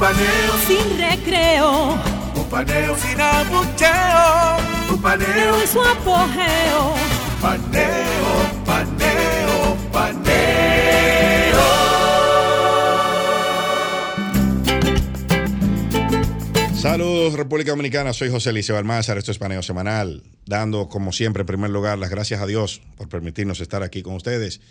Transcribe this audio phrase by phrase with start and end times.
[0.00, 1.90] Un paneo Sin recreo.
[2.34, 4.56] Un paneo sin abucheo.
[4.94, 6.94] Un paneo En su apogeo.
[7.42, 11.60] Paneo, paneo, paneo.
[16.74, 21.46] Saludos República Dominicana, soy José Liceo Almanzar, esto es Paneo Semanal, dando como siempre en
[21.46, 24.62] primer lugar las gracias a Dios por permitirnos estar aquí con ustedes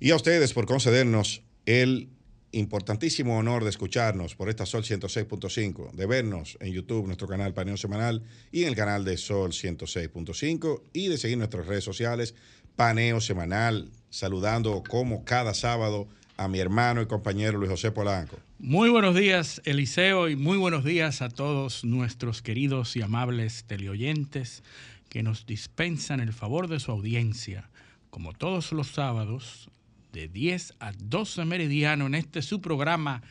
[0.00, 2.08] y a ustedes por concedernos el
[2.52, 7.76] importantísimo honor de escucharnos por esta Sol 106.5, de vernos en YouTube, nuestro canal Paneo
[7.76, 12.34] Semanal y en el canal de Sol 106.5 y de seguir nuestras redes sociales
[12.76, 18.36] Paneo Semanal, saludando como cada sábado a mi hermano y compañero Luis José Polanco.
[18.58, 24.62] Muy buenos días, Eliseo, y muy buenos días a todos nuestros queridos y amables teleoyentes
[25.08, 27.70] que nos dispensan el favor de su audiencia,
[28.10, 29.68] como todos los sábados,
[30.12, 33.22] de 10 a 12 meridiano en este su programa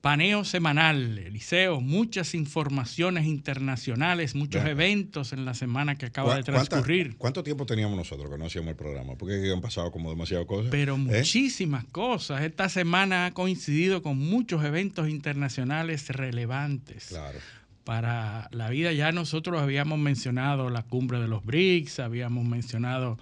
[0.00, 1.18] Paneo Semanal.
[1.18, 7.16] Eliseo, muchas informaciones internacionales, muchos eventos en la semana que acaba de ¿Cu- cuánta- transcurrir.
[7.18, 9.14] ¿Cuánto tiempo teníamos nosotros que no hacíamos el programa?
[9.16, 10.70] Porque han pasado como demasiadas cosas.
[10.70, 10.98] Pero ¿Eh?
[10.98, 12.40] muchísimas cosas.
[12.42, 17.06] Esta semana ha coincidido con muchos eventos internacionales relevantes.
[17.08, 17.38] Claro.
[17.84, 18.92] para la vida.
[18.92, 23.18] Ya nosotros habíamos mencionado la cumbre de los BRICS, habíamos mencionado,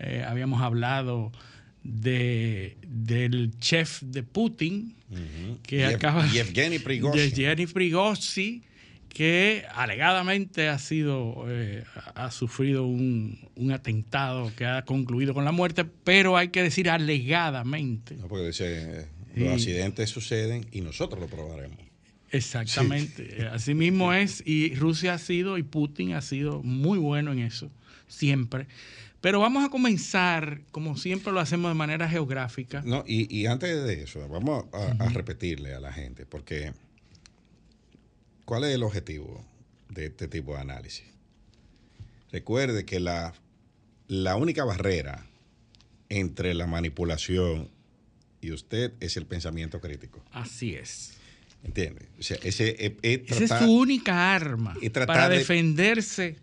[0.00, 1.30] eh, habíamos hablado
[1.88, 4.94] de, del chef de Putin,
[5.62, 7.18] que Yev- acaba Yevgeny Prigozhin.
[7.18, 8.62] de Yevgeny Prigozhin,
[9.08, 11.82] que alegadamente ha sido, eh,
[12.14, 16.90] ha sufrido un, un atentado que ha concluido con la muerte, pero hay que decir
[16.90, 18.16] alegadamente.
[18.16, 19.44] No, porque dice, eh, Sí.
[19.44, 21.78] los accidentes suceden y nosotros lo probaremos.
[22.30, 27.38] Exactamente, así mismo es, y Rusia ha sido, y Putin ha sido muy bueno en
[27.40, 27.70] eso,
[28.08, 28.66] siempre.
[29.20, 32.82] Pero vamos a comenzar, como siempre lo hacemos de manera geográfica.
[32.84, 36.72] No, y, y antes de eso, vamos a, a repetirle a la gente, porque
[38.44, 39.44] ¿cuál es el objetivo
[39.88, 41.04] de este tipo de análisis?
[42.30, 43.34] Recuerde que la,
[44.06, 45.26] la única barrera
[46.10, 47.70] entre la manipulación
[48.40, 50.22] y usted es el pensamiento crítico.
[50.32, 51.14] Así es.
[51.64, 52.06] ¿Entiende?
[52.20, 54.76] O sea, ese es, es Esa es su única arma
[55.06, 56.36] para de- defenderse de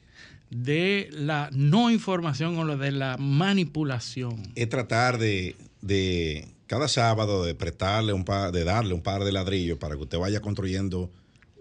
[1.12, 4.42] la no información o lo de la manipulación.
[4.56, 9.32] es tratar de, de cada sábado de prestarle un par, de darle un par de
[9.32, 11.12] ladrillos para que usted vaya construyendo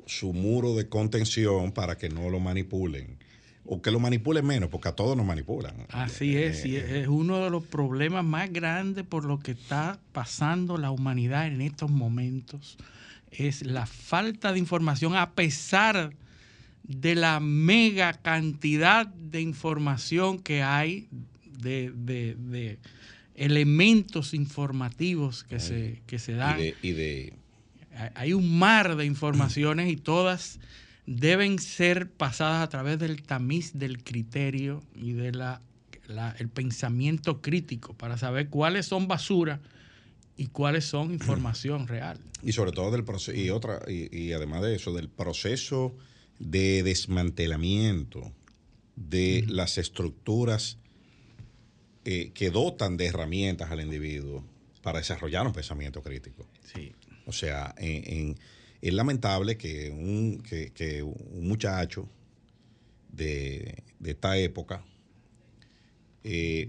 [0.06, 3.18] su muro de contención para que no lo manipulen.
[3.66, 5.86] O que lo manipulen menos, porque a todos nos manipulan.
[5.88, 10.76] Así es, y es uno de los problemas más grandes por lo que está pasando
[10.76, 12.76] la humanidad en estos momentos.
[13.30, 16.12] Es la falta de información a pesar
[16.84, 21.08] de la mega cantidad de información que hay,
[21.58, 22.78] de, de- de
[23.34, 26.60] elementos informativos que se, que se dan.
[26.60, 27.32] Y de, y de-
[28.14, 30.58] Hay- un mar de informaciones y todas
[31.06, 35.40] deben ser pasadas a través del tamiz del criterio y del
[36.52, 39.60] pensamiento crítico para saber cuáles son basura
[40.36, 42.18] y cuáles son información real.
[42.42, 45.94] y sobre todo del proceso, y otra, y, y además de eso, del proceso
[46.38, 48.32] de desmantelamiento
[48.96, 50.78] de las estructuras
[52.04, 54.44] eh, que dotan de herramientas al individuo
[54.82, 56.46] para desarrollar un pensamiento crítico.
[56.74, 56.92] Sí.
[57.26, 58.38] O sea, en- en-
[58.82, 62.06] es lamentable que un, que, que un muchacho
[63.10, 64.84] de, de esta época
[66.22, 66.68] eh,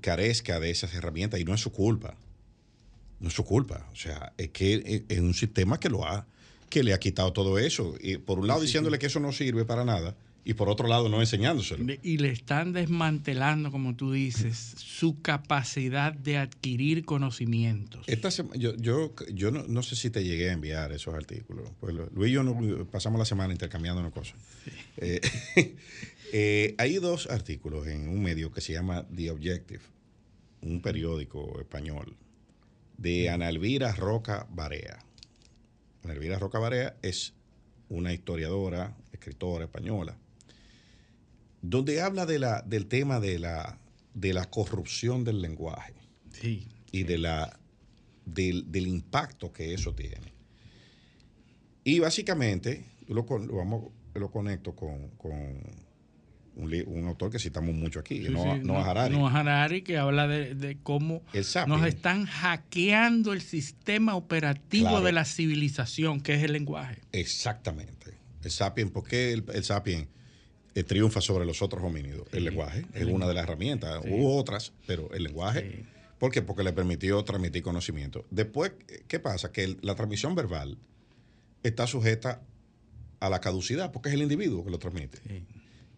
[0.00, 2.16] carezca de esas herramientas y no es su culpa.
[3.20, 3.88] No es su culpa.
[3.92, 6.26] O sea, es que es- es un sistema que lo ha,
[6.76, 7.94] que le ha quitado todo eso.
[8.02, 10.14] Y por un lado diciéndole que eso no sirve para nada
[10.44, 11.90] y por otro lado no enseñándoselo.
[12.02, 18.04] Y le están desmantelando, como tú dices, su capacidad de adquirir conocimientos.
[18.06, 21.70] Esta sema- yo yo, yo no, no sé si te llegué a enviar esos artículos.
[21.80, 24.34] Pues Luis y yo pasamos la semana intercambiando una cosa.
[24.98, 25.22] Eh,
[26.34, 29.80] eh, hay dos artículos en un medio que se llama The Objective,
[30.60, 32.14] un periódico español,
[32.98, 35.05] de Ana Elvira Roca Barea.
[36.12, 37.34] Elvira Roca Barea es
[37.88, 40.16] una historiadora, escritora española,
[41.62, 43.78] donde habla de la, del tema de la,
[44.14, 45.94] de la corrupción del lenguaje
[46.32, 46.68] Sí.
[46.92, 47.58] y de la,
[48.24, 50.32] del, del impacto que eso tiene.
[51.84, 55.60] Y básicamente, lo, lo, vamos, lo conecto con, con
[56.56, 59.14] un, un, autor que citamos mucho aquí, Sí, Noah, sí, Noah no- Harari.
[59.16, 61.22] Noah Harari, que habla de, de cómo
[61.66, 65.04] nos están hackeando el sistema operativo Claro.
[65.04, 66.98] de la civilización, que es el lenguaje.
[67.12, 68.14] Exactamente.
[68.42, 70.08] El sapien, ¿por qué el, el sapien
[70.74, 72.26] eh, triunfa sobre los otros homínidos?
[72.32, 74.00] el lenguaje es una de las herramientas.
[74.06, 75.84] Hubo otras, pero el lenguaje.
[76.18, 76.40] ¿Por qué?
[76.42, 78.24] Porque le permitió transmitir conocimiento.
[78.30, 78.72] Después,
[79.08, 79.52] ¿qué pasa?
[79.52, 80.78] Que el- la transmisión verbal
[81.62, 82.40] está sujeta
[83.20, 85.18] a la caducidad, porque es el individuo que lo transmite.
[85.26, 85.44] Sí,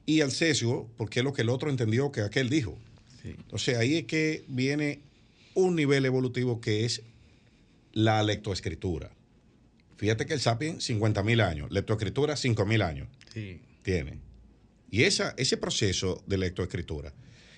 [0.09, 2.79] Y al sesgo, porque es lo que el otro entendió que aquel dijo.
[3.23, 3.35] sí.
[3.37, 5.01] Entonces ahí es que viene
[5.53, 7.03] un nivel evolutivo que es
[7.93, 9.11] la lectoescritura.
[9.99, 13.61] Fíjate que el sapien, 50 mil años, lectoescritura, 5 mil años sí.
[13.83, 14.19] tiene.
[14.91, 17.13] Y esa, ese proceso de lectoescritura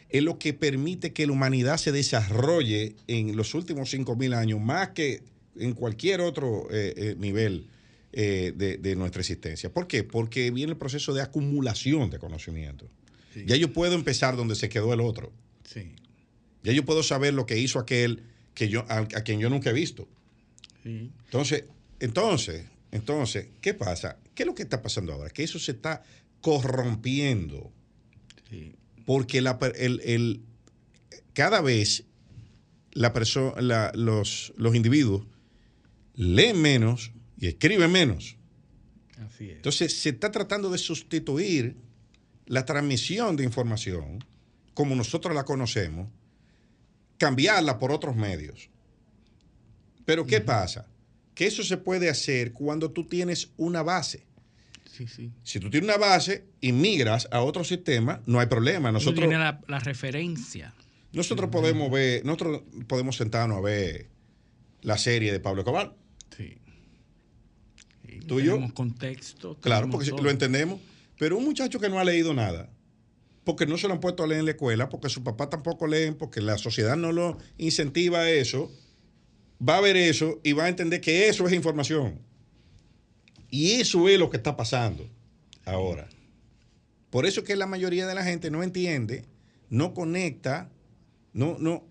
[0.08, 4.58] es lo que permite que la humanidad se desarrolle en los últimos 5 mil años
[4.58, 5.23] más que
[5.55, 7.69] en cualquier otro eh, eh, nivel
[8.12, 9.73] eh, de, de nuestra existencia.
[9.73, 10.03] ¿Por qué?
[10.05, 12.89] Porque viene el proceso de acumulación de conocimiento.
[13.35, 13.45] Sí.
[13.47, 15.33] Ya yo puedo empezar donde se quedó el otro.
[15.65, 15.93] Sí,
[16.65, 18.25] Ya yo puedo saber lo que hizo aquel
[18.55, 20.09] que yo, a, a quien yo nunca he visto.
[20.83, 21.11] sí.
[21.27, 21.65] Entonces,
[22.01, 24.19] entonces, entonces, ¿qué pasa?
[24.35, 25.31] ¿Qué es lo que está pasando ahora?
[25.31, 26.03] Que eso se está
[26.41, 27.71] corrompiendo
[28.49, 28.73] sí.
[29.06, 30.41] porque la el- el-
[31.33, 32.05] cada vez
[32.93, 35.27] la perso- la- los, los individuos
[36.15, 38.37] leen menos y escriben menos.
[39.27, 39.57] Así es.
[39.57, 41.77] Entonces, se está tratando de sustituir
[42.47, 44.25] la transmisión de información
[44.75, 46.09] como nosotros la conocemos,
[47.19, 48.71] cambiarla por otros medios.
[50.05, 50.87] Pero ¿qué pasa?
[51.35, 54.25] Que eso se puede hacer cuando tú tienes una base.
[54.91, 55.31] Sí, sí.
[55.43, 58.91] Si tú tienes una base y migras a otro sistema, no hay problema.
[58.91, 60.75] Nosotros, Nosotros, tiene la, la referencia.
[61.13, 64.09] nosotros podemos ver, nosotros podemos sentarnos a ver
[64.83, 65.95] la serie de Pablo Escobar.
[66.37, 66.59] Sí.
[68.11, 68.55] Sí, ¿Tú y yo?
[68.55, 69.57] tenemos contexto.
[69.61, 70.23] Claro, tenemos porque todo.
[70.23, 70.81] lo entendemos.
[71.19, 72.71] Pero un muchacho que no ha leído nada,
[73.45, 75.87] porque no se lo han puesto a leer en la escuela, porque su papá tampoco
[75.87, 78.73] leen, porque la sociedad no lo incentiva a eso,
[79.67, 82.19] va a ver eso y va a entender que eso es información.
[83.51, 85.06] Y eso es lo que está pasando
[85.65, 86.09] ahora.
[87.11, 89.25] Por eso es que la mayoría de la gente no entiende,
[89.69, 90.71] no conecta,
[91.33, 91.85] no, no,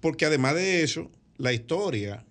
[0.00, 2.24] porque además de eso, la historia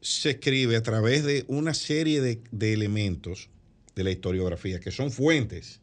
[0.00, 3.48] se escribe a través de una serie de, de elementos
[3.94, 5.80] de la historiografía que son fuentes,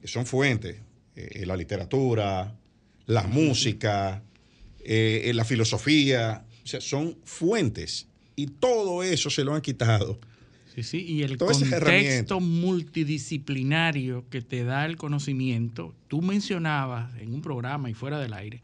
[0.00, 0.76] que son fuentes,
[1.16, 2.56] eh, la literatura,
[3.06, 4.22] la música,
[4.84, 8.06] eh, la filosofía, o sea, son fuentes.
[8.36, 10.20] Y todo eso se lo han quitado.
[10.74, 17.32] Sí, sí, y el Todas contexto multidisciplinario que te da el conocimiento, tú mencionabas en
[17.32, 18.60] un programa y fuera del aire,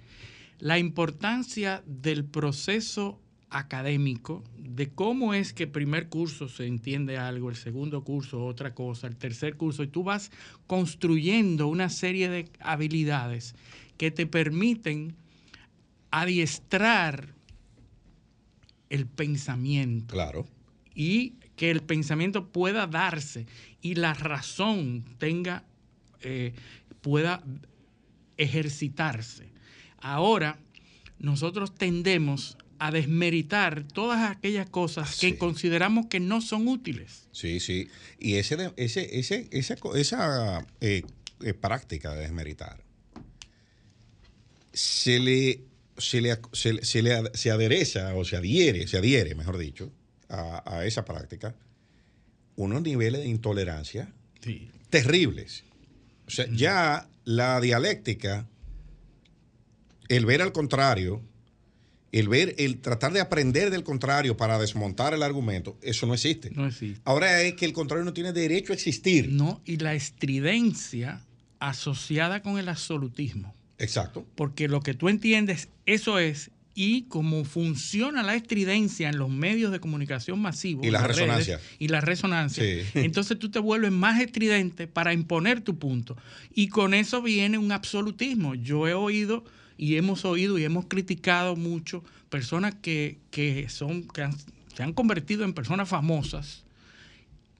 [0.58, 3.20] la importancia del proceso
[3.50, 8.74] académico, de cómo es que el primer curso se entiende algo, el segundo curso otra
[8.74, 10.30] cosa, el tercer curso, y tú vas
[10.66, 13.54] construyendo una serie de habilidades
[13.96, 15.16] que te permiten
[16.10, 17.34] adiestrar
[18.88, 20.46] el pensamiento Claro.
[20.94, 23.46] y que el pensamiento pueda darse
[23.82, 25.64] y la razón tenga,
[26.22, 26.54] eh,
[27.00, 27.42] pueda
[28.36, 29.50] ejercitarse.
[29.98, 30.58] Ahora,
[31.18, 35.36] nosotros tendemos a desmeritar todas aquellas cosas que Sí.
[35.36, 37.28] consideramos que no son útiles.
[37.32, 37.88] Sí, sí.
[38.18, 41.02] Y ese, ese, ese, esa, eh,
[41.42, 42.82] eh, práctica de desmeritar
[44.72, 45.62] se le,
[45.98, 49.58] se le, se, le- se le ad- se adereza o se adhiere, se adhiere, mejor
[49.58, 49.90] dicho,
[50.28, 51.54] a, a esa práctica
[52.56, 54.12] unos niveles de intolerancia
[54.90, 55.64] terribles.
[56.26, 58.46] O sea, ya la dialéctica,
[60.08, 61.22] el ver al contrario,
[62.12, 66.50] el ver, el tratar de aprender del contrario para desmontar el argumento, eso no existe.
[66.50, 67.00] No existe.
[67.04, 69.28] Ahora es que el contrario no tiene derecho a existir.
[69.30, 71.24] No, y la estridencia
[71.60, 73.54] asociada con el absolutismo.
[73.78, 74.26] Exacto.
[74.34, 79.72] Porque lo que tú entiendes, eso es, y como funciona la estridencia en los medios
[79.72, 80.86] de comunicación masivos.
[80.86, 81.60] Y la redes, resonancia.
[81.78, 82.64] y la resonancia.
[82.64, 82.80] Sí.
[82.98, 86.16] Entonces tú te vuelves más estridente para imponer tu punto.
[86.54, 88.54] Y con eso viene un absolutismo.
[88.54, 89.44] Yo he oído
[89.82, 94.36] y hemos oído y hemos criticado mucho personas que, que son, que han-
[94.76, 96.64] se han convertido en personas famosas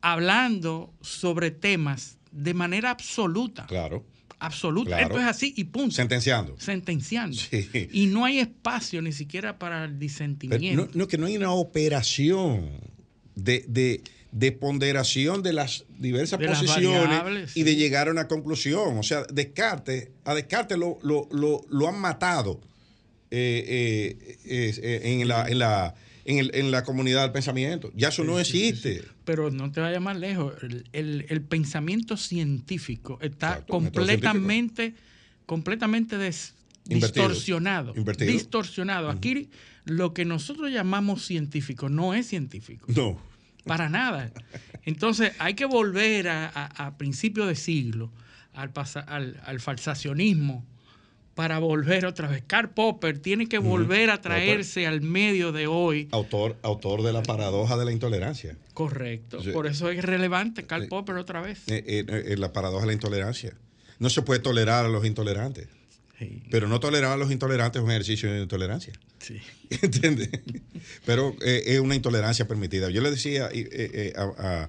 [0.02, 3.66] hablando sobre temas de manera absoluta.
[3.66, 4.04] Claro.
[4.38, 4.90] Absoluta.
[4.96, 5.06] Claro.
[5.08, 6.56] Esto es así y punto Sentenciando.
[6.58, 7.36] sentenciando.
[7.36, 7.88] Sí.
[7.92, 10.86] Y no hay espacio ni siquiera para el disentimiento.
[10.86, 12.70] no, no, que no hay una operación
[13.34, 18.96] de, de- de ponderación de las diversas De posiciones y de llegar a una conclusión.
[18.98, 22.60] O sea, Descartes, a Descartes lo, lo- lo- lo han matado
[23.32, 25.94] eh, eh, eh, en, la, en, la,
[26.24, 27.90] en, la comunidad del pensamiento.
[27.96, 29.02] Ya eso no existe.
[29.24, 30.54] Pero no te vayas más lejos.
[30.92, 34.94] El, pensamiento científico está completamente,
[35.46, 36.16] completamente
[36.84, 37.94] distorsionado.
[38.18, 39.10] Distorsionado.
[39.10, 39.50] Aquí
[39.84, 42.86] lo que nosotros llamamos científico no es científico.
[42.88, 43.29] No.
[43.64, 44.32] Para nada.
[44.84, 48.10] Entonces hay que volver a, a, principios de siglo
[48.54, 48.72] al,
[49.06, 50.64] al, al falsacionismo
[51.34, 52.42] para volver otra vez.
[52.46, 56.08] Karl Popper tiene que volver a traerse al medio de hoy.
[56.12, 58.56] Autor, autor de la paradoja de la intolerancia.
[58.74, 59.38] Correcto.
[59.52, 61.60] Por eso es relevante Karl Popper otra vez.
[61.68, 63.54] Eh, eh, eh, la paradoja de la intolerancia.
[63.98, 65.68] No se puede tolerar a los intolerantes.
[66.50, 68.92] Pero no tolerar a los intolerantes es un ejercicio de intolerancia.
[69.20, 69.40] Sí.
[69.82, 70.28] ¿Entiendes?
[71.06, 72.90] Pero es una intolerancia permitida.
[72.90, 73.48] Yo le decía
[74.16, 74.68] a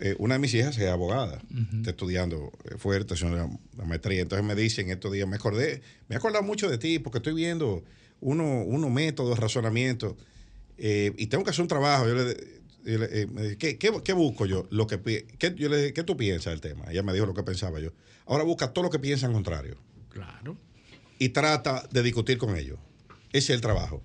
[0.00, 1.42] eh, una de mis hijas es abogada,
[1.76, 4.20] está estudiando eh, fuerte, una, una maestría.
[4.20, 7.18] Entonces me dice en estos días, me acordé, me he acordado mucho de ti porque
[7.18, 7.82] estoy viendo
[8.20, 10.14] unos uno métodos, razonamientos,
[10.78, 12.06] eh, y tengo que hacer un trabajo.
[12.08, 14.68] Yo le, ¿qué, qué, busco yo?
[14.70, 15.00] Lo que,
[15.38, 16.84] ¿qué, yo le, ¿Qué tú piensas del tema?
[16.90, 17.90] Ella me dijo lo que pensaba yo.
[18.26, 19.76] Ahora busca todo lo que piensan contrario.
[20.12, 20.56] Claro.
[21.18, 22.78] Y trata de discutir con ellos.
[23.32, 24.02] Ese es el trabajo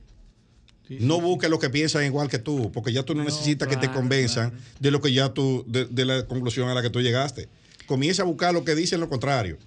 [0.90, 3.92] no busques lo que piensan igual que tú, porque ya tú no, necesitas que te
[3.92, 7.50] convenzan de lo que ya tú, de, la conclusión a la que tú llegaste.
[7.86, 9.58] Comienza a buscar lo que dicen lo contrario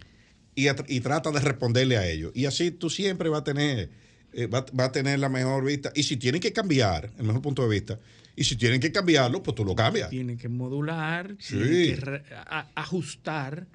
[0.54, 2.32] y, y trata de responderle a ellos.
[2.34, 3.90] Y así tú siempre vas a tener,
[4.32, 5.92] eh, va, a tener la mejor vista.
[5.94, 7.98] Y si tienen que cambiar, el mejor punto de vista,
[8.36, 10.08] y si tienen que cambiarlo, pues tú lo cambias.
[10.10, 12.22] Tienen que modular, tienen que
[12.74, 13.66] ajustar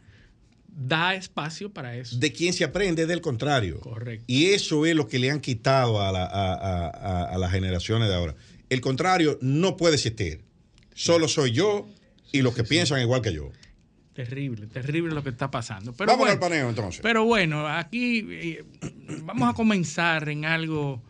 [0.76, 2.18] da espacio para eso.
[2.18, 3.80] De quien se aprende del contrario.
[3.80, 4.26] Correcto.
[4.28, 8.36] Y eso es lo que le han quitado a, a, las generaciones de ahora.
[8.70, 10.42] El contrario no puede existir.
[10.94, 11.88] Solo soy yo
[12.32, 13.52] y los que piensan igual que yo.
[14.14, 15.94] Terrible, terrible lo que está pasando.
[15.94, 17.02] Pero vamos al paneo entonces.
[17.02, 18.64] Pero bueno, aquí eh,
[19.24, 21.02] vamos a comenzar en algo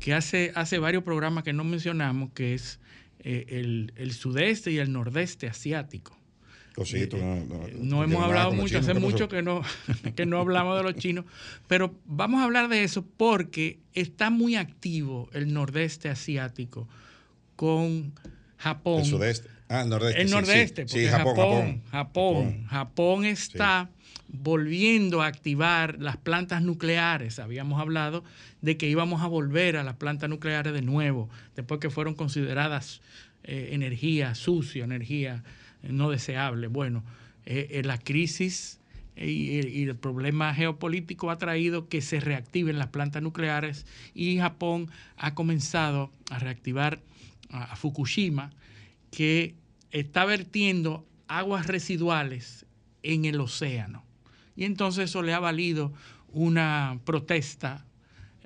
[0.00, 2.80] que hace, hace varios programas que no mencionamos, que es
[3.20, 6.18] eh, el, el sudeste y el nordeste asiático.
[6.76, 9.62] Eh, eh, no, hemos hablado mucho, hace mucho que no,
[10.16, 11.24] que no hablamos de los chinos,
[11.68, 16.88] pero vamos a hablar de eso porque está muy activo el nordeste asiático
[17.54, 18.12] con
[18.56, 19.00] Japón.
[19.00, 19.48] El sudeste.
[19.68, 20.22] Ah, el nordeste.
[20.22, 23.88] El nordeste, porque Japón, Japón, Japón, está
[24.26, 27.38] volviendo a activar las plantas nucleares.
[27.38, 28.24] Habíamos hablado
[28.62, 33.00] de que íbamos a volver a las plantas nucleares de nuevo, después que fueron consideradas
[33.44, 35.44] eh, energía sucia, energía
[35.88, 36.66] no deseable.
[36.68, 37.04] Bueno,
[37.46, 38.80] eh, eh, la crisis
[39.16, 45.34] y, el problema geopolítico ha traído que se reactiven las plantas nucleares y Japón ha
[45.34, 47.00] comenzado a reactivar
[47.50, 48.50] a, Fukushima,
[49.10, 49.54] que
[49.90, 52.66] está vertiendo aguas residuales
[53.02, 54.02] en el océano.
[54.56, 55.92] Y entonces eso le ha valido
[56.32, 57.84] una protesta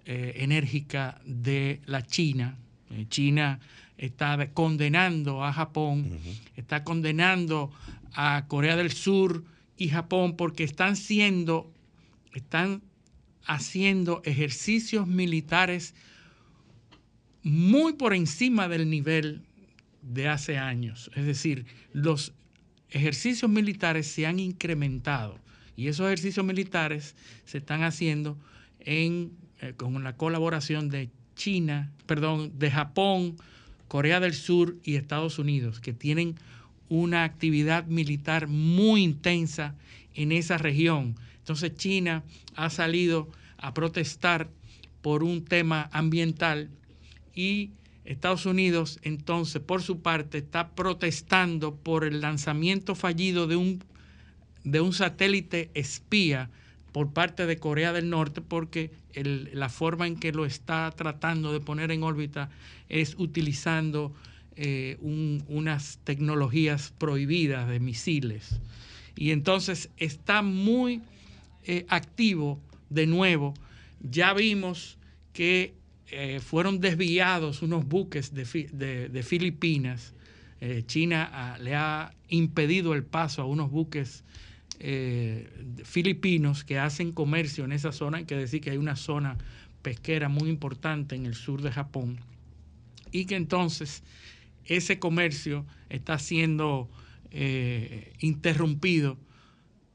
[0.05, 2.59] eh, enérgica de la China.
[3.11, 3.61] China
[3.99, 6.19] está condenando a Japón,
[6.57, 7.71] está condenando
[8.15, 9.45] a Corea del Sur
[9.77, 11.71] y Japón porque están siendo,
[12.33, 12.83] están
[13.45, 15.95] haciendo ejercicios militares
[17.43, 19.43] muy por encima del nivel
[20.03, 21.11] de hace años.
[21.15, 22.33] Es decir, los
[22.91, 25.39] ejercicios militares se han incrementado
[25.77, 27.15] y esos ejercicios militares
[27.45, 28.39] se están haciendo
[28.81, 33.37] en, eh, con la colaboración de China, perdón, de Japón,
[33.89, 36.37] Corea del Sur y Estados Unidos, que tienen
[36.89, 39.75] una actividad militar muy intensa
[40.15, 41.17] en esa región.
[41.39, 42.23] Entonces China
[42.55, 44.49] ha salido a protestar
[45.03, 46.71] por un tema ambiental
[47.35, 47.71] y
[48.05, 53.85] Estados Unidos entonces por su parte está protestando por el lanzamiento fallido de un,
[54.65, 56.51] de un satélite espía
[56.93, 61.61] por parte de Corea del Norte porque la forma en que lo está tratando de
[61.61, 62.51] poner en órbita
[62.89, 64.13] es utilizando
[64.57, 68.61] eh, unas tecnologías prohibidas de misiles.
[69.15, 71.03] Y entonces está muy
[71.65, 72.59] eh, activo
[72.91, 73.55] de nuevo.
[74.01, 74.99] Ya vimos
[75.33, 75.75] que
[76.11, 80.15] eh, fueron desviados unos buques de, Filipinas.
[80.87, 84.25] China ah, le ha impedido el paso a unos buques
[85.85, 88.19] filipinos que hacen comercio en esa zona.
[88.19, 89.37] Hay que decir que hay una zona
[89.83, 92.21] pesquera muy importante en el sur de Japón
[93.11, 94.03] y que entonces
[94.65, 96.89] ese comercio está siendo
[97.31, 99.19] eh, interrumpido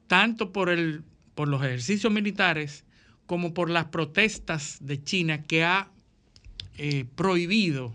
[0.08, 1.04] tanto por, el,
[1.36, 2.86] por los ejercicios militares
[3.26, 5.90] como por las protestas de China que ha
[6.78, 7.94] eh, prohibido,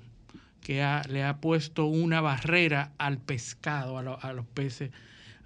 [0.63, 4.91] que le ha puesto una barrera al pescado, a, los peces,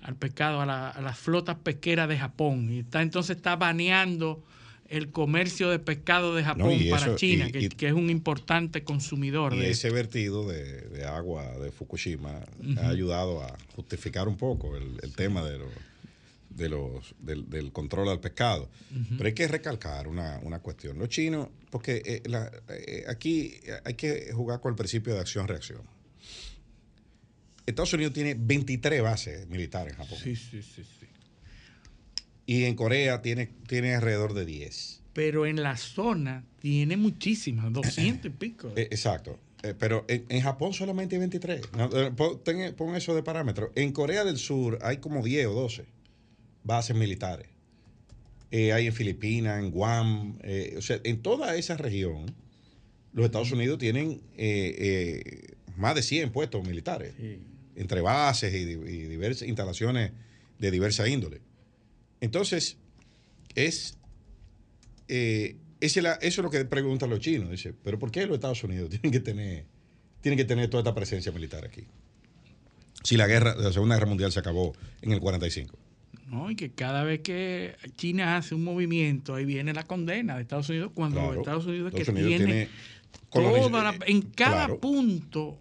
[0.02, 0.66] al pescado, a,
[1.00, 2.71] las flotas pesqueras de Japón.
[2.73, 4.42] Y está, entonces está baneando
[4.88, 7.92] el comercio de pescado de Japón No, para eso- China, y- que, y- que es
[7.94, 12.40] un importante consumidor Y de ese vertido de, de agua de Fukushima
[12.78, 15.71] ha ayudado a justificar un poco el, el tema de los,
[16.50, 18.68] de los, del, del control al pescado.
[19.16, 20.99] Pero hay que recalcar una, una cuestión.
[20.99, 23.54] Los chinos, porque eh, la- eh, aquí
[23.85, 25.80] hay que jugar con el principio de acción-reacción.
[27.66, 30.19] Estados Unidos tiene 23 bases militares en Japón.
[30.23, 31.07] Sí, sí, sí, sí.
[32.47, 35.02] Y en Corea tiene, tiene alrededor de 10.
[35.12, 38.73] Pero en la zona tiene muchísimas, 200 y pico.
[38.76, 39.38] Eh, exacto.
[39.62, 41.73] Eh, pero en, en Japón solamente hay 23.
[41.76, 43.71] No, eh, pon, eso de parámetro.
[43.76, 45.85] En Corea del Sur hay como 10 o 12
[46.64, 47.49] bases militares.
[48.50, 50.38] Eh, hay en Filipinas, en Guam.
[50.76, 52.35] o sea, en toda esa región,
[53.14, 54.21] los Estados Unidos tienen
[55.76, 57.14] más de 100 puestos militares.
[57.19, 57.38] Sí.
[57.76, 60.12] Entre bases y, di- y diversas instalaciones
[60.58, 61.40] de diversa índole.
[62.20, 62.76] Entonces,
[63.54, 63.96] es,
[65.08, 67.50] eh, eso es lo que preguntan los chinos.
[67.50, 69.64] Dice, pero ¿por qué los Estados Unidos tienen que tener,
[70.20, 71.84] tienen que tener toda esta presencia militar aquí?
[73.02, 75.76] Si la guerra, la Segunda Guerra Mundial se acabó en el 45.
[76.28, 76.50] ¿no?
[76.50, 80.68] Y que cada vez que China hace un movimiento, ahí viene la condena de Estados
[80.70, 82.68] Unidos, cuando Claro, Estados Unidos, es que Unidos tiene,
[83.30, 84.80] toda la- en cada Claro.
[84.80, 85.58] punto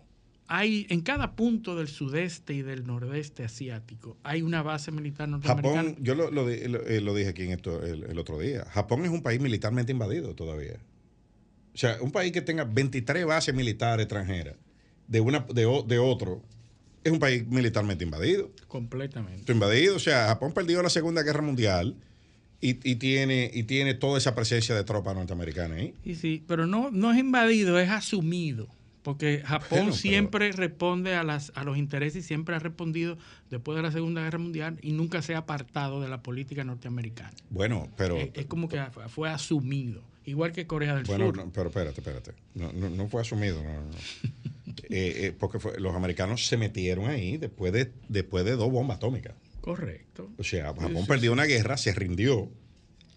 [0.54, 5.82] hay en cada punto del sudeste y del nordeste asiático hay una base militar norteamericana.
[5.90, 8.66] Japón, yo lo, lo di- lo- eh, dije aquí en esto el, el otro día.
[8.66, 10.76] Japón es un país militarmente invadido todavía.
[11.74, 14.56] O sea, un país que tenga 23 bases militares extranjeras
[15.08, 15.66] de, una, de,
[16.00, 16.44] otro
[17.06, 18.52] es un país militarmente invadido.
[18.68, 19.40] completamente.
[19.40, 19.96] Está invadido.
[19.96, 21.96] O sea, Japón perdió la Segunda Guerra Mundial
[22.60, 25.94] y, y tiene, y tiene toda esa presencia de tropas norteamericanas ahí.
[26.04, 28.68] Sí, sí, pero no, no es invadido, es asumido.
[29.04, 33.18] Porque Japón Bueno, pero- siempre responde a, las, a los intereses y siempre ha respondido
[33.50, 37.34] después de la Segunda Guerra Mundial y nunca se ha apartado de la política norteamericana.
[37.50, 38.18] Bueno, pero.
[38.18, 38.80] es, es como que
[39.10, 41.38] fue- asumido, igual que Corea del Bueno, Sur.
[41.38, 42.34] no, pero espérate, espérate.
[42.54, 43.64] No, no, no fue asumido.
[43.64, 43.70] no.
[44.90, 48.98] Eh, eh, porque fue- los americanos se metieron ahí después de, después de dos bombas
[48.98, 49.34] atómicas.
[49.62, 50.30] Correcto.
[50.38, 52.50] O sea, Japón sí, perdió una guerra, se rindió.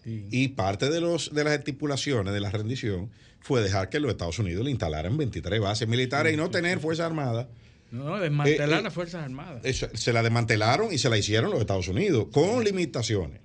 [0.05, 3.09] Y parte de, los, de las estipulaciones de la rendición
[3.45, 7.05] fue dejar que los Estados Unidos le instalaran 23 bases militares y no tener fuerzas
[7.05, 7.45] armadas.
[7.91, 9.61] No, desmantelar Eh, eh, las Fuerzas Armadas.
[9.63, 13.39] Eso, se la desmantelaron y se la hicieron los Estados Unidos, con limitaciones.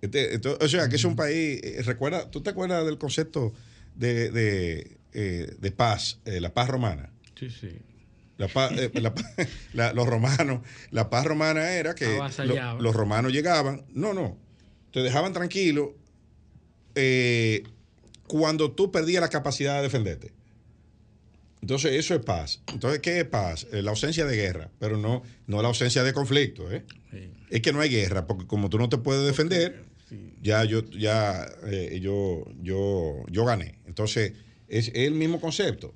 [0.00, 1.60] Este- esto- o sea, que es un país.
[1.64, 3.52] eh, recuerda, ¿Tú te acuerdas del concepto
[3.96, 7.10] de, de, eh, de paz, eh, la paz romana?
[7.38, 7.70] sí, sí.
[8.38, 9.24] La paz- eh, la pa-
[9.74, 10.60] la- los romanos,
[10.92, 12.06] la paz romana era que
[12.46, 14.38] lo- los romanos llegaban, no, no,
[14.92, 15.96] te dejaban tranquilo
[16.94, 17.64] eh,
[18.30, 20.32] cuando tú perdías la capacidad de defenderte.
[21.62, 22.62] Entonces, eso es paz.
[22.72, 23.66] Entonces, ¿qué es paz?
[23.72, 26.70] Eh, la ausencia de guerra, pero no, no la ausencia de conflicto.
[26.72, 26.84] ¿eh?
[27.10, 27.30] sí.
[27.50, 30.32] Es que no hay guerra, porque como tú no te puedes defender, Sí.
[30.42, 33.74] ya yo, ya, eh, yo, yo, yo gané.
[33.86, 34.32] Entonces,
[34.68, 35.92] es el mismo concepto.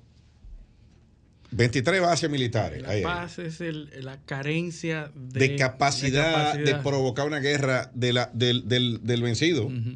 [1.53, 2.83] 23 bases militares.
[2.83, 6.83] La paz es el- la carencia de, de, capacidad de, capacidad.
[6.83, 9.67] provocar una guerra de la, del, del- del vencido.
[9.67, 9.95] Ujú.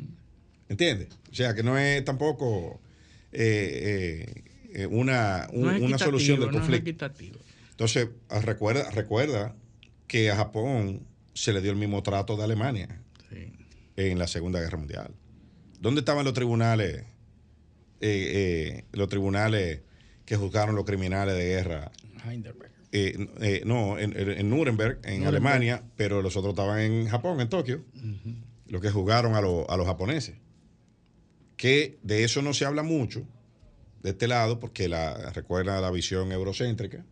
[0.68, 1.08] ¿Entiendes?
[1.38, 2.80] O sea, que no es tampoco
[3.30, 4.42] eh,
[4.74, 6.90] eh, una, un- No es una solución del equitativo, no es conflicto.
[7.06, 7.38] equitativo.
[7.70, 9.54] Entonces, ah, recuerda, recuerda
[10.08, 13.52] que a Japón se le dio el mismo trato de Alemania Sí.
[13.94, 15.14] en la Segunda Guerra Mundial.
[15.80, 17.04] ¿Dónde estaban los tribunales, eh,
[18.00, 19.82] eh, los tribunales
[20.24, 21.92] que juzgaron los criminales de guerra?
[22.28, 22.72] Heidelberg.
[22.90, 25.28] Eh, eh, no, en, en- en Nuremberg, en Nuremberg.
[25.28, 27.84] Alemania, pero los otros estaban en Japón, en Tokio,
[28.66, 30.34] los que juzgaron a, lo- a los japoneses.
[31.58, 33.26] Que de eso no se habla mucho,
[34.02, 37.04] de este lado, porque la, recuerda la visión eurocéntrica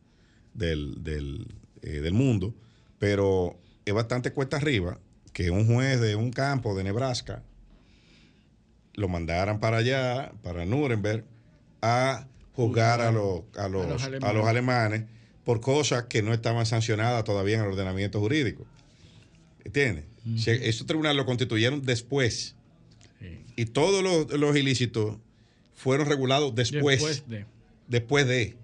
[0.55, 2.55] del, del, eh, del mundo,
[2.99, 4.99] pero es bastante cuesta arriba
[5.35, 7.43] que un juez de un campo de Nebraska
[8.95, 11.25] lo mandaran para allá, para Nuremberg,
[11.83, 14.35] a juzgar a los, a los, los a alemanes.
[14.35, 15.05] los alemanes
[15.45, 18.67] por cosas que no estaban sancionadas todavía en el ordenamiento jurídico.
[19.65, 20.05] ¿Entiendes?
[20.39, 22.56] Sea, esos tribunales lo constituyeron después.
[23.57, 25.16] Y todos los, los ilícitos
[25.75, 27.47] fueron regulados después, Después de.
[27.88, 28.57] después de.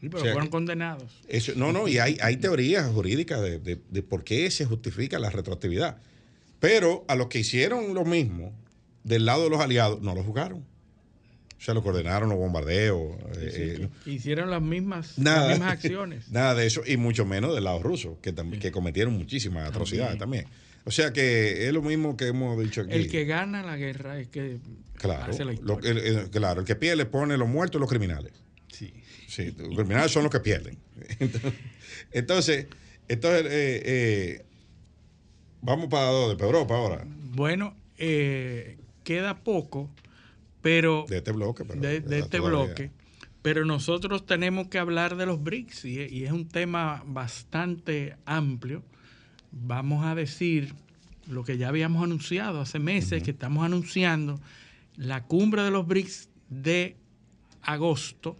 [0.00, 1.12] Sí, pero O sea, fueron condenados.
[1.28, 5.18] Eso, no, no, y hay, hay teorías jurídicas de, de- de por qué se justifica
[5.18, 5.96] la retroactividad.
[6.60, 8.52] Pero a los que hicieron lo mismo
[9.04, 10.58] del lado de los aliados, no lo juzgaron.
[10.60, 13.16] O sea, lo coordenaron los bombardeos.
[13.36, 15.48] eh, Sí, eh, hicieron las mismas, Nada.
[15.48, 16.28] las mismas acciones.
[16.30, 20.46] Nada de eso, y mucho menos del lado ruso, que, que cometieron muchísimas atrocidades también.
[20.88, 22.94] O sea que es lo mismo que hemos dicho aquí.
[22.94, 24.58] El que gana la guerra es que
[24.94, 28.32] claro, hace la lo el, claro, el que pierde pone los muertos y los criminales.
[28.68, 28.94] Sí.
[29.26, 30.78] Sí, los criminales son los que pierden.
[32.12, 32.68] Entonces,
[33.06, 34.44] entonces eh, eh,
[35.60, 37.04] vamos para dónde, para Europa ahora.
[37.06, 39.90] Bueno, eh, queda poco,
[40.62, 42.48] pero De este bloque, pero de, este todavía.
[42.48, 42.90] bloque.
[43.42, 48.82] Pero nosotros tenemos que hablar de los BRICS y, y es un tema bastante amplio.
[49.50, 50.74] Vamos a decir
[51.26, 54.40] lo que ya habíamos anunciado hace meses, que estamos anunciando
[54.96, 56.96] la cumbre de los BRICS de
[57.62, 58.36] agosto,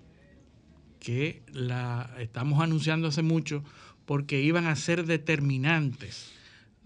[1.01, 3.63] que la estamos anunciando hace mucho
[4.07, 6.33] porque iban a ser determinantes.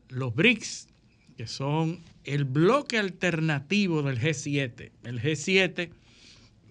[0.08, 0.88] Los BRICS,
[1.36, 4.90] que son el bloque alternativo del G7.
[5.04, 5.90] El G7...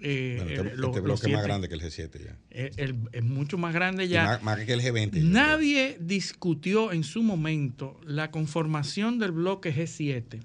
[0.02, 2.38] eh, Bueno, este, eh, este los bloque es más grande que el G7 ya.
[2.50, 2.72] eh,
[3.12, 4.26] es mucho más grande ya.
[4.26, 5.06] Más, más que el G20.
[5.06, 5.24] yo creo.
[5.26, 10.42] Nadie discutió en su momento la conformación del bloque G7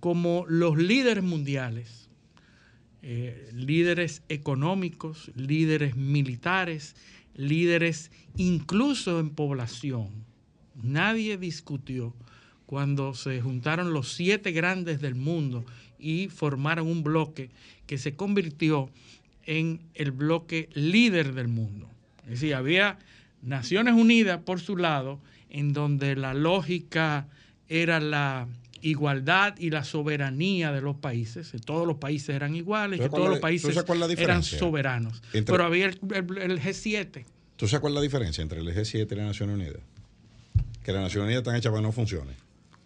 [0.00, 2.10] como los líderes mundiales,
[3.00, 6.94] eh, líderes económicos, líderes militares,
[7.34, 10.08] líderes incluso en población.
[10.82, 12.14] Nadie discutió
[12.66, 15.64] cuando se juntaron los siete grandes del mundo
[16.04, 17.50] y formaron un bloque
[17.86, 18.90] que se convirtió
[19.46, 21.88] en el bloque líder del mundo.
[22.24, 22.98] Es decir, había
[23.42, 25.18] Naciones Unidas por su lado,
[25.50, 27.26] en donde la lógica
[27.68, 28.46] era la
[28.82, 31.52] igualdad y la soberanía de los países.
[31.64, 33.70] Todos los países eran iguales, ¿Tú que sabes cuál todos los países
[34.22, 35.22] eran soberanos.
[35.32, 37.24] Entre- Pero había el, el- el G7.
[37.56, 39.80] ¿Tú sabes cuál es la diferencia entre el G7 y la Naciones Unidas?
[40.82, 42.32] Que las Naciones Unidas están hechas para que no funcione.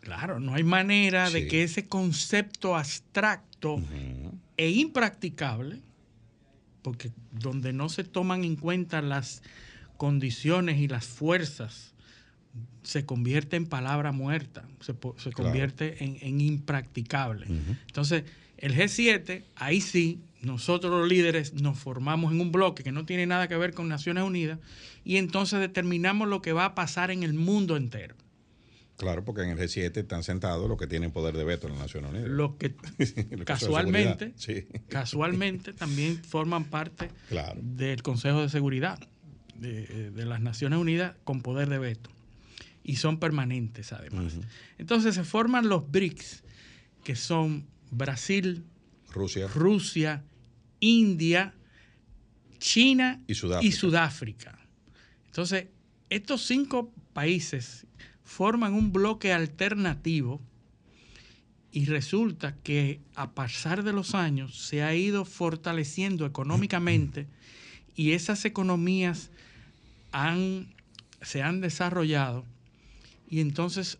[0.00, 3.80] Claro, no hay manera de que ese concepto abstracto
[4.56, 5.80] e impracticable,
[6.82, 9.42] porque donde no se toman en cuenta las
[9.96, 11.92] condiciones y las fuerzas,
[12.82, 15.14] se convierte en palabra muerta, se, Claro.
[15.34, 17.46] convierte en, en impracticable.
[17.87, 18.24] Entonces,
[18.56, 23.26] el G7, ahí sí, nosotros los líderes nos formamos en un bloque que no tiene
[23.26, 24.58] nada que ver con Naciones Unidas
[25.04, 28.14] y entonces determinamos lo que va a pasar en el mundo entero.
[28.98, 31.82] Claro, porque en el G7 están sentados los que tienen poder de veto en las
[31.82, 32.26] Naciones Unidas.
[32.58, 32.68] Que
[33.30, 34.32] Los que casualmente.
[34.37, 34.66] Sí.
[34.88, 37.58] casualmente también forman parte Claro.
[37.62, 38.98] del Consejo de Seguridad
[39.54, 42.11] de, de las Naciones Unidas con poder de veto.
[42.82, 44.34] Y son permanentes además.
[44.78, 46.42] Entonces se forman los BRICS,
[47.04, 48.64] que son Brasil,
[49.12, 49.46] Rusia.
[49.48, 50.24] Rusia,
[50.80, 51.54] India,
[52.58, 53.76] China Y Sudáfrica.
[53.76, 54.58] Sudáfrica.
[55.26, 55.66] Entonces,
[56.11, 57.87] estos cinco países
[58.28, 60.38] forman un bloque alternativo
[61.72, 67.26] y resulta que a pasar de los años se ha ido fortaleciendo económicamente
[67.96, 69.30] y esas economías
[70.12, 70.74] han,
[71.22, 72.44] se han desarrollado
[73.30, 73.96] y entonces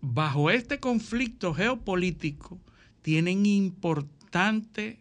[0.00, 2.58] bajo este conflicto geopolítico
[3.02, 4.98] tienen importante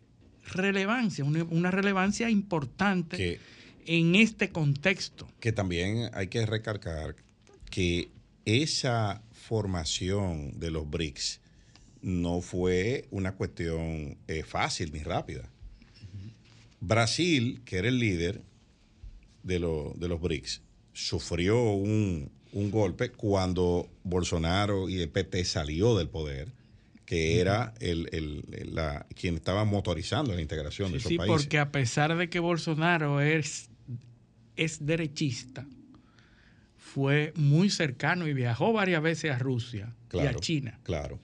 [0.52, 3.40] relevancia, una, una relevancia importante Que,
[3.86, 5.30] en este contexto.
[5.40, 7.16] que también hay que recalcar
[7.72, 8.10] que
[8.50, 11.40] esa formación de los BRICS
[12.02, 15.50] no fue una cuestión eh, fácil ni rápida.
[16.82, 18.42] Brasil, que era el líder
[19.44, 20.62] de, lo- de los BRICS,
[20.94, 26.52] sufrió un, un golpe cuando Bolsonaro y el PT salió del poder,
[27.06, 31.44] que era el, el- la, quien estaba motorizando la integración de Sí, esos sí, países.
[31.44, 33.70] porque a pesar de que Bolsonaro es,
[34.56, 35.68] es derechista,
[36.94, 40.80] fue muy cercano y viajó varias veces a Rusia y a China.
[40.84, 41.20] Claro.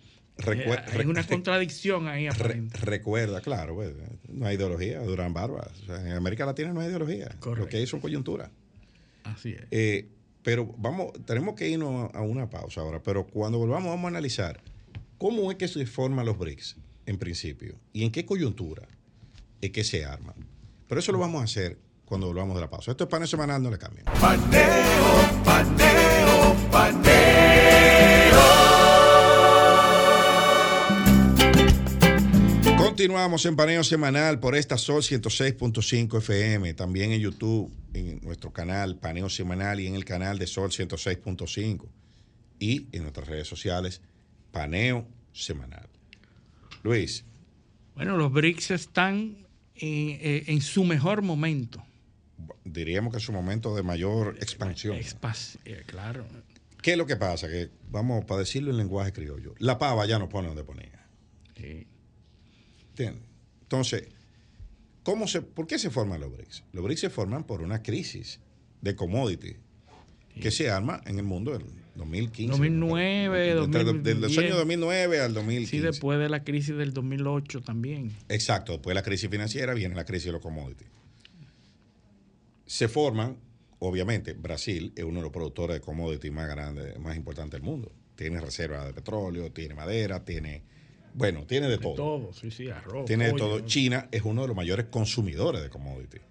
[0.47, 3.93] Eh, hay una contradicción ahí re- recuerda, claro, pues,
[4.28, 5.67] no hay ideología, duran barbas.
[5.84, 7.30] O sea, en América Latina no hay ideología.
[7.39, 7.56] Correcto.
[7.65, 8.49] Lo que hay son coyunturas.
[9.23, 9.63] Así es.
[9.71, 10.10] Eh,
[10.43, 14.62] pero vamos, tenemos que irnos a una pausa ahora, pero cuando volvamos vamos a analizar
[15.17, 16.75] cómo es que se forman los BRICS
[17.08, 18.88] en principio y en qué coyuntura
[19.62, 20.36] es que se arman.
[20.88, 22.91] Pero eso lo vamos a hacer cuando volvamos de la pausa.
[22.91, 24.05] Esto es paneo semanal, no le cambien.
[24.05, 27.25] Paneo, paneo, paneo.
[32.77, 38.97] Continuamos en paneo semanal por esta Sol 106.5 FM, también en YouTube, en nuestro canal
[38.97, 41.85] Paneo Semanal y en el canal de Sol 106.5
[42.59, 44.01] y en nuestras redes sociales
[44.51, 45.89] Paneo Semanal.
[46.83, 47.25] Luis,
[47.95, 49.37] Bueno, los BRICS están
[49.75, 51.83] en, eh, en su mejor momento.
[52.63, 54.95] Diríamos que es su momento de mayor expansión.
[54.97, 56.25] Expas- eh, claro.
[56.81, 57.47] ¿Qué es lo que pasa?
[57.47, 61.05] Que, vamos, para decirlo en lenguaje criollo, la pava ya no pone donde ponía.
[61.58, 61.88] Sí.
[62.89, 63.23] ¿Entiendes?
[63.63, 64.08] Entonces,
[65.03, 66.63] ¿cómo se, ¿por qué se forman los BRICS?
[66.73, 68.39] Los BRICS se forman por una crisis
[68.81, 69.55] de commodity
[70.39, 72.51] que se arma en el mundo del 2015.
[72.51, 74.38] 2009, Entre- Del 2010.
[74.38, 75.71] año 2009 al 2015.
[75.71, 78.12] Sí, después de la crisis del 2008 también.
[78.29, 80.89] Exacto, después de la crisis financiera viene la crisis de los commodities.
[82.65, 83.38] Se forman,
[83.80, 87.91] obviamente, Brasil es uno de los productores de commodities más grandes, más importantes del mundo.
[88.15, 90.63] Tiene reservas de petróleo, tiene madera, tiene
[91.13, 91.95] Bueno, tiene de De todo.
[91.95, 93.06] todo, sí, sí, arroz.
[93.06, 93.60] Tiene de todo.
[93.62, 96.21] China es uno de los mayores consumidores de commodities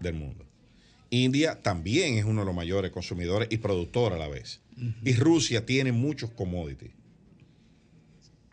[0.00, 0.44] del mundo.
[1.10, 4.60] India también es uno de los mayores consumidores y productor a la vez.
[5.04, 6.90] Y Rusia tiene muchos commodities.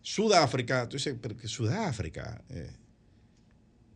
[0.04, 2.72] Sudáfrica, tú dices, pero que Sudáfrica, eh,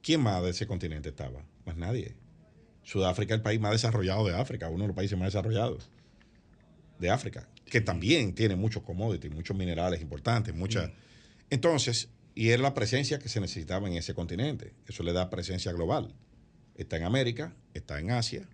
[0.02, 1.44] ¿quién más de ese continente estaba?
[1.65, 2.15] Más nadie.
[2.86, 5.89] Sudáfrica es el país más desarrollado de África, uno de los países más desarrollados
[7.00, 10.91] de África, que también tiene muchos commodities, muchos minerales importantes, muchas.
[11.50, 14.74] Entonces, y era la presencia que se necesitaba en ese continente.
[14.88, 16.13] Eso le da presencia global.
[16.76, 18.48] Está en América, está en Asia.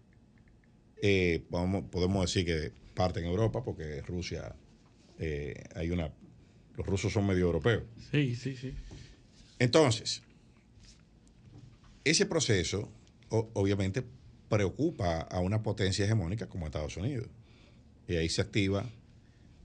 [1.03, 4.55] eh, podemos, podemos decir que parte en Europa, porque Rusia
[5.19, 6.11] eh, hay una.
[6.77, 7.83] Los rusos son medio europeos.
[8.11, 8.73] Sí, sí, sí.
[9.59, 10.21] Entonces,
[12.03, 12.91] ese proceso
[13.29, 14.03] o- obviamente
[14.51, 17.27] preocupa a una potencia hegemónica como Estados Unidos.
[18.07, 18.85] Y ahí se activa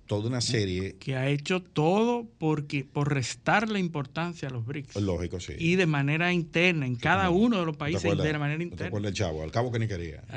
[0.07, 4.97] toda una serie, Que ha hecho todo porque por restarle importancia a los BRICS.
[5.03, 5.55] lógico, sí.
[5.59, 8.25] Y de manera interna, en cada uno de los ¿No te países acuerdas?
[8.33, 8.87] de manera ¿No te interna.
[8.87, 9.43] acuerdas del chavo?
[9.43, 10.23] Al cabo que ni quería.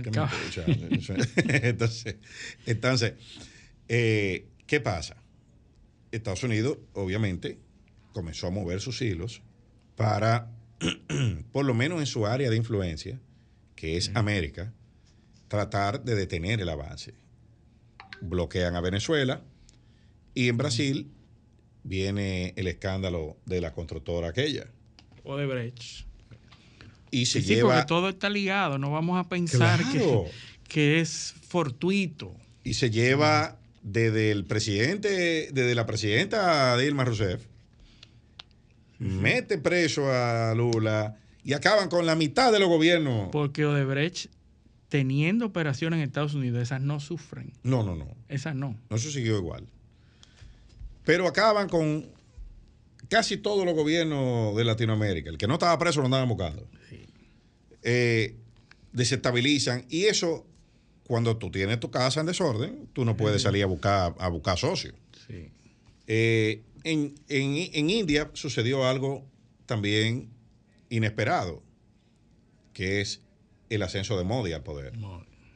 [1.46, 2.16] Entonces,
[2.66, 3.14] entonces
[3.88, 5.18] eh, ¿qué pasa?
[6.12, 7.60] Estados Unidos, obviamente,
[8.12, 9.44] comenzó a mover sus hilos
[9.96, 10.52] para,
[11.52, 13.20] por lo menos en su área de influencia,
[13.80, 14.74] que es América,
[15.48, 17.13] tratar de detener el avance.
[18.20, 19.42] Bloquean a Venezuela
[20.36, 21.10] y en Brasil
[21.86, 24.65] viene el escándalo de la constructora aquella.
[25.24, 26.06] Odebrecht.
[27.10, 27.70] Y se Sí, lleva...
[27.74, 28.78] porque todo está ligado.
[28.78, 30.26] No vamos a pensar Claro.
[30.26, 32.36] que, que es fortuito.
[32.65, 37.46] y se lleva desde el presidente, desde la presidenta Dilma Rousseff,
[39.00, 41.15] mete preso a Lula
[41.50, 43.30] y acaban con la mitad de los gobiernos.
[43.32, 44.28] Porque Odebrecht,
[44.88, 47.52] teniendo operaciones en Estados Unidos, esas no sufren.
[47.64, 48.08] No, no, no.
[48.28, 48.78] Esas no.
[48.90, 49.66] No se siguió igual.
[51.06, 52.06] Pero acaban con
[53.08, 55.32] casi todos los gobiernos de Latinoamérica.
[55.32, 56.68] El que no estaba preso lo andaban buscando.
[57.82, 58.36] Eh,
[58.94, 59.86] desestabilizan.
[59.90, 60.46] Y eso,
[61.08, 64.58] cuando tú tienes tu casa en desorden, tú no puedes salir a buscar, a buscar
[64.60, 64.94] socios.
[65.28, 65.50] Sí.
[66.06, 69.26] Eh, en, en- en India sucedió algo
[69.66, 70.30] también
[70.89, 71.63] inesperado,
[72.73, 73.21] que es
[73.69, 74.93] el ascenso de Modi al poder.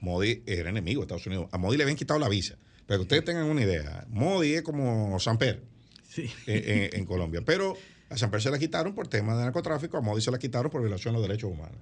[0.02, 1.48] Modi era enemigo de Estados Unidos.
[1.52, 2.58] A Modi le habían quitado la visa.
[2.86, 5.64] Pero que ustedes tengan una idea, Modi es como Samper
[6.10, 6.30] Sí.
[6.48, 7.42] en, en- en Colombia.
[7.46, 7.76] Pero
[8.10, 10.82] a Samper se la quitaron por temas de narcotráfico, a Modi se la quitaron por
[10.82, 11.78] violación de los derechos humanos.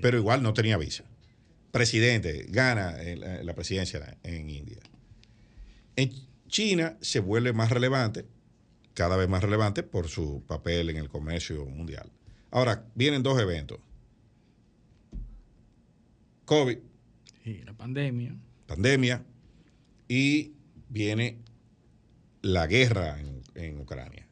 [0.00, 1.04] Pero igual no tenía visa.
[1.72, 2.96] Presidente, gana
[3.42, 4.78] la presidencia en India.
[5.96, 6.12] En
[6.48, 8.24] China se vuelve más relevante,
[8.94, 12.10] cada vez más relevante por su papel en el comercio mundial.
[12.54, 13.80] Ahora, vienen dos eventos.
[16.44, 16.78] COVID,
[17.42, 18.36] Sí, la pandemia.
[18.68, 19.22] pandemia,
[20.08, 20.52] y
[20.88, 21.38] viene
[22.42, 24.26] la guerra en, en Ucrania.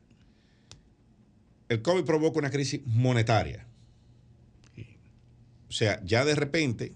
[1.69, 3.67] El COVID provoca una crisis monetaria.
[5.69, 6.93] O sea, ya de repente,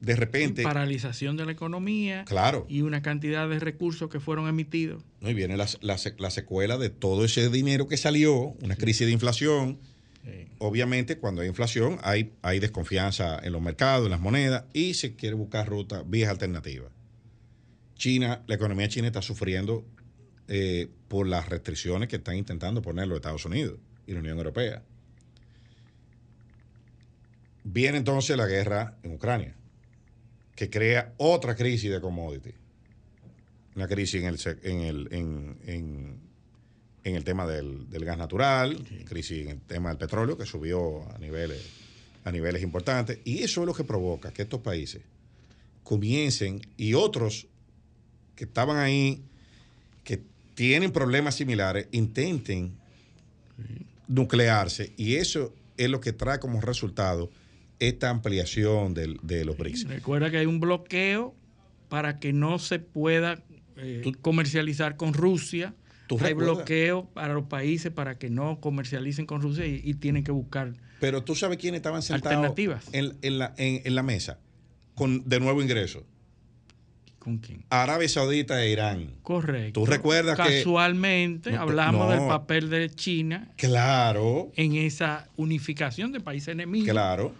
[0.00, 2.24] de repente, Paralización de la economía.
[2.24, 5.04] claro, Y una cantidad de recursos que fueron emitidos.
[5.20, 5.30] ¿no?
[5.30, 9.06] y viene la, la se- la secuela de todo ese dinero que salió, una crisis
[9.06, 9.78] de inflación.
[10.58, 15.16] Obviamente, cuando hay inflación, hay, hay desconfianza en los mercados, en las monedas, y se
[15.16, 16.90] quiere buscar rutas, vías alternativas.
[17.96, 19.84] China, la economía china está sufriendo
[20.48, 24.82] eh, por las restricciones que están intentando poner los Estados Unidos y la Unión Europea.
[27.64, 29.54] Viene entonces la guerra en Ucrania,
[30.54, 32.52] que crea otra crisis de commodity.
[33.74, 34.28] Una crisis en
[34.80, 36.16] el, en el,
[37.04, 41.08] en el tema del, del gas natural, crisis en el tema del petróleo, que subió
[41.14, 41.62] a niveles,
[42.24, 43.18] a niveles importantes.
[43.24, 45.02] Y eso es lo que provoca que estos países
[45.82, 47.46] comiencen y otros
[48.36, 49.22] que estaban ahí,
[50.02, 50.22] que
[50.54, 52.72] tienen problemas similares, intenten
[54.08, 54.92] nuclearse.
[54.96, 57.30] Y eso es lo que trae como resultado
[57.78, 59.88] esta ampliación del- de los BRICS.
[59.88, 61.34] Recuerda que hay un bloqueo
[61.88, 63.42] para que no se pueda
[63.76, 65.74] eh, comercializar con Rusia.
[66.06, 70.22] ¿Tú hay bloqueo para los países para que no comercialicen con Rusia y, y tienen
[70.24, 70.74] que buscar.
[71.00, 72.84] Pero tú sabes quiénes estaban sentados Alternativas.
[72.92, 74.38] en, en la, en- en la mesa
[74.94, 76.04] con de nuevo ingreso.
[77.18, 77.64] ¿Con quién?
[77.70, 79.14] Arabia Saudita e Irán.
[79.22, 79.80] Correcto.
[79.80, 82.10] ¿Tú recuerdas que- Casualmente hablamos no.
[82.12, 86.90] del papel de China Claro, en esa unificación de países enemigos.
[86.90, 87.34] claro.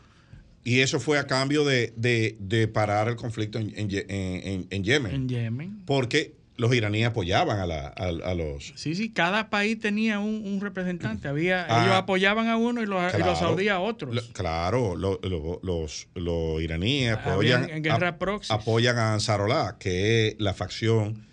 [0.66, 4.48] Y eso fue a cambio de, de- de parar el conflicto en, en Ye- en-
[4.48, 5.14] en- en Yemen.
[5.14, 5.82] En Yemen.
[5.84, 8.72] Porque los iraníes apoyaban a, la- a- a los...
[8.76, 11.26] Sí, sí, cada país tenía un, un representante.
[11.26, 11.82] Había, Ah.
[11.84, 14.14] ellos apoyaban a uno y los, y los saudíes a otros.
[14.14, 18.52] lo- claro, lo- lo- los, los iraníes apoyan, en guerra proxy.
[18.52, 21.26] apoyan a Ansarollah, que es la facción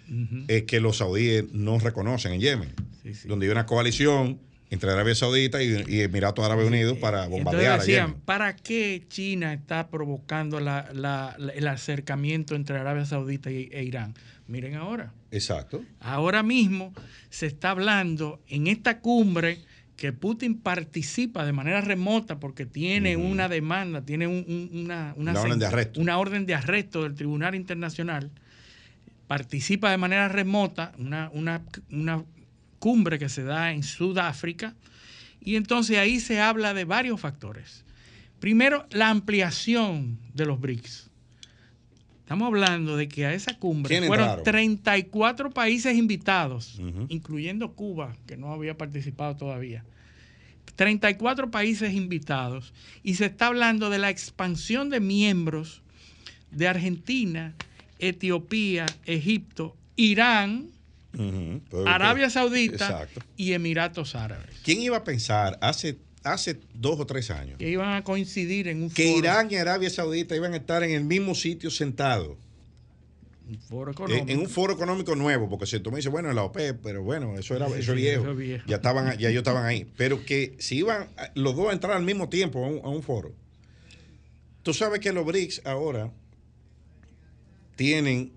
[0.47, 2.73] eh, que los saudíes no reconocen en Yemen.
[3.03, 7.73] Sí, donde hay una coalición entre Arabia Saudita y, y Emiratos Árabes Unidos para bombardear
[7.73, 8.21] Entonces decían, a Yemen.
[8.25, 13.83] ¿para qué China está provocando la- la- la- el acercamiento entre Arabia Saudita y- e
[13.83, 14.13] Irán?
[14.47, 15.13] Miren ahora.
[15.31, 15.83] Exacto.
[15.99, 16.93] Ahora mismo
[17.29, 19.61] se está hablando en esta cumbre
[19.95, 25.39] que Putin participa de manera remota porque tiene una demanda, tiene un- un- una, Una
[25.39, 26.01] orden de arresto.
[26.01, 28.31] una orden de arresto del Tribunal Internacional,
[29.27, 32.23] participa de manera remota, una, una, una
[32.79, 34.73] cumbre que se da en Sudáfrica,
[35.39, 37.85] y entonces ahí se habla de varios factores.
[38.39, 41.10] Primero, la ampliación de los BRICS.
[42.31, 44.45] Estamos hablando de que a esa cumbre ¿Quién fueron entraron?
[44.45, 49.83] 34 países invitados, incluyendo Cuba, que no había participado todavía.
[50.77, 55.81] 34 países invitados y se está hablando de la expansión de miembros
[56.51, 57.53] de Argentina,
[57.99, 60.69] Etiopía, Egipto, Irán,
[61.85, 63.19] Arabia Saudita Exacto.
[63.35, 67.93] y Emiratos Árabes, ¿Quién iba a pensar hace, hace dos o tres años que iban
[67.93, 71.03] a coincidir en un que foro, Irán y Arabia Saudita iban a estar en el
[71.03, 72.37] mismo sitio sentados?
[73.49, 74.31] un foro En, económico.
[74.31, 77.03] en un foro económico nuevo, porque si tú me dices, bueno, en la OPEP, pero
[77.03, 78.21] bueno, eso era Sí, eso sí, viejo.
[78.23, 78.65] eso es viejo.
[78.65, 79.91] Ya estaban, ya ellos estaban ahí.
[79.97, 83.03] Pero que si iban los dos a entrar al mismo tiempo a un, a un
[83.03, 83.33] foro.
[84.63, 86.11] Tú sabes que los BRICS ahora
[87.75, 88.31] tienen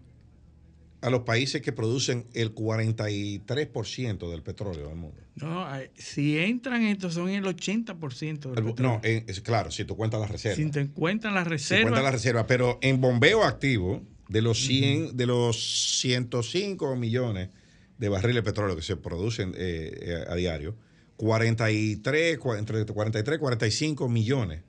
[1.05, 5.21] a los países que producen el 43% del petróleo del mundo.
[5.37, 8.75] No, si entran estos son el 80% del El- petróleo.
[8.75, 10.57] no, es claro, si tú cuentas las reservas.
[10.57, 14.59] si te encuentran las Si reservas, cuentas las reservas, pero en bombeo activo, de los
[14.65, 17.51] 100, de los 105 millones
[17.99, 20.77] de barriles de petróleo que se producen eh, eh, a diario,
[21.17, 24.63] 43, cua- entre 43 y 45 millones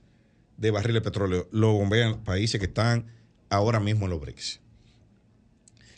[0.58, 3.06] de barriles de petróleo lo bombean países que están
[3.50, 4.60] ahora mismo en los BRICS,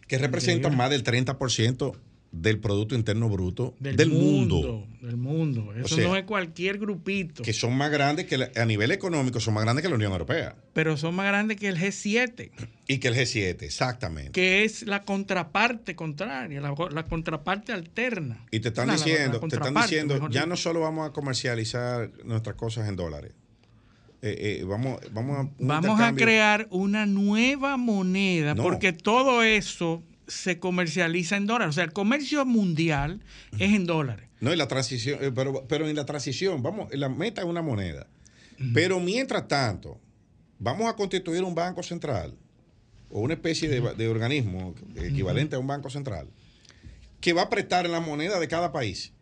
[0.07, 0.77] que representan Increíble.
[0.77, 1.93] más del 30%
[2.29, 4.85] del Producto Interno Bruto del, mundo.
[5.01, 5.73] Del mundo.
[5.73, 7.41] Eso sea, no es cualquier grupito.
[7.41, 10.11] que son más grandes que la- a nivel económico, son más grandes que la Unión
[10.11, 12.51] Europea pero son más grandes que el G7,
[12.87, 14.31] y que el G7, exactamente.
[14.33, 18.45] que es la contraparte contraria, la, la contraparte alterna.
[18.51, 22.55] Y te están La- diciendo, te están diciendo, ya no solo vamos a comercializar nuestras
[22.57, 23.31] cosas en dólares.
[24.21, 28.63] Eh, eh, vamos, vamos a Vamos a crear una nueva moneda, No.
[28.63, 31.69] porque todo eso se comercializa en dólares.
[31.69, 33.21] O sea, el comercio mundial
[33.59, 34.27] es en dólares.
[34.39, 37.61] No, y la transición, eh, pero, pero en la transición, vamos, la meta es una
[37.61, 38.07] moneda.
[38.73, 39.99] Pero mientras tanto,
[40.59, 42.35] vamos a constituir un banco central
[43.09, 46.27] o una especie de, de organismo equivalente a un banco central
[47.21, 49.13] que va a prestar en la moneda de cada país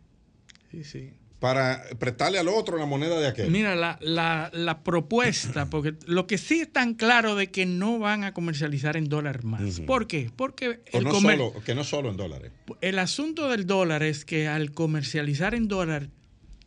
[0.70, 1.12] Sí, sí.
[1.40, 3.50] Para prestarle al otro la moneda de aquel.
[3.50, 7.98] Mira, la, la- la propuesta, porque lo que sí es tan claro de que no
[7.98, 9.60] van a comercializar en dólar más.
[9.78, 9.86] Ujú.
[9.86, 10.30] ¿Por qué?
[10.34, 12.52] Porque el, no solo, que no solo en dólares.
[12.80, 16.08] el asunto del dólar es que al comercializar en dólar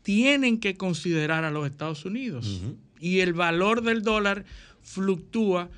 [0.04, 2.62] tienen que considerar a los Estados Unidos.
[3.00, 4.46] Y el valor del dólar
[4.82, 5.70] fluctúa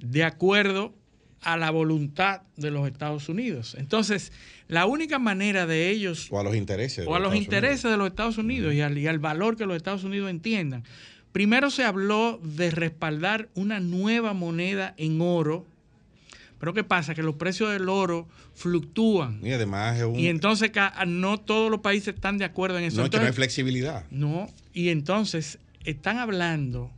[0.00, 0.94] de acuerdo
[1.42, 3.76] a la voluntad de los Estados Unidos.
[3.78, 4.32] Entonces,
[4.66, 7.04] la única manera de ellos O a los intereses.
[7.04, 7.92] de o a los Estados intereses Unidos.
[7.92, 10.84] de los Estados Unidos y al, y al valor que los Estados Unidos entiendan.
[11.32, 15.64] Primero se habló de respaldar una nueva moneda en oro,
[16.58, 17.14] pero ¿qué pasa?
[17.14, 20.16] Que los precios del oro fluctúan Y además es un.
[20.18, 22.96] y entonces ca- no todos los países están de acuerdo en eso.
[22.98, 24.04] no, es que no hay Entonces, flexibilidad.
[24.10, 26.90] no, y entonces están hablando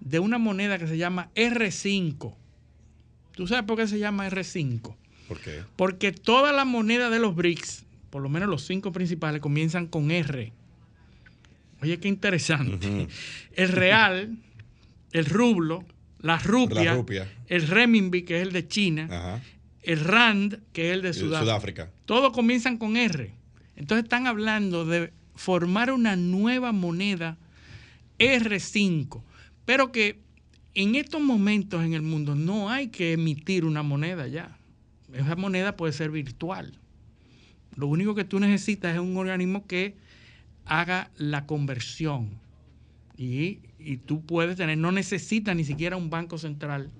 [0.00, 2.34] de una moneda que se llama R5.
[3.34, 4.94] ¿Tú sabes por qué se llama R5?
[5.28, 5.62] ¿Por qué?
[5.76, 10.10] Porque todas las monedas de los BRICS, por lo menos los cinco principales, comienzan con
[10.10, 10.52] R.
[11.82, 13.08] Oye, qué interesante.
[13.54, 14.36] El real,
[15.12, 15.84] el rublo,
[16.20, 17.28] la rupia, La rupia.
[17.48, 19.42] el renminbi, que es el de China, Ajá.
[19.82, 21.40] el rand, que es el de Sudáfrica.
[21.44, 21.90] Sudáfrica.
[22.06, 23.32] Todos comienzan con R.
[23.76, 27.36] Entonces están hablando de formar una nueva moneda
[28.18, 29.20] R5,
[29.64, 30.20] pero que
[30.74, 34.58] en estos momentos en el mundo no hay que emitir una moneda ya.
[35.12, 36.72] Esa moneda puede ser virtual.
[37.76, 39.94] Lo único que tú necesitas es un organismo que
[40.64, 42.30] haga la conversión.
[43.16, 46.90] Y, y tú puedes tener, no necesitas ni siquiera un banco central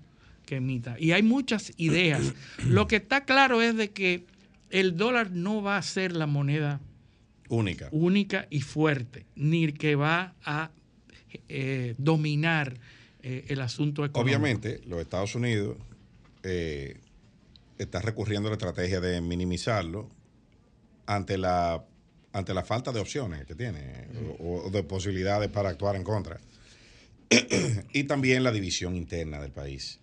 [0.47, 0.97] que emita.
[0.99, 2.35] Y hay muchas ideas.
[2.69, 4.27] Lo que está claro es de que
[4.71, 6.81] el dólar no va a ser la moneda
[7.49, 7.89] Única.
[7.93, 10.71] única y fuerte, ni que va a
[11.49, 12.79] eh, dominar
[13.25, 14.21] eh, el asunto económico.
[14.21, 15.77] Obviamente, los Estados Unidos
[16.45, 16.99] eh,
[17.79, 20.09] está recurriendo a la estrategia de minimizarlo
[21.07, 21.85] ante la
[22.33, 24.09] ante la falta de opciones que tiene
[24.41, 26.41] o, o de posibilidades para actuar en contra.
[27.93, 30.01] y también la división interna del país.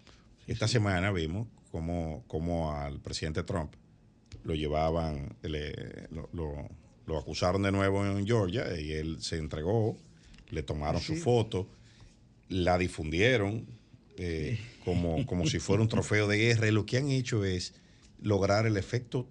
[0.47, 3.74] Esta semana vimos cómo, cómo al presidente Trump
[4.43, 6.69] lo llevaban, le- lo, lo-
[7.05, 9.97] lo acusaron de nuevo en Georgia y él se entregó,
[10.51, 11.67] le tomaron su foto,
[12.52, 13.66] la difundieron
[14.18, 17.74] eh, como, como si fuera un trofeo de guerra y lo que han hecho es
[18.22, 19.28] lograr el efecto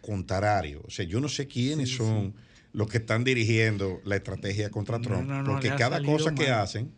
[0.00, 0.82] contrario.
[0.86, 2.34] O sea, yo no sé quiénes son
[2.72, 6.90] los que están dirigiendo la estrategia contra Trump, no, no, porque cada cosa que hacen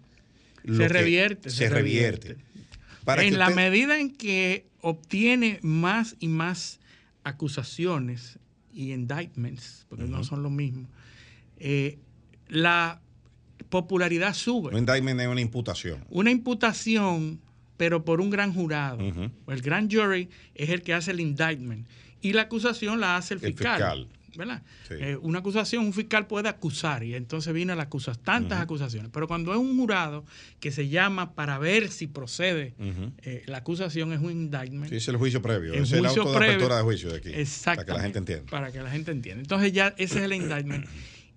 [0.62, 2.29] lo Se que- revierte, se, se revierte.
[2.29, 2.55] revierte.
[3.05, 6.79] Para que en la usted- medida en que obtiene más y más
[7.25, 8.39] acusaciones
[8.72, 10.89] y indictments, porque no son lo mismo,
[11.59, 11.99] eh,
[12.49, 13.01] la
[13.75, 14.70] popularidad sube.
[14.70, 16.05] un indictment es una imputación.
[16.09, 17.41] Una imputación,
[17.77, 19.01] pero por un gran jurado.
[19.49, 21.89] El grand jury es el que hace el indictment
[22.20, 23.75] y la acusación la hace el El fiscal.
[23.75, 24.09] fiscal.
[24.37, 24.62] ¿verdad?
[24.89, 24.95] Sí.
[24.99, 29.11] Eh, una acusación, un fiscal puede acusar y entonces viene la acusación, tantas acusaciones.
[29.12, 30.25] Pero cuando es un jurado
[30.61, 32.75] que se llama para ver si procede
[33.22, 34.89] eh, la acusación es un indictment.
[34.91, 35.75] Sí, es el juicio previo.
[35.75, 36.55] El es el juicio auto de previo.
[36.55, 37.31] apertura de juicio de aquí.
[37.33, 37.85] Exactamente.
[37.85, 38.51] Para que la gente entienda.
[38.51, 39.41] Para que la gente entienda.
[39.43, 40.87] Entonces ya ese es el indictment.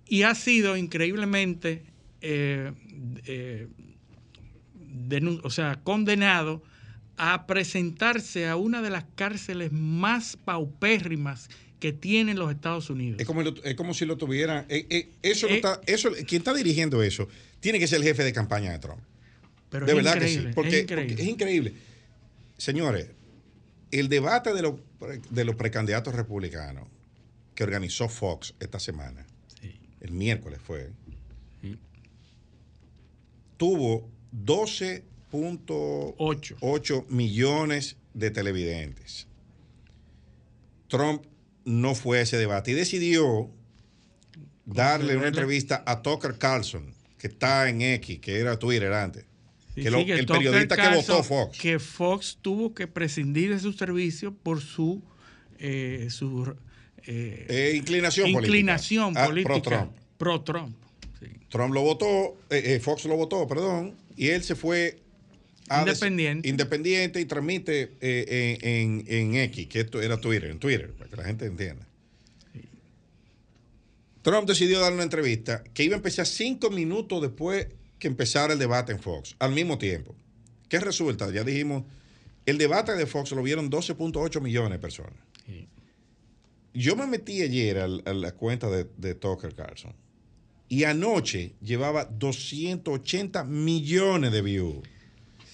[0.08, 1.84] Y ha sido increíblemente,
[2.20, 2.72] eh,
[3.26, 3.68] eh,
[5.42, 6.62] o sea, condenado
[7.16, 11.48] a presentarse a una de las cárceles más paupérrimas
[11.80, 13.20] que tienen los Estados Unidos.
[13.20, 14.66] Es como, es como si lo tuvieran.
[14.68, 17.28] eh, eso está, eso, quien está dirigiendo eso
[17.60, 19.00] tiene que ser el jefe de campaña de Trump.
[19.70, 20.48] Pero de verdad que sí.
[20.54, 21.22] Porque es porque increíble.
[21.22, 21.72] es increíble.
[22.56, 23.08] Señores,
[23.90, 24.74] el debate de los,
[25.30, 26.88] de los precandidatos republicanos
[27.54, 29.26] que organizó Fox esta semana,
[30.00, 30.90] el miércoles fue,
[33.58, 39.26] tuvo 12.8 millones de televidentes.
[40.88, 41.24] Trump
[41.64, 43.50] no fue a ese debate y decidió
[44.64, 49.24] darle una entrevista a Tucker Carlson, que está en X, que era Twitter antes.
[49.74, 51.58] Sí, que lo- sí, el Tucker periodista que votó Fox.
[51.58, 55.02] Que Fox tuvo que prescindir de su servicio por su,
[55.58, 56.54] eh, su
[57.06, 58.76] eh, Eh, inclinación política.
[59.16, 59.54] Ah, política.
[59.54, 59.92] pro-Trump.
[60.18, 60.76] Pro-Trump.
[61.20, 61.26] Sí.
[61.48, 64.98] Trump lo votó, eh, eh, Fox lo votó, perdón, y él se fue
[65.68, 66.48] a Independiente.
[66.48, 71.10] independiente y transmite eh, en, en- en X, que esto era Twitter, en Twitter, para
[71.10, 71.86] que la gente entienda.
[74.22, 78.58] Trump decidió dar una entrevista que iba a empezar cinco minutos después que empezara el
[78.58, 80.14] debate en Fox, al mismo tiempo.
[80.68, 81.30] ¿Qué resulta?
[81.30, 81.84] Ya dijimos,
[82.46, 85.14] el debate de Fox lo vieron 12.8 millones de personas.
[86.74, 89.94] Yo me metí ayer a, la cuenta de, de Tucker Carlson
[90.68, 94.78] y anoche llevaba 280 millones de views.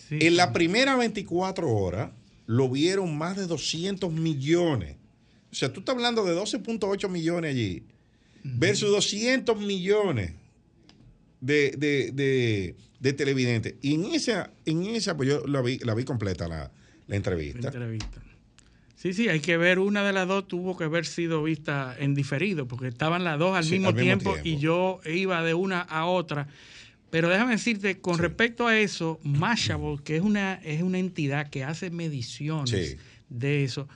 [0.08, 2.10] Sí, En la primera 24 horas
[2.46, 4.96] lo vieron más de 200 millones.
[5.50, 7.84] O sea, tú estás hablando de 12.8 millones allí
[8.42, 10.32] versus 200 millones
[11.40, 13.74] de, de- de- de televidentes.
[13.82, 16.70] Y en esa, en esa pues yo la vi, la vi completa la,
[17.06, 17.16] la
[17.62, 18.22] La entrevista.
[19.04, 22.14] Sí, sí, hay que ver, una de las dos tuvo que haber sido vista en
[22.14, 24.48] diferido, porque estaban las dos al, Sí, mismo, al mismo tiempo, tiempo.
[24.48, 26.48] y yo iba de una a otra.
[27.10, 28.22] Pero déjame decirte, con Sí.
[28.22, 32.96] respecto a eso, Mashable, que es una, es una entidad que hace mediciones Sí.
[33.28, 33.88] de eso,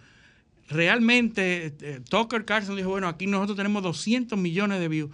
[0.68, 5.10] realmente eh, Tucker Carlson dijo, bueno, aquí nosotros tenemos 200 millones de views,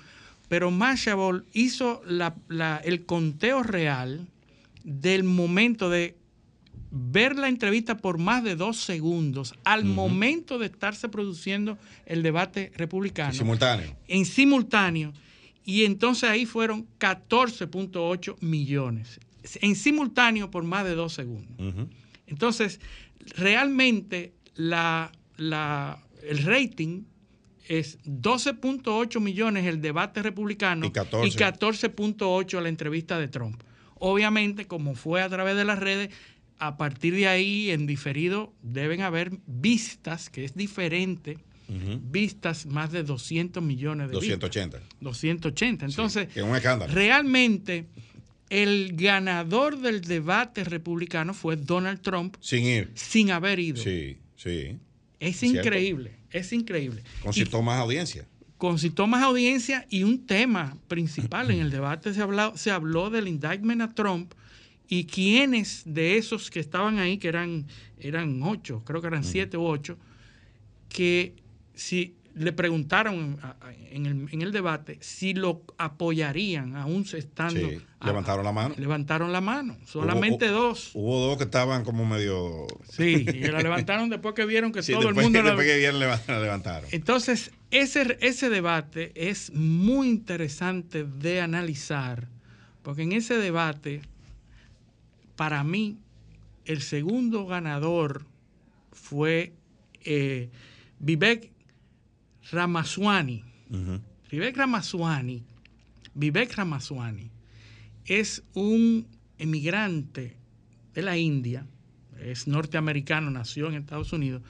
[0.49, 4.27] pero Mashable hizo la- la- el conteo real
[4.83, 6.17] del momento de
[6.97, 11.77] ver la entrevista por más de dos segundos al momento de estarse produciendo
[12.07, 13.97] el debate republicano Simultáneo.
[14.07, 15.13] en simultáneo
[15.65, 19.19] y entonces ahí fueron 14.8 millones
[19.61, 21.75] en simultáneo por más de dos segundos.
[22.27, 22.81] Entonces,
[23.37, 27.03] realmente la, la- el rating
[27.69, 31.27] es 12.8 millones el debate republicano Y 14.
[31.29, 33.63] y 14.8 la entrevista de Trump.
[33.97, 36.11] Obviamente, como fue a través de las redes,
[36.59, 41.39] a partir de ahí, en diferido, deben haber vistas, que es diferente,
[42.11, 44.39] vistas más de 200 millones de vistas.
[44.39, 44.81] 280.
[45.01, 45.87] 280.
[45.87, 46.93] Entonces, que es un escándalo.
[46.93, 47.87] realmente,
[48.51, 52.91] el ganador del debate republicano fue Donald Trump Sin ir.
[52.95, 53.83] sin haber ido.
[53.83, 54.77] Sí, sí.
[55.19, 55.59] Es cierto.
[55.61, 57.03] increíble, es increíble.
[57.21, 58.27] Y Concitó más audiencia.
[58.59, 63.27] concitó más audiencia y un tema principal en el debate se habló, se habló del
[63.29, 64.33] indictment a Trump
[64.89, 67.67] y quiénes de esos que estaban ahí, que eran,
[67.99, 69.97] eran ocho, creo que eran siete u ocho,
[70.89, 71.35] que
[71.75, 73.39] si le preguntaron
[73.91, 77.61] en el, en el debate si lo apoyarían aún estando...
[77.61, 78.75] Sí, a- levantaron la mano.
[78.77, 80.91] Levantaron la mano, solamente Hubo- dos.
[80.95, 82.67] Hubo dos que estaban como medio.
[82.91, 85.39] Sí, y la levantaron después que vieron que Sí, todo el mundo...
[85.43, 86.89] la- después que vieron, la levantaron.
[86.93, 92.29] Entonces, ese, ese debate es muy interesante de analizar,
[92.83, 94.03] porque en ese debate,
[95.37, 95.99] para mí,
[96.65, 98.25] el segundo ganador
[98.93, 99.53] fue
[100.05, 100.51] eh,
[100.99, 101.51] Vivek
[102.51, 104.01] Ramaswamy, Ujú.
[104.31, 105.43] Vivek Ramaswamy,
[106.15, 107.31] Vivek Ramaswamy
[108.07, 109.07] es un
[109.39, 110.37] emigrante
[110.95, 111.67] de la India,
[112.21, 114.43] es norteamericano, nació en Estados Unidos,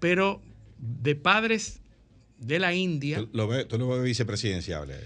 [0.00, 0.42] pero
[0.78, 1.80] de padres
[2.38, 3.18] de la India.
[3.18, 4.96] Tú lo ves, tú lo ves vicepresidenciable.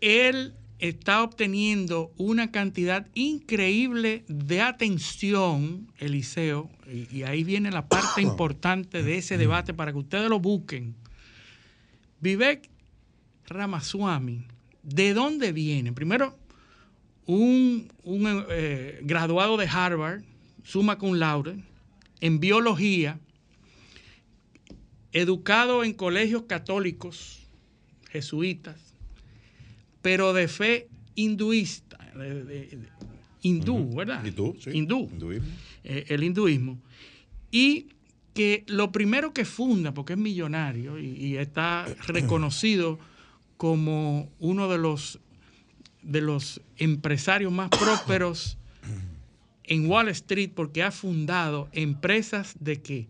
[0.00, 8.20] Él está obteniendo una cantidad increíble de atención, Eliseo, y, y ahí viene la parte
[8.20, 10.96] importante de ese debate para que ustedes lo busquen.
[12.20, 12.68] Vivek
[13.46, 14.44] Ramaswamy,
[14.82, 15.92] ¿de dónde viene?
[15.92, 16.36] Primero,
[17.26, 20.24] un, un, eh, graduado de Harvard,
[20.64, 21.62] summa cum laude,
[22.20, 23.20] en biología,
[25.12, 27.46] educado en colegios católicos,
[28.10, 28.91] jesuitas,
[30.02, 32.88] pero de fe hinduista, de, de, de,
[33.42, 33.96] hindú, uh -huh.
[33.96, 34.24] ¿verdad?
[34.24, 34.56] ¿Hindú?
[34.60, 34.70] Sí.
[34.70, 35.08] Hindú.
[35.12, 35.48] Hinduismo.
[35.84, 36.78] Eh, el hinduismo.
[37.50, 37.88] Y
[38.34, 42.98] que lo primero que funda, porque es millonario y, y está reconocido
[43.56, 45.20] como uno de los,
[46.02, 48.58] de los empresarios más prósperos
[49.64, 53.08] en Wall Street, porque ha fundado empresas de qué?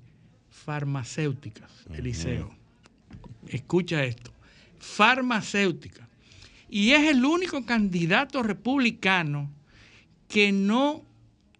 [0.50, 2.46] Farmacéuticas, Eliseo.
[2.46, 3.54] Uh -huh.
[3.54, 4.30] Escucha esto.
[4.78, 6.06] Farmacéuticas.
[6.74, 9.50] Y es el único candidato republicano
[10.26, 11.02] que no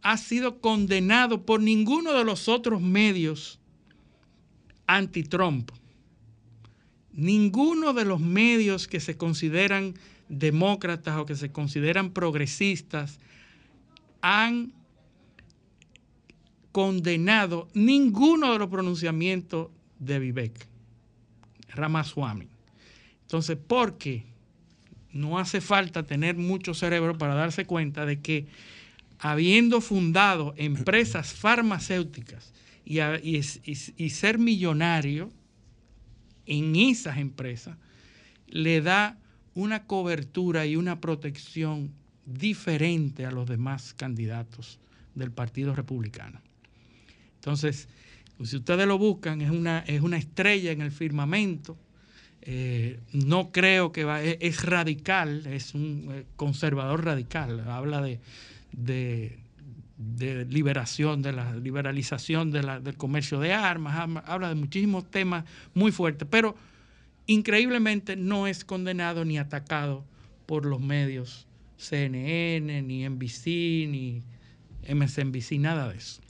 [0.00, 3.60] ha sido condenado por ninguno de los otros medios
[4.86, 5.70] anti-Trump.
[7.12, 9.92] Ninguno de los medios que se consideran
[10.30, 13.18] demócratas o que se consideran progresistas
[14.22, 14.72] han
[16.72, 20.66] condenado ninguno de los pronunciamientos de Vivek
[21.68, 22.48] Ramaswamy.
[23.20, 24.32] Entonces, ¿por qué?
[25.12, 28.46] No hace falta tener mucho cerebro para darse cuenta de que
[29.18, 32.52] habiendo fundado empresas farmacéuticas
[32.84, 35.30] y, y, y, y, ser millonario
[36.46, 37.76] en esas empresas,
[38.48, 39.18] le da
[39.54, 41.92] una cobertura y una protección
[42.26, 44.78] diferente a los demás candidatos
[45.14, 46.40] del Partido Republicano.
[47.36, 47.88] Entonces,
[48.44, 51.76] si ustedes lo buscan, es una, es una estrella en el firmamento.
[52.45, 57.61] Eh, no creo que va, es, es, radical, es un conservador radical.
[57.68, 58.18] Habla de,
[58.72, 59.38] de,
[60.47, 66.57] liberación, de la liberalización del comercio de armas, habla de muchísimos temas muy fuertes, pero
[67.26, 70.05] increíblemente no es condenado ni atacado
[70.47, 73.47] por los medios CNN, ni NBC,
[73.88, 74.22] ni
[74.88, 76.20] MSNBC, nada de eso.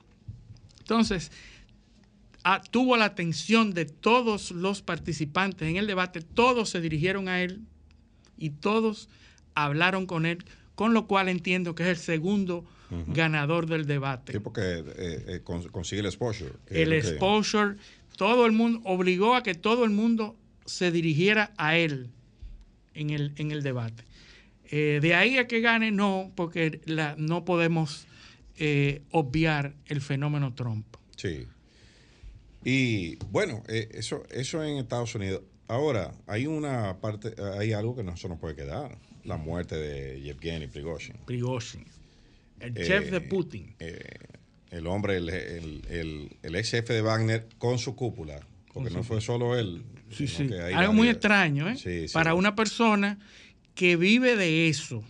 [0.81, 1.31] Entonces,
[2.45, 7.43] a, tuvo la atención de todos los participantes en el debate, todos se dirigieron a
[7.43, 7.61] él
[8.37, 9.09] y todos
[9.55, 13.15] hablaron con él con lo cual entiendo que es el segundo uh -huh.
[13.15, 14.33] ganador del debate.
[14.33, 15.41] Sí, porque eh, eh,
[15.71, 16.53] consigue el exposure.
[16.69, 18.17] El exposure, que...
[18.17, 22.11] todo el mundo, obligó a que todo el mundo se dirigiera a él
[22.95, 24.05] en el, en el debate.
[24.71, 28.07] Eh, de ahí a que gane, no, porque la, no podemos
[29.11, 30.87] obviar el fenómeno Trump.
[31.17, 31.47] Sí.
[32.65, 35.43] Y bueno, eh, eso, eso en Estados Unidos.
[35.69, 40.21] Ahora, hay una parte, hay algo que no se nos puede quedar la muerte de
[40.21, 41.17] Yevgeny Prigozhin.
[41.25, 41.85] Prigozhin,
[42.61, 43.75] el eh, chef de Putin.
[43.79, 43.99] Eh,
[44.71, 48.41] el hombre, el, el, el, el, ex jefe de Wagner con su cúpula,
[48.73, 49.83] porque no fue solo él.
[50.11, 50.49] Sí, sí.
[50.75, 51.77] Algo muy extraño, ¿eh?
[51.77, 52.15] Sí, sí.
[52.15, 53.19] Para una persona
[53.75, 55.03] que vive de eso.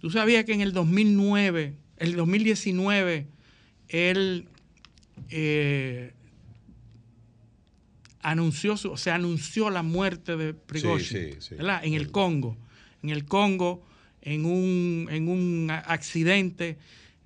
[0.00, 3.26] Tú sabías que en el 2009, el 2019,
[3.88, 4.48] él
[5.30, 6.12] eh,
[8.22, 11.84] anunció, su, o sea, anunció la muerte de Prigozhin, ¿verdad?
[11.84, 12.56] En el Congo
[13.02, 13.82] en el Congo,
[14.20, 16.78] en un, en un accidente,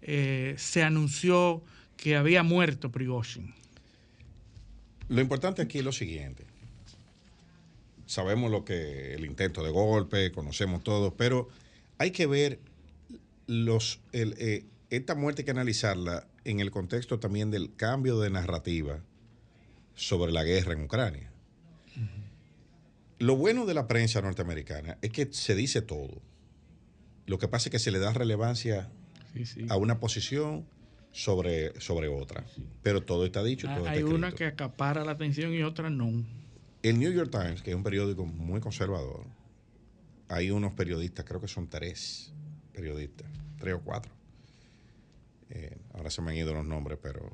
[0.03, 1.63] eh, se anunció
[1.97, 3.55] que había muerto Prigozhin.
[5.09, 6.45] Lo importante aquí es lo siguiente.
[8.07, 11.49] Sabemos lo que el intento de golpe, conocemos todo, pero
[11.99, 12.61] hay que ver
[13.47, 18.31] los, el, eh, esta muerte hay que analizarla en el contexto también del cambio de
[18.31, 19.01] narrativa
[19.97, 21.33] sobre la guerra en Ucrania.
[21.97, 22.09] Uh -huh.
[23.19, 26.23] Lo bueno de la prensa norteamericana es que se dice todo.
[27.27, 28.89] Lo que pasa es que se le da relevancia
[29.33, 29.67] sí, sí.
[29.69, 30.67] a una posición
[31.11, 32.47] sobre, sobre otra.
[32.55, 32.65] Sí.
[32.83, 33.67] Pero todo está dicho.
[33.67, 36.25] Todo Hay está una que acapara la atención y otra no.
[36.83, 39.25] El New York Times, que es un periódico muy conservador,
[40.29, 42.33] hay unos periodistas, creo que son tres
[42.73, 43.27] periodistas,
[43.59, 44.13] tres o cuatro.
[45.51, 47.33] Eh, ahora se me han ido los nombres, pero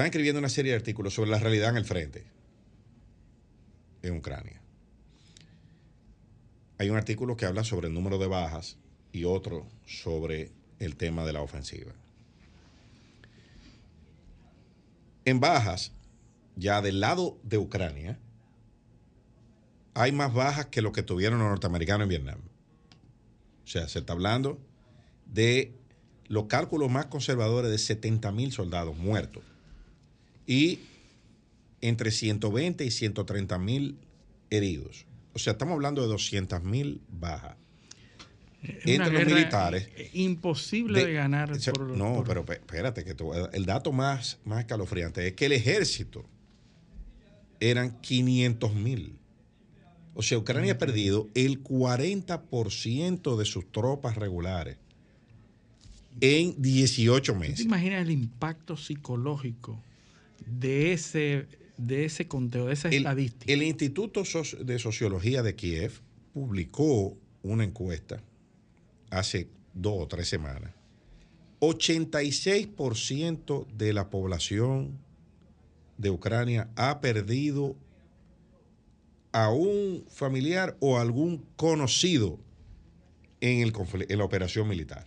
[0.00, 2.24] están escribiendo una serie de artículos sobre la realidad en el frente
[4.00, 4.58] en Ucrania.
[6.78, 8.78] Hay un artículo que habla sobre el número de bajas
[9.12, 11.92] y otro sobre el tema de la ofensiva.
[15.26, 15.92] En bajas,
[16.56, 18.18] ya del lado de Ucrania,
[19.92, 22.40] hay más bajas que lo que tuvieron los norteamericanos en Vietnam.
[23.64, 24.58] O sea, se está hablando
[25.26, 25.74] de
[26.28, 29.44] los cálculos más conservadores de 70 mil soldados muertos
[30.50, 30.80] y
[31.80, 33.98] entre 120 y 130 mil
[34.50, 35.06] heridos.
[35.32, 37.56] O sea, estamos hablando de 200 mil bajas.
[38.60, 39.88] entre los militares.
[40.12, 41.52] Imposible de, ganar.
[41.94, 43.14] no, pero espérate, que
[43.52, 46.26] el dato más, más escalofriante es que el ejército
[47.60, 49.20] eran 500 mil.
[50.14, 54.78] O sea, Ucrania ha perdido el 40% de sus tropas regulares
[56.20, 57.58] en 18 meses.
[57.58, 59.80] ¿Te imaginas el impacto psicológico
[60.46, 63.52] de ese, de ese conteo, de esa estadística?
[63.52, 64.22] El Instituto
[64.60, 66.00] de Sociología de Kiev
[66.32, 68.22] publicó una encuesta
[69.10, 70.72] hace dos o tres semanas.
[71.60, 74.98] 86% de la población
[75.98, 77.76] de Ucrania ha perdido
[79.32, 82.38] a un familiar o algún conocido
[83.40, 83.72] en, el,
[84.08, 85.06] en la operación militar.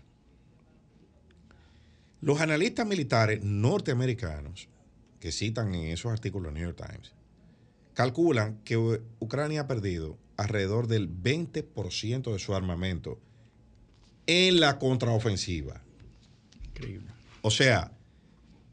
[2.21, 4.69] Los analistas militares norteamericanos
[5.24, 7.13] que citan en esos artículos New York Times
[7.93, 8.76] calculan que
[9.19, 13.21] Ucrania ha perdido alrededor del 20% de su armamento
[14.28, 15.82] en la contraofensiva.
[16.65, 17.07] Increíble.
[17.41, 17.93] O sea,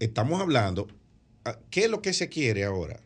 [0.01, 0.89] estamos hablando,
[1.45, 2.99] ah, ¿qué es lo que se quiere ahora?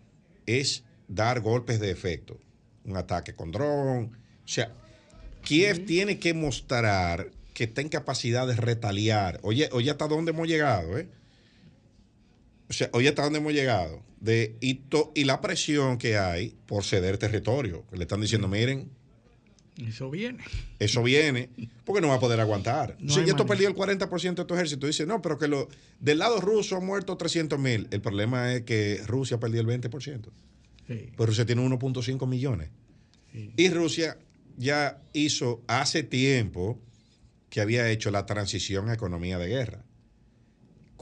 [0.47, 2.41] Es dar golpes de efecto,
[2.87, 4.17] un ataque con dron.
[4.43, 4.73] O sea,
[5.43, 9.39] Kiev tiene que mostrar que está en capacidad de retaliar.
[9.43, 11.11] Oye, oye hasta dónde hemos llegado, ¿eh?
[12.69, 14.03] O sea, oye hasta dónde hemos llegado.
[14.21, 14.81] De, y,
[15.15, 17.85] y la presión que hay por ceder territorio.
[17.93, 18.91] le están diciendo, miren.
[19.77, 20.43] Eso viene.
[20.79, 21.51] Eso viene,
[21.85, 22.97] porque no va a poder aguantar.
[23.01, 26.19] si ya esto perdió el 40% de tu ejército, dice, no, pero que lo, del
[26.19, 27.89] lado ruso han muerto 300 mil.
[27.91, 30.29] El problema es que Rusia perdió el 20%.
[30.87, 32.71] Pero Rusia tiene 1.5 millones.
[33.57, 34.17] Y Rusia
[34.57, 36.79] ya hizo hace tiempo
[37.51, 39.84] que había hecho la transición a economía de guerra.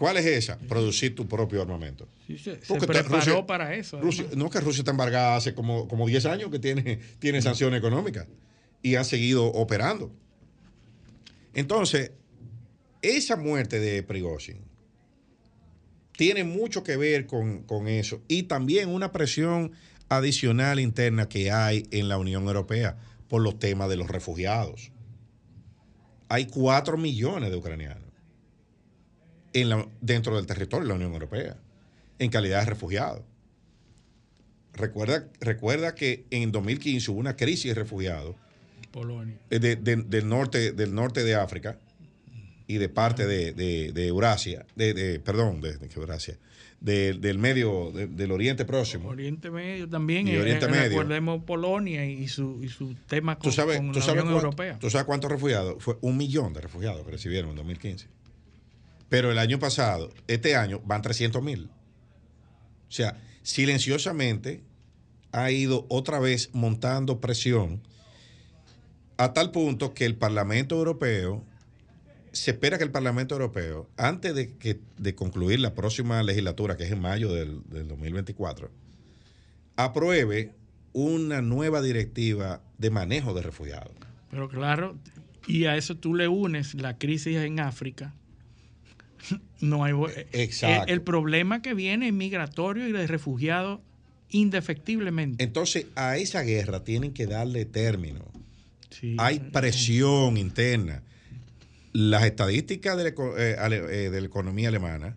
[0.03, 0.59] ¿Cuál es esa?
[0.59, 2.09] Producir tu propio armamento.
[2.27, 4.01] se, preparó para eso.
[4.35, 8.27] no, que Rusia está embargada hace como, como 10 años que tiene, tiene sanciones económicas
[8.83, 10.11] y ha seguido operando.
[11.55, 12.11] Entonces,
[13.01, 14.65] esa muerte de Prigozhin
[16.17, 18.23] tiene mucho que ver con, eso.
[18.27, 19.71] Y también una presión
[20.09, 22.99] adicional interna que hay en la Unión Europea
[23.29, 24.91] por los temas de los refugiados.
[26.29, 28.12] Hay cuatro millones de ucranianos
[29.53, 31.57] en dentro del territorio de la Unión Europea
[32.19, 33.23] en calidad de refugiados.
[34.75, 38.37] Recuerda, recuerda que en 2015 hubo una crisis de refugiados
[38.93, 39.35] Polonia.
[39.51, 41.79] Eh, del, norte, del norte de África
[42.67, 46.39] y de parte de, de, Eurasia, de, perdón, de, Eurasia,
[46.81, 49.09] del medio, del Oriente Próximo.
[49.09, 50.29] Oriente Medio también.
[50.29, 50.91] Y eh, Oriente Medio.
[50.91, 54.79] Recordemos Polonia y su, y su tema con, la Unión Europea.
[54.79, 55.83] ¿Tú sabes cuántos refugiados?
[55.83, 58.07] Fue un millón de refugiados que recibieron en 2015.
[59.13, 61.65] Pero el año pasado, este año, van 300 mil.
[61.65, 64.63] O sea, silenciosamente
[65.33, 67.83] ha ido otra vez montando presión
[69.19, 71.45] a tal punto que el Parlamento Europeo
[72.33, 76.85] se espera que el Parlamento Europeo, antes de, que, de concluir la próxima legislatura, que
[76.85, 78.71] es en mayo del, 2024,
[79.77, 80.55] apruebe
[80.95, 83.93] una nueva directiva de manejo de refugiados.
[84.31, 84.97] Pero claro,
[85.47, 88.15] y a eso tú le unes la crisis en África.
[89.61, 89.95] No hay.
[90.33, 90.85] Exacto.
[90.89, 93.81] El, el problema que viene es migratorio y de refugiados
[94.31, 95.45] indefectibéismente.
[95.45, 98.25] Entonces, a esa guerra tienen que darle término.
[99.19, 101.03] Hay presión interna
[101.93, 103.57] las estadísticas de la, eh,
[103.91, 105.17] eh, de la economía alemana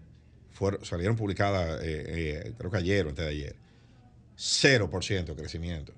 [0.51, 3.55] fueron, salieron publicadas, eh, creo que ayer o antes de ayer.
[4.37, 5.93] 0% de crecimiento.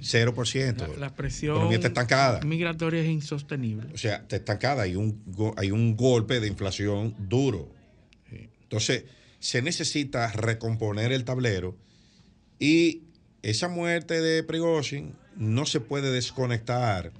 [0.00, 0.96] 0%.
[0.96, 2.40] La, presión estancada.
[2.42, 3.88] migratoria es insostenible.
[3.92, 4.82] O sea, está estancada.
[4.82, 5.22] Hay un,
[5.56, 7.72] hay un golpe de inflación duro.
[8.62, 9.04] Entonces,
[9.40, 11.76] se necesita recomponer el tablero
[12.58, 13.04] y
[13.42, 17.12] esa muerte de Prigozhin no se puede desconectar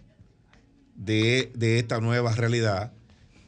[0.94, 2.92] de, esta nueva realidad,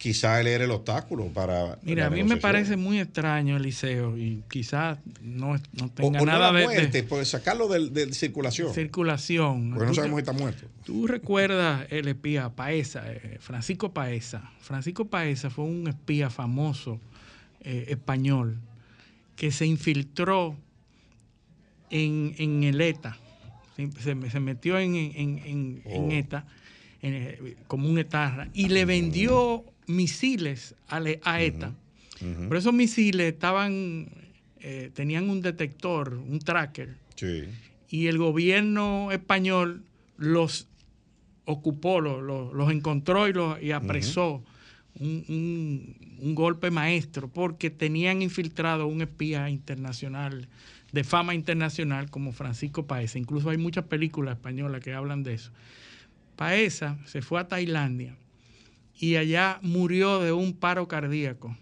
[0.03, 1.79] quizá él era el obstáculo para.
[1.83, 6.65] Mira, a mí me parece muy extraño, Eliseo, y quizás no, no tenga nada de.
[6.65, 8.75] muerte, pues sacarlo de, circulación.
[8.75, 9.71] Circulación.
[9.71, 10.67] Porque no sabemos si está muerto.
[10.85, 14.51] Tú recuerdas el espía Paesa, eh, Francisco Paesa.
[14.61, 16.99] Francisco Paesa fue un espía famoso
[17.61, 18.59] eh, español
[19.37, 20.57] que se infiltró
[21.91, 23.19] en, en el ETA.
[23.77, 26.09] Se, se metió en, en, en oh.
[26.11, 26.45] ETA
[27.05, 31.75] eh, como un etarra, y le vendió misiles a, a ETA.
[32.49, 34.07] Pero esos misiles estaban,
[34.61, 36.97] eh, tenían un detector, un tracker.
[37.89, 39.83] y el gobierno español
[40.17, 40.67] los
[41.45, 44.43] ocupó, los, los- los encontró y, los, y apresó.
[45.01, 50.47] Un, un- un golpe maestro porque tenían infiltrado un espía internacional
[50.93, 53.19] de fama internacional como Francisco Paesa.
[53.19, 55.51] Incluso hay muchas películas españolas que hablan de eso.
[56.37, 58.17] Paesa se fue a Tailandia
[58.99, 61.57] y allá murió de un paro cardíaco.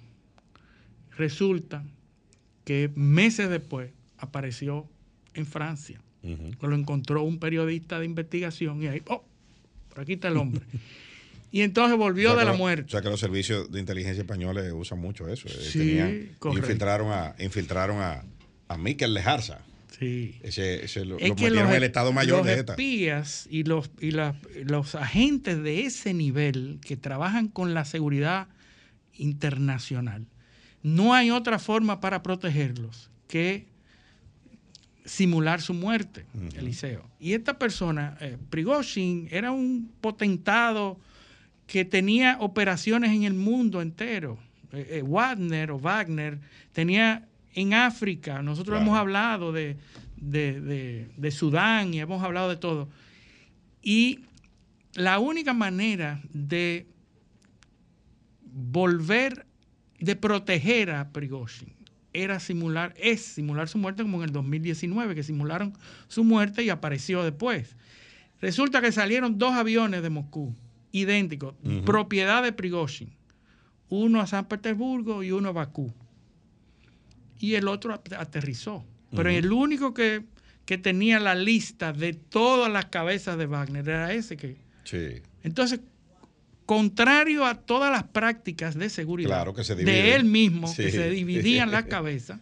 [1.16, 1.85] Resulta
[2.64, 4.87] que meses después apareció
[5.35, 6.01] en Francia.
[6.61, 9.24] Lo encontró un periodista de investigación y ahí, ¡oh!
[9.89, 10.61] Por aquí está el hombre.
[11.51, 12.85] Y entonces volvió O sea de la lo- muerte.
[12.87, 15.49] O sea que los servicios de inteligencia españoles usan mucho eso.
[15.49, 18.22] eh, Sí, tenían- infiltraron a, infiltraron a,
[18.68, 19.61] a Miquel Lejarza.
[19.99, 20.38] Sí.
[20.43, 22.72] Ese, ese lo, Es que los, en el Estado Mayor los de ETA.
[22.72, 28.49] espías y los y los agentes de ese nivel que trabajan con la seguridad
[29.14, 30.26] internacional,
[30.82, 33.66] no hay otra forma para protegerlos que
[35.05, 36.24] simular su muerte,
[36.57, 37.09] Eliseo.
[37.18, 40.99] Y esta persona, eh, Prigozhin, era un potentado
[41.66, 44.38] que tenía operaciones en el mundo entero.
[44.72, 46.38] Eh, eh, Wagner o Wagner
[46.72, 48.82] tenía en África, nosotros Claro.
[48.86, 49.76] hemos hablado de,
[50.16, 52.88] de- de- de Sudán y hemos hablado de todo.
[53.82, 54.20] Y
[54.94, 56.86] la única manera de
[58.42, 59.46] volver,
[59.98, 61.72] de proteger a Prigozhin,
[62.12, 65.72] era simular, es simular su muerte como en el 2019, que simularon
[66.09, 67.76] su muerte y apareció después.
[68.40, 70.55] Resulta que salieron dos aviones de Moscú,
[70.92, 73.11] idénticos, propiedad de Prigozhin.
[73.88, 75.92] Uno a San Petersburgo y uno a Bakú.
[77.41, 78.84] Y el otro at- aterrizó.
[79.16, 80.22] Pero el único que,
[80.64, 84.57] que tenía la lista de todas las cabezas de Wagner era ese que...
[84.84, 85.20] Sí.
[85.43, 85.80] Entonces,
[86.66, 89.95] contrario a todas las prácticas de seguridad Claro que se dividen.
[89.95, 92.38] de él mismo, que se dividían las cabezas,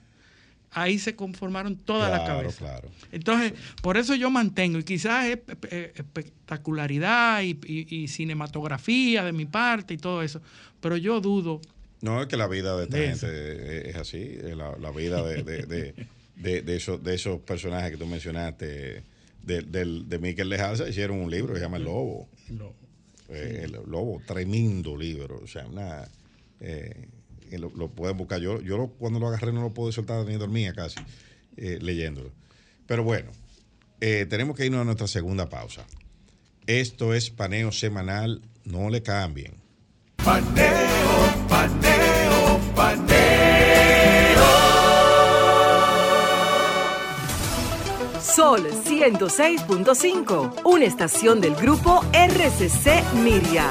[0.72, 2.57] ahí se conformaron todas las cabezas.
[2.57, 2.90] claro.
[3.12, 5.38] Entonces, por eso yo mantengo, y quizás es
[5.94, 10.42] espectacularidad y, y- y cinematografía de mi parte y todo eso,
[10.80, 11.61] pero yo dudo.
[12.01, 14.38] No, es que la vida de esta De gente es así.
[14.57, 15.94] La, la vida de, de, de,
[16.36, 19.03] de- de esos, de esos personajes que tú mencionaste,
[19.42, 22.28] de, del- de Miquel Lejarza, hicieron un libro que se llama El Lobo.
[23.28, 25.40] Eh, El Lobo, tremendo libro.
[25.42, 26.07] O sea, una.
[26.61, 27.09] eh,
[27.53, 28.40] lo, lo pueden buscar.
[28.40, 31.01] Yo, yo lo- cuando lo agarré no lo pude soltar ni dormía casi
[31.57, 32.30] eh, leyéndolo.
[32.86, 33.30] Pero bueno,
[34.01, 35.84] eh, tenemos que irnos a nuestra segunda pausa.
[36.66, 38.42] Esto es paneo semanal.
[38.64, 39.55] No le cambien.
[40.24, 40.88] Paneo,
[41.49, 43.18] paneo, paneo.
[48.20, 53.66] Sol 106.5, una estación del grupo RCC Miria.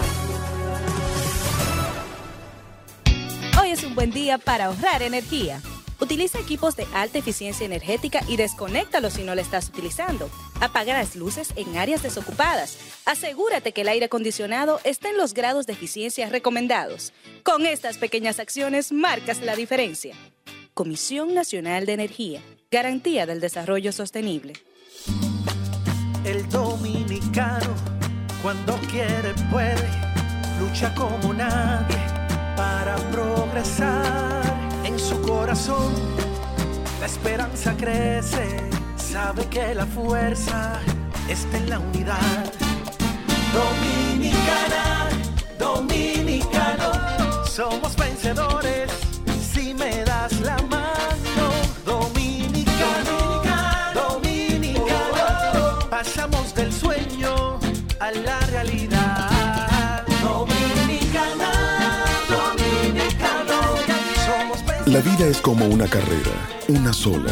[3.60, 5.62] Hoy es un buen día para ahorrar energía.
[6.00, 10.30] Utiliza equipos de alta eficiencia energética y desconéctalos si no lo estás utilizando.
[10.60, 12.78] Apaga las luces en áreas desocupadas.
[13.06, 17.14] Asegúrate que el aire acondicionado esté en los grados de eficiencia recomendados.
[17.44, 20.16] Con estas pequeñas acciones marcas la diferencia.
[20.74, 22.42] Comisión Nacional de Energía.
[22.70, 24.54] Garantía del Desarrollo Sostenible.
[26.24, 27.74] El dominicano,
[28.44, 29.90] cuando quiere, puede,
[30.60, 31.98] lucha como nadie
[32.56, 34.47] para progresar.
[34.98, 35.94] Su corazón,
[37.00, 40.80] la esperanza crece, sabe que la fuerza
[41.30, 42.54] está en la unidad.
[43.54, 45.10] Dominicana,
[45.60, 48.77] dominicano, somos vencedores
[64.98, 66.32] La vida es como una carrera,
[66.70, 67.32] una sola,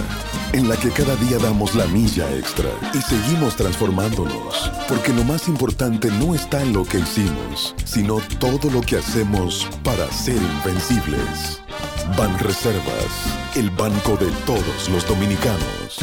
[0.54, 5.48] en la que cada día damos la milla extra y seguimos transformándonos, porque lo más
[5.48, 11.64] importante no está en lo que hicimos, sino todo lo que hacemos para ser invencibles.
[12.16, 15.98] Ban Reservas, el banco de todos los dominicanos.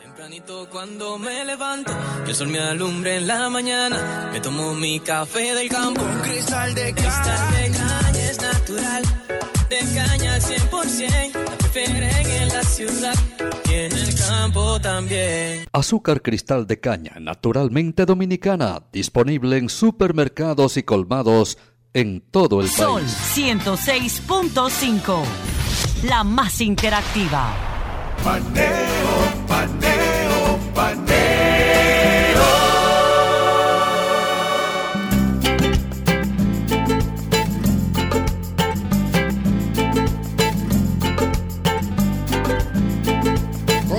[0.00, 1.92] Tempranito cuando me levanto,
[2.24, 6.00] que el sol me alumbre en la mañana, me tomo mi café del campo.
[6.00, 9.02] Un cristal de cristal de caña es natural,
[9.96, 13.14] caña al 100%, la prefieren en la ciudad
[13.68, 15.64] y en el campo también.
[15.72, 21.56] Azúcar cristal de caña, naturalmente dominicana, disponible en supermercados y colmados
[21.94, 23.16] en todo el Sol país.
[23.34, 25.22] 106.5.
[26.04, 27.54] La más interactiva.
[28.22, 29.95] Paneo, paneo,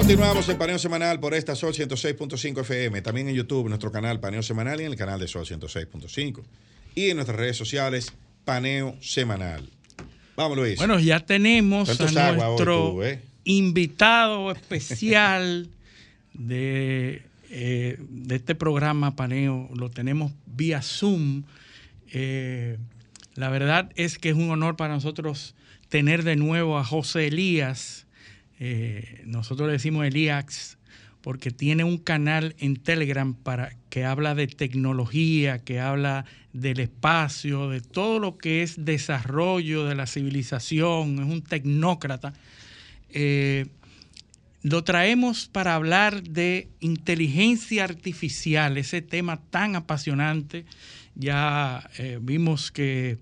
[0.08, 3.02] Continuamos en el paneo semanal por esta Sol 106.5 FM.
[3.02, 6.44] También en YouTube, nuestro canal Paneo Semanal y en el canal de Sol 106.5.
[6.96, 8.14] Y en nuestras redes sociales,
[8.46, 9.70] Paneo Semanal.
[10.38, 10.78] Vamos, Luis.
[10.78, 13.22] Bueno, ya tenemos a nuestro tú, ¿eh?
[13.44, 15.68] invitado especial
[16.34, 19.70] de, eh, de este programa Paneo.
[19.76, 21.44] Lo tenemos vía Zoom.
[22.14, 22.78] Eh,
[23.36, 25.54] la verdad es que es un honor para nosotros
[25.90, 28.07] tener de nuevo a José Elías.
[28.60, 30.78] Eh, nosotros le decimos Elías
[31.22, 37.70] porque tiene un canal en Telegram para que habla de tecnología, que habla del espacio,
[37.70, 42.34] de todo lo que es desarrollo de la civilización, es un tecnócrata.
[43.10, 43.66] Eh,
[44.62, 50.66] lo traemos para hablar de inteligencia artificial, ese tema tan apasionante.
[51.16, 53.18] Ya eh, vimos que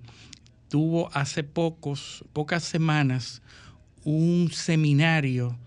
[0.70, 3.42] tuvo hace pocos, pocas semanas
[4.06, 5.58] un seminario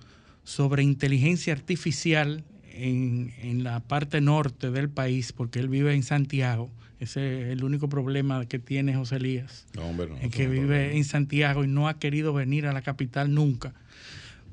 [0.44, 6.70] sobre inteligencia artificial en, en la parte norte del país, porque él vive en Santiago.
[7.00, 9.66] Ese es el único problema que tiene José Elías.
[9.74, 10.16] No, hombre, no.
[10.16, 13.74] es que vive en Santiago y no ha querido venir a la capital nunca.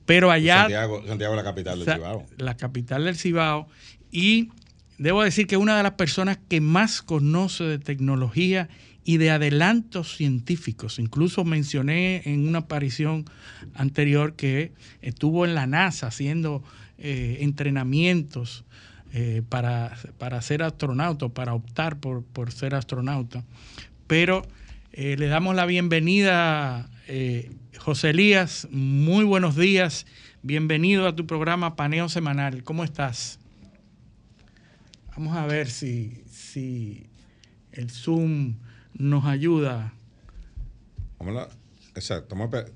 [0.06, 2.26] Pero allá, Santiago, Santiago es la capital del Cibao.
[2.38, 3.68] la capital del Cibao,
[4.12, 4.50] y
[4.98, 8.70] debo decir que una de las personas que más conoce de tecnología
[9.06, 11.00] y de adelantos científicos.
[11.00, 13.26] Incluso mencioné en una aparición
[13.76, 16.64] anterior que estuvo en la NASA haciendo
[16.98, 18.66] eh, entrenamientos
[19.14, 23.46] eh, para, para ser astronauta, para optar por, por ser astronauta.
[24.08, 24.46] Pero
[24.92, 28.68] eh, le damos la bienvenida, eh, José Elías.
[28.72, 30.08] Muy buenos días.
[30.42, 32.64] Bienvenido a tu programa Paneo Semanal.
[32.64, 33.40] ¿Cómo estás?
[35.16, 37.08] Vamos a ver si, si
[37.72, 38.56] el Zoom
[38.98, 39.94] nos ayuda.
[41.20, 41.50] La-
[41.96, 42.36] exacto.
[42.36, 42.72] Vamos a pe-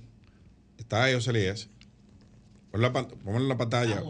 [0.78, 1.70] Está ahí, José Elías.
[2.72, 4.01] Ponle la, pan- ponle la pantalla.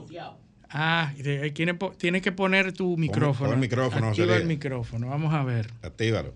[0.69, 3.49] Ah, te- tiene, tienes que poner tu micrófono.
[3.49, 4.47] pon el micrófono, José Activa el Elías.
[4.47, 5.07] micrófono.
[5.09, 5.71] Vamos a ver.
[5.81, 6.33] Actívalo.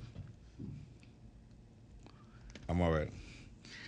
[2.67, 3.11] Vamos a ver.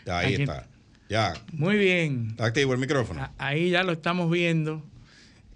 [0.05, 0.67] Ya, ahí Aquí- está.
[1.09, 1.33] Ya.
[1.53, 2.27] Muy bien.
[2.31, 3.29] Está activo el micrófono.
[3.37, 4.83] Ahí ya lo estamos viendo.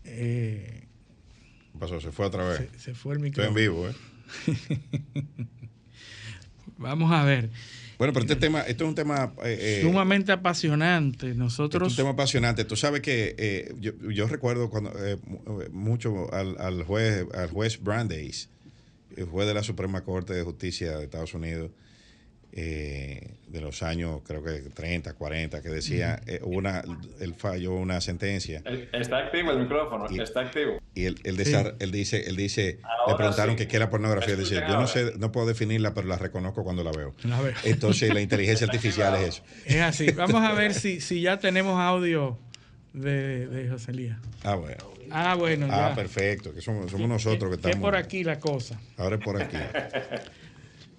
[0.03, 0.87] Eh,
[1.71, 1.99] ¿Qué pasó?
[2.01, 2.69] Se fue otra vez.
[2.73, 3.85] se, se fue el Estoy en micrófono.
[3.85, 3.95] vivo, ¿eh?
[6.79, 7.49] Vamos a ver.
[7.97, 9.33] Bueno, pero este tema, esto es un tema.
[9.43, 11.31] eh, eh, Sumamente apasionante.
[11.31, 11.91] Es Nosotros.
[11.91, 12.63] un tema apasionante.
[12.63, 17.49] Tú sabes que eh, yo, yo recuerdo cuando eh, eh, mucho al, al juez al
[17.49, 18.49] juez Brandeis,
[19.17, 21.71] el juez de la Suprema Corte de Justicia de Estados Unidos,
[22.51, 26.83] eh, de los años creo que 30, 40, que decía, eh, una,
[27.19, 30.79] él falló una sentencia Está activo el micrófono, está activo.
[30.95, 31.43] y él, él, Sí.
[31.43, 33.63] desar- él dice, él dice, Ahora le preguntaron sí.
[33.63, 36.17] que qué era pornografía, ¿Me él decía, yo no sé, no puedo definirla, pero la
[36.17, 37.13] reconozco cuando la veo.
[37.23, 37.53] La veo.
[37.63, 39.43] Entonces la inteligencia artificial es eso.
[39.65, 40.11] Es así.
[40.11, 42.37] Vamos a ver si, si ya tenemos audio
[42.93, 44.17] de, de José Elías.
[44.43, 44.77] Ah, bueno.
[45.11, 45.67] Ah, bueno.
[45.71, 45.95] Ah, ya.
[45.95, 47.87] perfecto, que somos, somos nosotros que Que es estamos.
[47.89, 48.79] por aquí la cosa.
[48.97, 49.57] Ahora es por aquí.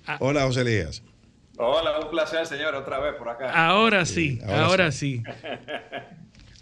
[0.07, 0.17] Ah.
[0.21, 1.03] Hola, José Elías.
[1.57, 3.51] Hola, un placer, señor, otra vez por acá.
[3.69, 5.23] Ahora sí, ahora ahora, sí.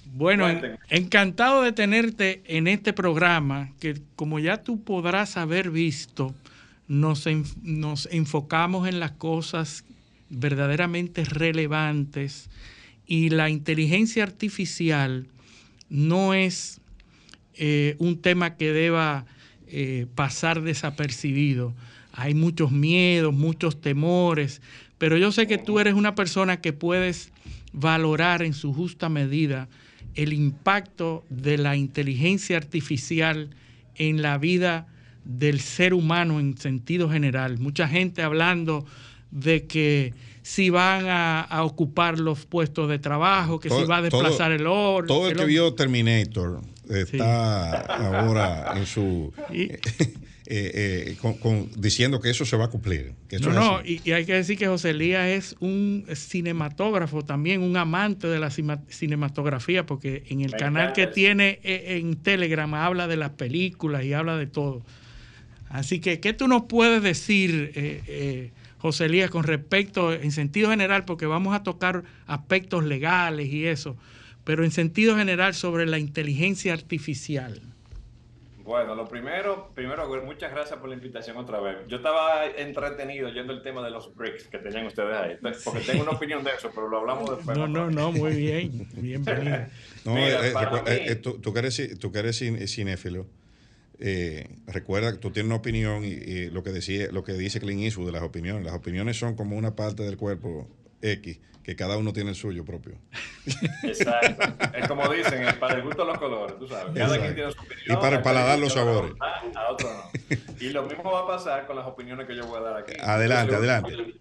[0.07, 6.35] Bueno, en- encantado de tenerte en este programa que como ya tú podrás haber visto,
[6.89, 9.85] nos, en- nos enfocamos en las cosas
[10.31, 12.51] verdaderamente relevantes
[13.07, 15.27] y la inteligencia artificial
[15.89, 16.81] no es
[17.55, 19.27] eh, un tema que deba
[19.69, 21.75] eh, pasar desapercibido.
[22.13, 24.61] Hay muchos miedos, muchos temores,
[24.99, 27.31] pero yo sé que tú eres una persona que puedes
[27.73, 29.69] valorar en su justa medida
[30.15, 33.51] el impacto de la inteligencia artificial
[33.95, 34.89] en la vida
[35.25, 37.59] del ser humano en sentido general.
[37.59, 38.85] Mucha gente hablando
[39.31, 44.03] de que si van a, a ocupar los puestos de trabajo, que si va a
[44.03, 45.07] desplazar el oro.
[45.07, 49.33] Todo el el que vio Terminator está ahora en su.
[50.51, 53.13] Eh, con- con- diciendo que eso se va a cumplir.
[53.29, 57.23] Que eso No, no, y, y hay que decir que José Elías es un cinematógrafo
[57.25, 61.13] también, un amante de la cima- cinematografía, porque en el Me canal encanta que eso.
[61.13, 64.83] tiene eh, en Telegram habla de las películas y habla de todo.
[65.69, 70.71] Así que, ¿qué tú nos puedes decir, eh, eh, José Elías, con respecto, en sentido
[70.71, 73.97] general, porque vamos a tocar aspectos legales y eso,
[74.45, 77.61] pero en sentido general sobre la inteligencia artificial?
[78.69, 81.79] Bueno, lo primero, primero, muchas gracias por la invitación otra vez.
[81.89, 86.03] Yo estaba entretenido yendo el tema de los BRICS que tenían ustedes ahí, porque tengo
[86.03, 87.57] una opinión de eso, pero lo hablamos después.
[87.57, 89.57] No, no, no, muy bien, bienvenido.
[90.05, 93.27] No, Mira, eh, eh, eh, eh, tú, tú que eres, tú que eres cin- cinéfilo,
[94.01, 97.61] eh, recuerda que tú tienes una opinión y, y lo que decía, lo que dice
[97.61, 98.67] Clint Eastwood de las opiniones.
[98.67, 100.69] Las opiniones son como una parte del cuerpo
[101.01, 102.95] X, que cada uno tiene el suyo propio.
[103.83, 104.55] Exacto.
[104.75, 106.95] Es como dicen, eh, para el gusto de los colores, tú sabes.
[106.95, 107.21] Cada Exacto.
[107.25, 107.85] quien tiene su opinión.
[107.91, 109.13] Y para el paladar los sabores.
[109.21, 110.57] a A no.
[110.61, 112.95] Y lo mismo va a pasar con las opiniones que yo voy a dar aquí.
[112.99, 114.15] Adelante, adelante.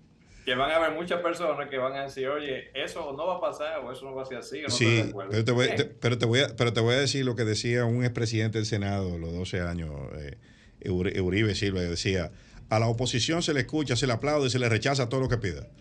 [0.43, 3.39] Que van a haber muchas personas que van a decir, oye, eso no va a
[3.39, 4.59] pasar o eso no va a ser así.
[4.59, 6.99] O no Sí, pero te, voy, te- pero, te voy a, pero te voy a
[6.99, 10.35] decir lo que decía un expresidente del Senado los 12 años, eh,
[10.89, 12.29] Uribe Silva, que decía,
[12.69, 15.29] a la oposición se le escucha, se le aplaude y se le rechaza todo lo
[15.29, 15.67] que pida.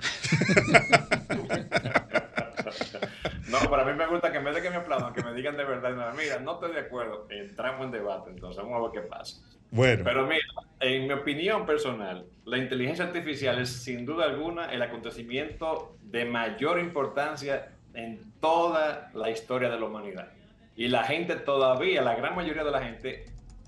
[3.48, 5.56] No, para mí me gusta que en vez de que me aplaudan, que me digan
[5.56, 9.02] de verdad, no, mira, no estoy de acuerdo, entramos en debate, entonces vamos a ver
[9.02, 9.40] qué pasa.
[9.70, 10.02] Bueno.
[10.04, 10.44] Pero mira,
[10.80, 16.78] en mi opinión personal, la inteligencia artificial es sin duda alguna el acontecimiento de mayor
[16.78, 20.28] importancia en toda la historia de la humanidad.
[20.76, 23.24] Y la gente todavía, la gran mayoría de la gente,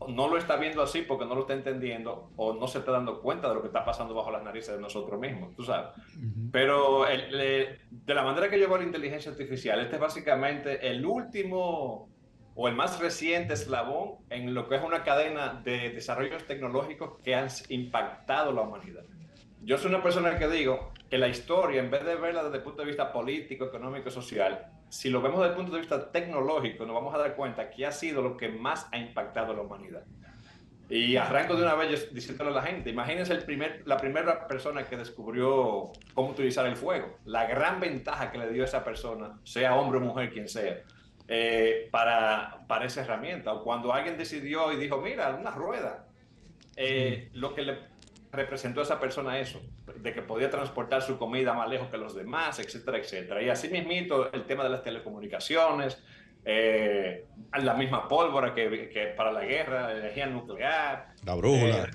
[0.07, 3.21] no lo está viendo así porque no lo está entendiendo o no se está dando
[3.21, 5.91] cuenta de lo que está pasando bajo las narices de nosotros mismos, tú sabes.
[6.53, 11.05] Pero el- de la manera que yo veo la inteligencia artificial, este es básicamente el
[11.05, 12.09] último
[12.55, 17.35] o el más reciente eslabón en lo que es una cadena de desarrollos tecnológicos que
[17.35, 19.05] han impactado la humanidad.
[19.69, 22.63] Yo soy una persona que digo que la historia, en vez de verla desde el
[22.63, 26.87] punto de vista político, económico social, si lo vemos desde el punto de vista tecnológico,
[26.87, 29.61] nos vamos a dar cuenta que ha sido lo que más ha impactado a la
[29.61, 30.05] humanidad.
[30.89, 34.85] Y arranco de una vez diciéndole a la gente, imagínense el primer, la primera persona
[34.85, 39.39] que descubrió cómo utilizar el fuego, la gran ventaja que le dio a esa persona,
[39.45, 40.83] sea hombre o mujer, quien sea,
[41.29, 43.53] eh, para, para esa herramienta.
[43.53, 46.07] O cuando alguien decidió y dijo, mira, una rueda,
[46.75, 47.98] eh, lo que le
[48.33, 49.61] representó a esa persona eso,
[49.97, 53.43] de que podía transportar su comida más lejos que los demás, etcétera, etcétera.
[53.43, 56.03] Y así mismito el tema de las telecomunicaciones,
[56.45, 57.27] eh,
[57.59, 61.85] la misma pólvora que, que para la guerra, la energía nuclear, La brújula.
[61.85, 61.91] eh,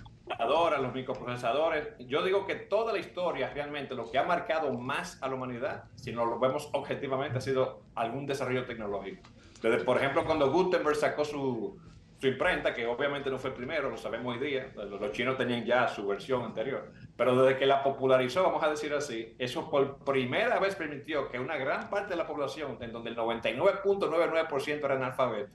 [0.82, 1.88] los microprocesadores.
[2.00, 5.86] Yo digo que toda la historia realmente lo que ha marcado más a la humanidad,
[5.96, 9.22] si nos lo vemos objetivamente, ha sido algún desarrollo tecnológico.
[9.62, 11.80] Desde, por ejemplo, cuando Gutenberg sacó su,
[12.24, 15.66] su imprenta, que obviamente no fue el primero, lo sabemos hoy día, los, chinos tenían
[15.66, 19.98] ya su versión anterior, pero desde que la popularizó, vamos a decir así, eso por
[20.06, 24.96] primera vez permitió que una gran parte de la población, en donde el 99.99% era
[24.96, 25.52] analfabeto,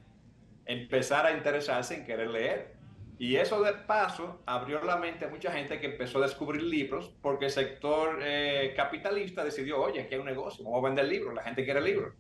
[0.66, 2.76] empezara a interesarse en querer leer.
[3.18, 7.16] Y eso de paso abrió la mente a mucha gente que empezó a descubrir libros
[7.22, 11.34] porque el sector eh, capitalista decidió, oye, aquí hay un negocio, vamos a vender libros,
[11.34, 12.14] la gente quiere libros.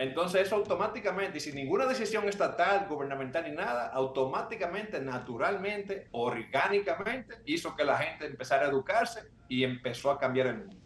[0.00, 7.76] Entonces eso automáticamente, y sin ninguna decisión estatal, gubernamental ni nada, automáticamente, naturalmente, orgánicamente, hizo
[7.76, 10.76] que la gente empezara a educarse y empezó a cambiar el mundo.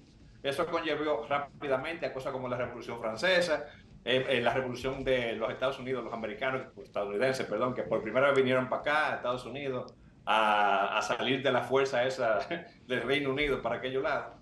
[0.42, 3.66] Eso conllevó rápidamente a cosas como la Revolución Francesa,
[4.04, 8.26] eh, eh, la revolución de los Estados Unidos, los americanos, estadounidenses, perdón, que por primera
[8.26, 9.94] vez vinieron para acá, a Estados Unidos,
[10.26, 12.38] a, a salir de la fuerza esa
[12.86, 14.36] del Reino Unido para aquellos lados.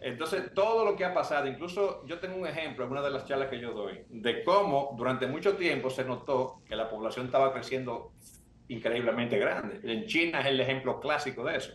[0.00, 3.26] Entonces, todo lo que ha pasado, incluso yo tengo un ejemplo en una de las
[3.26, 7.52] charlas que yo doy, de cómo durante mucho tiempo se notó que la población estaba
[7.52, 8.12] creciendo
[8.68, 9.80] increíblemente grande.
[9.82, 11.72] En China es el ejemplo clásico de eso.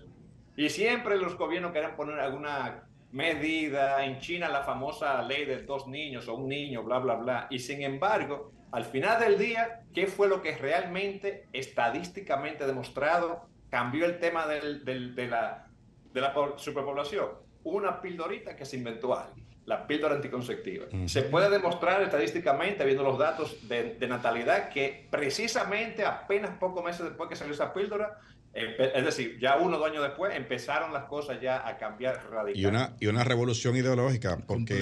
[0.56, 5.88] Y siempre los gobiernos querían poner alguna medida, en China la famosa ley de dos
[5.88, 7.48] niños o un niño, bla, bla, bla.
[7.50, 14.06] Y sin embargo, al final del día, ¿qué fue lo que realmente, estadísticamente demostrado, cambió
[14.06, 15.66] el tema del- del- de la,
[16.14, 17.26] de la po- superpoblación?
[17.64, 20.86] Una pildorita que se inventó alguien, la píldora anticonceptiva.
[21.08, 27.04] Se puede demostrar estadísticamente, viendo los datos de, de natalidad, que precisamente apenas pocos meses
[27.04, 28.20] después que salió esa píldora,
[28.54, 32.60] es decir, ya uno o dos años después, empezaron las cosas ya a cambiar radicalmente.
[32.60, 34.76] Y una, y una revolución ideológica, porque,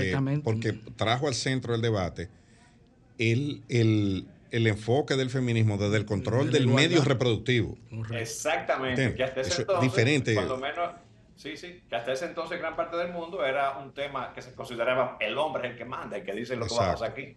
[0.43, 2.29] porque trajo al centro del debate
[3.17, 6.89] el, el, el enfoque del feminismo desde el control De del igualdad.
[6.89, 7.77] medio reproductivo.
[8.13, 9.03] Exactamente.
[9.03, 9.15] Entiendo.
[9.17, 10.35] Que hasta ese Eso es diferente.
[10.35, 10.91] Cuando menos,
[11.35, 14.53] sí, sí, que hasta ese entonces gran parte del mundo era un tema que se
[14.53, 17.11] consideraba el hombre es el que manda, el que dice lo que va a pasar
[17.11, 17.35] aquí.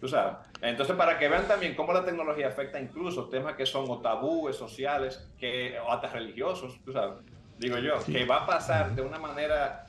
[0.00, 0.34] Tú sabes.
[0.60, 4.56] Entonces, para que vean también cómo la tecnología afecta incluso temas que son o tabúes
[4.56, 7.18] sociales, que, o hasta religiosos, tú sabes.
[7.58, 9.86] Digo yo, que va a pasar de una manera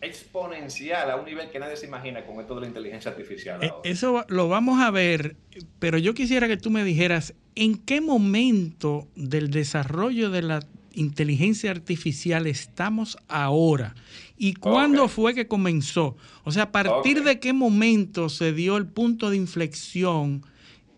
[0.00, 3.62] exponencial a un nivel que nadie se imagina con esto de la inteligencia artificial.
[3.62, 3.90] Eh, ahora.
[3.90, 5.36] Eso lo vamos a ver,
[5.78, 10.60] pero yo quisiera que tú me dijeras en qué momento del desarrollo de la
[10.94, 13.94] inteligencia artificial estamos ahora
[14.36, 16.16] y cuándo fue que comenzó.
[16.44, 20.44] O sea, a partir de qué momento se dio el punto de inflexión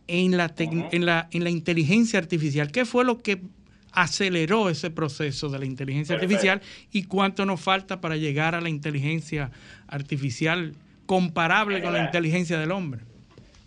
[0.07, 2.71] en la, en la, en la inteligencia artificial.
[2.73, 3.43] ¿Qué fue lo que
[3.93, 6.35] aceleró ese proceso de la inteligencia Perfecto.
[6.37, 6.61] artificial
[6.93, 9.51] y cuánto nos falta para llegar a la inteligencia
[9.89, 10.75] artificial
[11.07, 13.01] comparable con la inteligencia del hombre?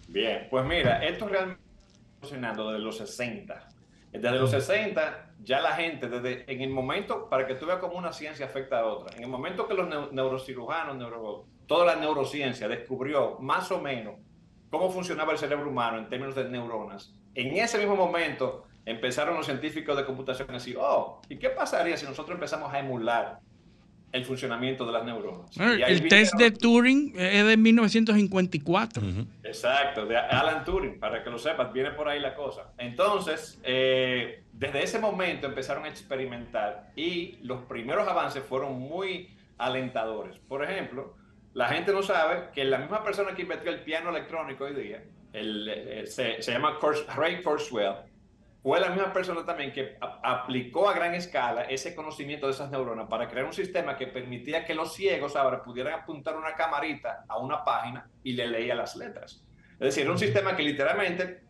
[0.08, 3.68] Bien, pues mira, esto realmente está funcionando desde los 60.
[4.12, 7.98] Desde los 60, ya la gente, desde en el momento, para que tú veas cómo
[7.98, 12.00] una ciencia afecta a otra, en el momento que los neu- neurocirujanos, neuro- toda la
[12.00, 14.14] neurociencia descubrió más o menos
[14.70, 19.46] cómo funcionaba el cerebro humano en términos de neuronas, en ese mismo momento empezaron los
[19.46, 23.40] científicos de computación a decir, oh, ¿y qué pasaría si nosotros empezamos a emular
[24.12, 25.56] el funcionamiento de las neuronas?
[25.58, 29.04] Bueno, Y ahí el test de vinieron- Turing es de 1954.
[29.44, 32.72] Exacto, de Alan Turing, para que lo sepas, viene por ahí la cosa.
[32.78, 40.38] Entonces, eh, desde ese momento empezaron a experimentar y los primeros avances fueron muy alentadores.
[40.48, 41.16] Por ejemplo,
[41.54, 45.04] la gente no sabe que la misma persona que inventó el piano electrónico hoy día,
[45.32, 47.94] el- el- se, se llama Kurs- Ray Kurzweil,
[48.64, 53.10] fue la misma persona también que aplicó a gran escala ese conocimiento de esas neuronas
[53.10, 57.40] para crear un sistema que permitía que los ciegos ahora pudieran apuntar una camarita a
[57.40, 59.44] una página y le leía las letras.
[59.74, 61.42] Es decir, un sistema que literalmente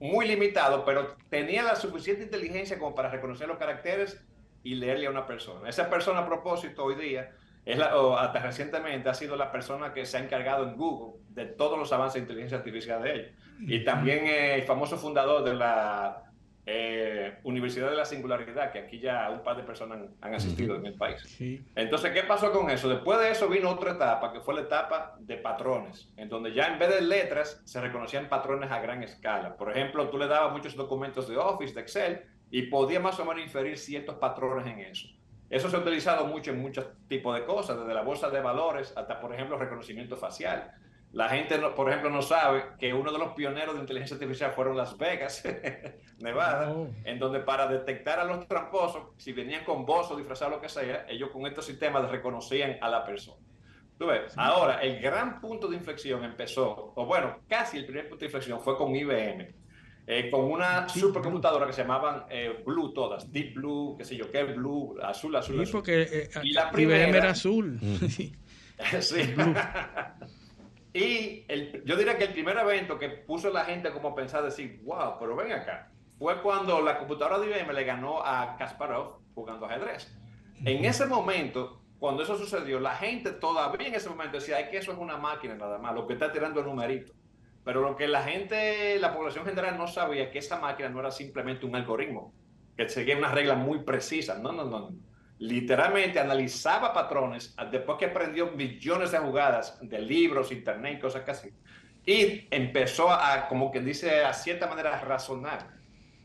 [0.00, 4.24] muy limitado, pero tenía la suficiente inteligencia como para reconocer los caracteres
[4.62, 5.68] y leerle a una persona.
[5.68, 7.32] Esa persona a propósito hoy día,
[7.66, 11.20] es la, o hasta recientemente, ha sido la persona que se ha encargado en Google
[11.28, 13.30] de todos los avances de inteligencia artificial de ellos.
[13.60, 16.24] Y también eh, el famoso fundador de la
[16.66, 20.76] eh, Universidad de la Singularidad, que aquí ya un par de personas han, han asistido
[20.76, 21.22] en el país.
[21.74, 22.88] Entonces, ¿qué pasó con eso?
[22.88, 26.68] Después de eso vino otra etapa, que fue la etapa de patrones, en donde ya
[26.68, 29.56] en vez de letras se reconocían patrones a gran escala.
[29.56, 33.24] Por ejemplo, tú le dabas muchos documentos de Office, de Excel, y podía más o
[33.24, 35.08] menos inferir ciertos patrones en eso.
[35.50, 38.92] Eso se ha utilizado mucho en muchos tipos de cosas, desde la bolsa de valores
[38.96, 40.72] hasta, por ejemplo, reconocimiento facial.
[41.14, 44.52] La gente, no- por ejemplo, no sabe que uno de los pioneros de inteligencia artificial
[44.52, 45.42] fueron Las Vegas,
[46.18, 46.88] Nevada, Oh.
[47.04, 50.68] en donde para detectar a los tramposos, si venían con voz o disfrazados lo que
[50.68, 53.38] sea, ellos con estos sistemas reconocían a la persona.
[53.96, 58.20] Tú ves, ahora el gran punto de inflexión empezó, o bueno, casi el primer punto
[58.20, 59.54] de inflexión fue con IBM,
[60.08, 64.30] eh, con una supercomputadora que se llamaban eh, Blue todas, Deep Blue, qué sé yo,
[64.32, 65.72] qué Blue, azul, azul, Sí, azul.
[65.72, 67.78] porque eh, Y la IBM era primera- azul.
[69.00, 69.22] Sí.
[70.94, 74.42] Y el- yo diría que el primer evento que puso la gente como a pensar,
[74.42, 79.18] decir, wow, pero ven acá, fue cuando la computadora de IBM le ganó a Kasparov
[79.34, 80.16] jugando ajedrez.
[80.64, 84.78] En ese momento, cuando eso sucedió, la gente todavía en ese momento decía, ay, que
[84.78, 87.12] eso es una máquina nada más, lo que está tirando el numerito.
[87.64, 91.00] Pero lo que la gente, la población general no sabía es que esa máquina no
[91.00, 92.32] era simplemente un algoritmo,
[92.76, 94.38] que seguía unas reglas muy precisas.
[94.38, 94.90] No, no, no.
[95.38, 101.50] Literalmente analizaba patrones después que aprendió millones de jugadas de libros, internet, cosas casi.
[102.06, 105.74] Y empezó a, como que dice, a cierta manera, a razonar.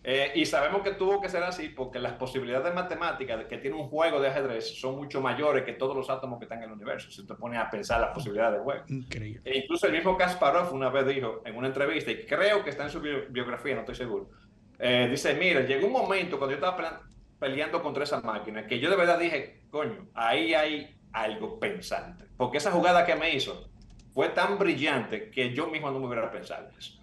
[0.01, 3.89] Eh, y sabemos que tuvo que ser así porque las posibilidades matemáticas que tiene un
[3.89, 7.11] juego de ajedrez son mucho mayores que todos los átomos que están en el universo.
[7.11, 8.83] Si te pones a pensar las posibilidades de juego.
[8.87, 9.41] Increíble.
[9.43, 12.83] E incluso el mismo Kasparov una vez dijo en una entrevista, y creo que está
[12.83, 14.29] en su bio- biografía, no estoy seguro,
[14.77, 17.01] eh, dice, mira, llegó un momento cuando yo estaba
[17.39, 22.25] peleando contra esa máquina, que yo de verdad dije, coño, ahí hay algo pensante.
[22.37, 23.69] Porque esa jugada que me hizo
[24.13, 26.99] fue tan brillante que yo mismo no me hubiera pensado eso.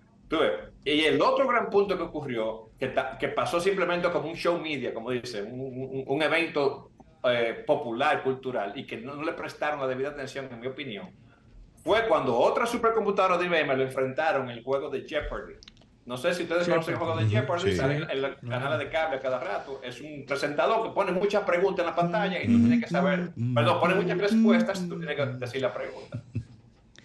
[0.84, 4.93] Y el otro gran punto que ocurrió, que, que pasó simplemente como un show media,
[4.93, 6.91] como dice, un, un- un evento
[7.24, 11.11] eh, popular, cultural, y que no, no le prestaron la debida atención, en mi opinión,
[11.82, 15.55] fue cuando otra supercomputadora de IBM lo enfrentaron en el juego de Jeopardy.
[16.07, 17.76] No sé si ustedes conocen el juego de Jeopardy, Sí.
[17.76, 19.80] sale en los canales de cable a cada rato.
[19.82, 23.30] Es un presentador que pone muchas preguntas en la pantalla y tú tienes que saber,
[23.54, 26.22] perdón, pone muchas respuestas y tú tienes que decir la pregunta.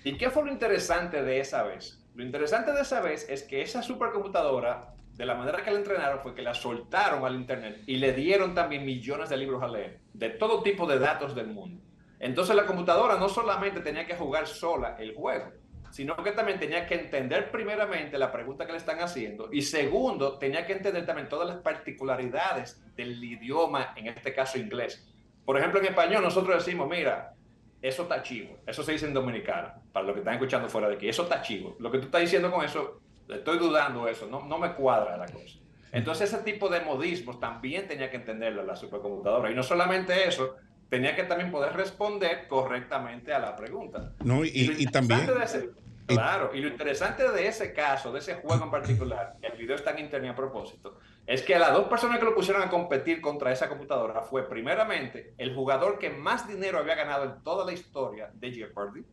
[0.04, 2.00] ¿Y qué fue lo interesante de esa vez?
[2.14, 6.20] Lo interesante de esa vez es que esa supercomputadora, de la manera que la entrenaron,
[6.22, 10.00] fue que la soltaron al Internet y le dieron también millones de libros a leer,
[10.14, 11.82] de todo tipo de datos del mundo.
[12.20, 15.52] Entonces la computadora no solamente tenía que jugar sola el juego,
[15.92, 20.38] sino que también tenía que entender primeramente la pregunta que le están haciendo y segundo,
[20.38, 25.08] tenía que entender también todas las particularidades del idioma, en este caso inglés.
[25.46, 27.34] Por ejemplo, en español nosotros decimos, mira,
[27.82, 28.60] eso está chivo.
[28.66, 31.10] Eso se dice en dominicano, para los que están escuchando fuera de aquí.
[31.10, 31.76] Eso está chivo.
[31.80, 35.26] Lo que tú estás diciendo con eso, estoy dudando eso, no, no me cuadra la
[35.26, 35.60] cosa.
[35.92, 39.52] Entonces ese tipo de modismos también tenía que entenderlo la supercomputadora.
[39.52, 40.56] Y no solamente eso,
[40.92, 44.12] tenía que también poder responder correctamente a la pregunta.
[44.26, 45.22] No, y, lo y también.
[45.42, 45.70] ese-
[46.06, 49.78] claro, y lo interesante de ese caso, de ese juego en particular, que el video
[49.78, 53.22] está en internet a propósito, es que las dos personas que lo pusieron a competir
[53.22, 57.72] contra esa computadora fue, primeramente, el jugador que más dinero había ganado en toda la
[57.72, 59.06] historia de Jeopardy,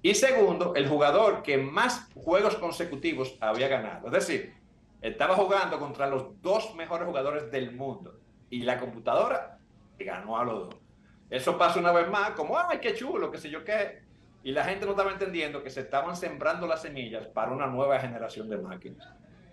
[0.00, 4.06] y segundo, el jugador que más juegos consecutivos había ganado.
[4.06, 4.54] Es decir,
[5.02, 8.18] estaba jugando contra los dos mejores jugadores del mundo,
[8.48, 9.58] y la computadora
[9.98, 10.85] ganó a los dos.
[11.30, 14.02] Eso pasa una vez más, como, ay, qué chulo, qué sé yo qué.
[14.42, 17.98] Y la gente no estaba entendiendo que se estaban sembrando las semillas para una nueva
[17.98, 19.08] generación de máquinas.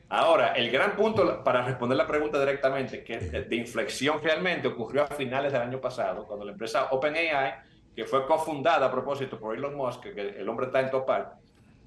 [0.10, 5.08] Ahora, el gran punto para responder la pregunta directamente, que de inflexión realmente ocurrió a
[5.08, 7.56] finales del año pasado, cuando la empresa OpenAI,
[7.95, 11.38] que fue cofundada a propósito por Elon Musk, que el hombre está en topar,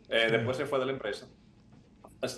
[0.09, 1.29] eh, después se fue de la empresa,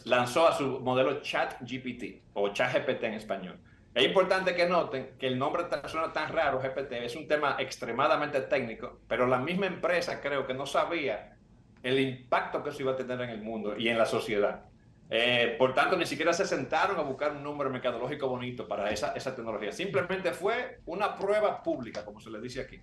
[0.04, 3.58] lanzó a su modelo ChatGPT o ChatGPT en español.
[3.98, 8.42] Es importante que noten que el nombre suena tan raro, GPT, es un tema extremadamente
[8.42, 11.36] técnico, pero la misma empresa creo que no sabía
[11.82, 14.66] el impacto que eso iba a tener en el mundo y en la sociedad.
[15.10, 19.14] Eh, por tanto, ni siquiera se sentaron a buscar un número mercadológico bonito para esa,
[19.14, 19.72] esa tecnología.
[19.72, 22.80] Simplemente fue una prueba pública, como se le dice aquí.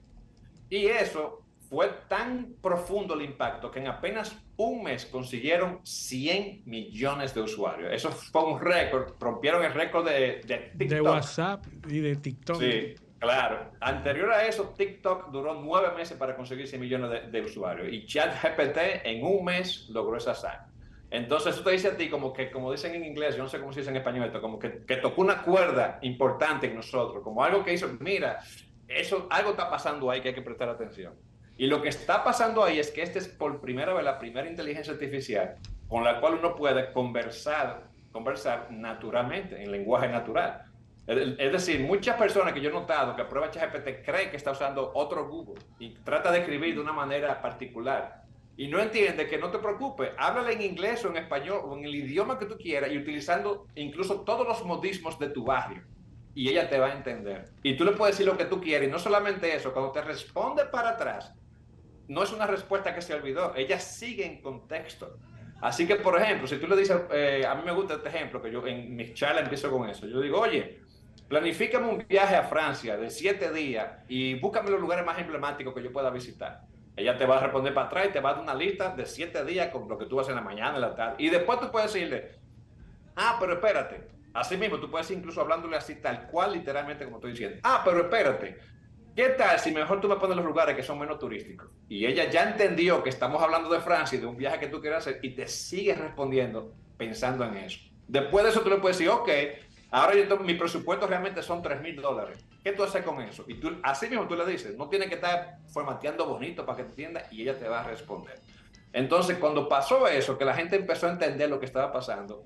[0.69, 7.33] Y eso fue tan profundo el impacto que en apenas un mes consiguieron 100 millones
[7.33, 7.91] de usuarios.
[7.91, 10.89] Eso fue un récord, rompieron el récord de, de TikTok.
[10.89, 12.59] De WhatsApp y de TikTok.
[12.59, 13.71] Sí, claro.
[13.79, 18.05] Anterior a eso, TikTok duró nueve meses para conseguir 100 millones de, de usuarios y
[18.05, 20.67] ChatGPT en un mes logró esa hazaña.
[21.11, 23.59] Entonces, eso te dice a ti como que, como dicen en inglés, yo no sé
[23.59, 27.23] cómo se dice en español esto, como que, que tocó una cuerda importante en nosotros,
[27.23, 28.39] como algo que hizo, mira,
[28.87, 31.13] eso, algo está pasando ahí que hay que prestar atención.
[31.57, 34.47] Y lo que está pasando ahí es que este es por primera vez la primera
[34.47, 35.55] inteligencia artificial
[35.87, 40.63] con la cual uno puede conversar, conversar naturalmente, en lenguaje natural.
[41.07, 44.91] Es decir, muchas personas que yo he notado que aprueban ChatGPT creen que está usando
[44.95, 48.23] otro Google y trata de escribir de una manera particular.
[48.57, 51.85] Y no entiende que no te preocupes, háblale en inglés o en español o en
[51.85, 55.83] el idioma que tú quieras y utilizando incluso todos los modismos de tu barrio.
[56.33, 57.45] Y ella te va a entender.
[57.61, 58.89] Y tú le puedes decir lo que tú quieres.
[58.89, 61.33] Y no solamente eso, cuando te responde para atrás,
[62.07, 65.17] no es una respuesta que se olvidó, ella sigue en contexto.
[65.61, 68.41] Así que, por ejemplo, si tú le dices, eh, a mí me gusta este ejemplo,
[68.41, 70.81] que yo en mis charlas empiezo con eso, yo digo, oye,
[71.27, 75.81] planifícame un viaje a Francia de siete días y búscame los lugares más emblemáticos que
[75.81, 76.61] yo pueda visitar.
[76.95, 79.05] Ella te va a responder para atrás y te va a dar una lista de
[79.05, 81.15] siete días con lo que tú vas en la mañana, en la tarde.
[81.19, 82.35] Y después tú puedes decirle,
[83.15, 84.07] ah, pero espérate.
[84.33, 87.59] Así mismo, tú puedes incluso hablándole así tal cual, literalmente como estoy diciendo.
[87.63, 88.57] Ah, pero espérate.
[89.15, 91.69] ¿Qué tal si mejor tú me pones los lugares que son menos turísticos?
[91.87, 94.81] Y ella ya entendió que estamos hablando de Francia y de un viaje que tú
[94.81, 97.79] quieres hacer y te sigue respondiendo pensando en eso.
[98.09, 99.29] Después de eso tú le puedes decir, ok,
[99.91, 102.43] ahora yo mi presupuesto realmente son 3 mil dólares.
[102.61, 103.45] ¿Qué tú haces con eso?
[103.47, 106.83] Y tú, así mismo tú le dices, no tienes que estar formateando bonito para que
[106.83, 108.41] te entienda y ella te va a responder.
[108.91, 112.43] Entonces, cuando pasó eso, que la gente empezó a entender lo que estaba pasando,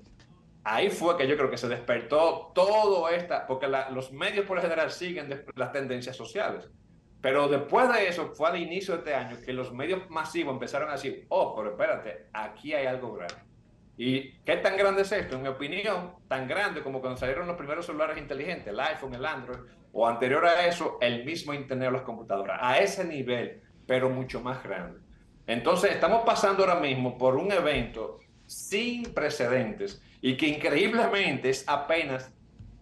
[0.64, 4.62] ahí fue que yo creo que se despertó todo esta, porque los medios por lo
[4.62, 6.68] general siguen las tendencias sociales.
[7.20, 10.88] Pero después de eso, fue al inicio de este año que los medios masivos empezaron
[10.88, 13.34] a decir, oh, pero espérate, aquí hay algo grande.
[13.98, 15.36] ¿Y qué tan grande es esto?
[15.36, 19.26] En mi opinión, tan grande como cuando salieron los primeros celulares inteligentes, el iPhone, el
[19.26, 19.58] Android,
[19.92, 22.58] o anterior a eso, el mismo Internet o las computadoras.
[22.62, 25.00] A ese nivel, pero mucho más grande.
[25.46, 32.32] Entonces, estamos pasando ahora mismo por un evento sin precedentes y que increíblemente es apenas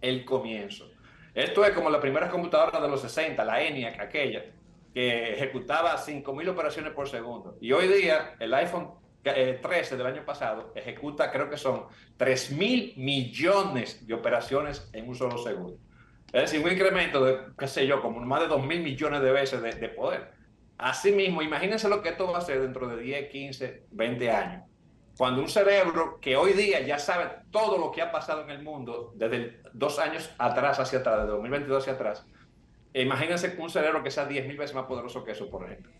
[0.01, 0.89] el comienzo.
[1.33, 4.45] Esto es como la primera computadora de los 60, la ENIAC, aquella,
[4.93, 7.57] que ejecutaba 5.000 operaciones por segundo.
[7.61, 8.91] Y hoy día el iPhone
[9.23, 11.85] 13 del año pasado ejecuta, creo que son
[12.17, 15.77] 3 mil millones de operaciones en un solo segundo.
[16.31, 19.31] Es decir, un incremento de, qué sé yo, como más de 2 mil millones de
[19.31, 20.31] veces de, de poder.
[20.77, 24.63] Asimismo, imagínense lo que esto va a hacer dentro de 10, 15, 20 años.
[25.19, 28.63] Cuando un cerebro que hoy día ya sabe todo lo que ha pasado en el
[28.63, 32.25] mundo desde dos años atrás hacia atrás, de 2022 hacia atrás,
[32.93, 35.91] imagínense un cerebro que sea 10 mil veces más poderoso que eso, por ejemplo.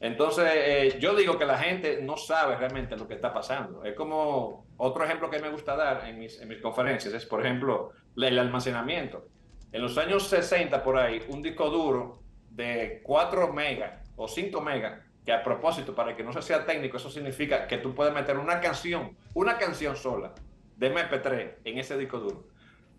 [0.00, 3.86] Entonces, eh, yo digo que la gente no sabe realmente lo que está pasando.
[3.86, 7.40] Es como otro ejemplo que me gusta dar en mis, en mis conferencias, es por
[7.40, 9.28] ejemplo el almacenamiento.
[9.72, 12.20] En los años 60 por ahí, un disco duro
[12.50, 16.96] de 4 megas o 5 megas, que a propósito, para que no se sea técnico,
[16.96, 20.32] eso significa que tú puedes meter una canción, una canción sola
[20.74, 22.46] de MP3 en ese disco duro.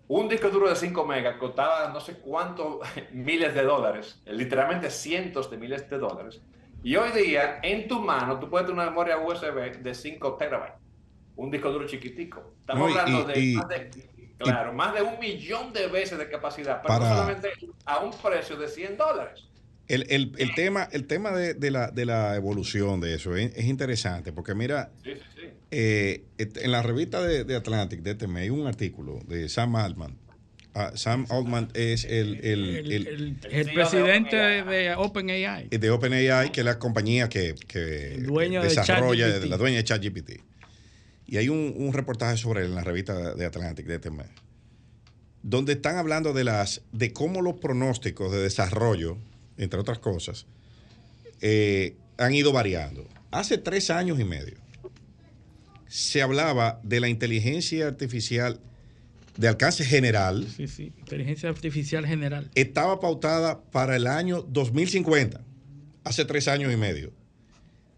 [0.08, 2.82] Un disco duro de 5 megas costaba no sé cuántos
[3.14, 6.40] miles de dólares, literalmente cientos de miles de dólares.
[6.84, 10.78] Y hoy día, en tu mano, tú puedes tener una memoria USB de 5 terabytes.
[11.36, 12.54] Un disco duro chiquitico.
[12.60, 13.90] Estamos No, y- hablando de, y- más de,
[14.38, 17.50] claro, más de un millón de veces de capacidad, pero Para- solamente
[17.86, 19.49] a un precio de 100 dólares.
[19.90, 23.52] El, el- el tema, el tema de, de la, de la evolución de eso es,
[23.56, 25.48] es interesante porque mira, Sí, sí, sí.
[25.72, 29.76] eh, en la revista de, de Atlantic de este mes hay un artículo de Sam
[29.76, 30.16] Altman.
[30.76, 35.68] Ah, Sam Altman es el, el- El, el- el- el presidente de, OpenAI.
[35.70, 40.42] de OpenAI, que es la compañía que, que dueño desarrolla, la dueña de ChatGPT.
[41.26, 44.28] Y hay un, un reportaje sobre él en la revista de Atlantic de este mes,
[45.42, 49.18] donde están hablando de las de cómo los pronósticos de desarrollo,
[49.60, 50.46] entre otras cosas,
[51.42, 53.08] eh, han ido variando.
[53.32, 54.58] Hace tres años y medio,
[55.88, 58.60] se hablaba de la inteligencia artificial
[59.38, 60.48] de alcance general.
[60.56, 62.50] Sí, sí, inteligencia artificial general.
[62.56, 65.42] Estaba pautada para el año 2050,
[66.04, 67.12] hace tres años y medio.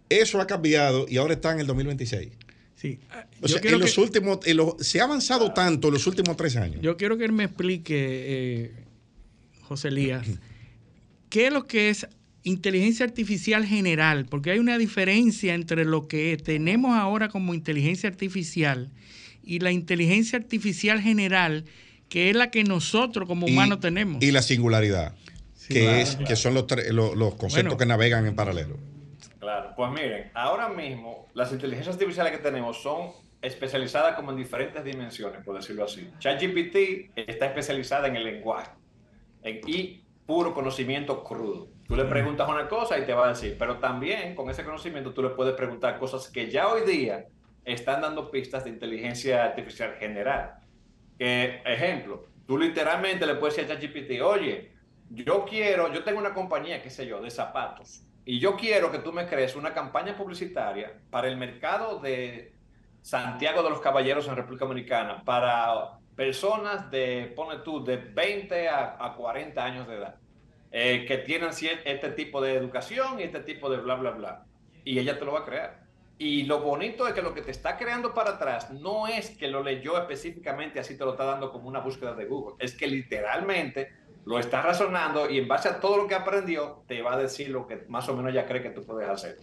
[0.09, 2.29] Eso ha cambiado y ahora está en el 2026.
[2.75, 2.99] Sí.
[3.41, 6.55] O sea, en los últimos, en los- se ha avanzado tanto en los últimos tres
[6.57, 6.81] años.
[6.81, 8.71] Yo quiero que él me explique, eh,
[9.61, 10.25] José Elías,
[11.31, 12.07] qué es lo que es
[12.43, 18.91] inteligencia artificial general, porque hay una diferencia entre lo que tenemos ahora como inteligencia artificial
[19.43, 21.65] y la inteligencia artificial general,
[22.09, 24.21] que es la que nosotros como Y- humanos tenemos.
[24.23, 25.15] Y la singularidad,
[25.67, 25.97] que, claro.
[25.97, 27.77] es, que son los, los, los conceptos Bueno.
[27.77, 28.77] que navegan en paralelo.
[29.39, 33.09] Claro, pues miren, ahora mismo las inteligencias artificiales que tenemos son
[33.41, 36.07] especializadas como en diferentes dimensiones, por decirlo así.
[36.19, 38.69] ChatGPT está especializada en el lenguaje
[39.43, 40.00] en, y
[40.31, 41.67] puro conocimiento crudo.
[41.85, 45.13] Tú le preguntas una cosa y te va a decir, pero también con ese conocimiento
[45.13, 47.25] tú le puedes preguntar cosas que ya hoy día
[47.65, 50.53] están dando pistas de inteligencia artificial general.
[51.19, 54.71] Ejemplo, tú literalmente le puedes decir a ChatGPT, oye,
[55.09, 58.99] yo quiero, yo tengo una compañía, qué sé yo, de zapatos, y yo quiero que
[58.99, 62.53] tú me crees una campaña publicitaria para el mercado de
[63.01, 68.95] Santiago de los Caballeros en República Dominicana, para personas de, pone tú, de 20 a,
[68.97, 70.20] a 40 años de edad,
[70.71, 74.45] eh, que tienen este tipo de educación y este tipo de bla, bla, bla.
[74.83, 75.81] Y ella te lo va a crear.
[76.17, 79.47] Y lo bonito es que lo que te está creando para atrás no es que
[79.47, 82.55] lo leyó específicamente, así te lo está dando como una búsqueda de Google.
[82.59, 83.91] Es que literalmente
[84.25, 87.49] lo está razonando y en base a todo lo que aprendió, te va a decir
[87.49, 89.37] lo que más o menos ya cree que tú puedes hacer.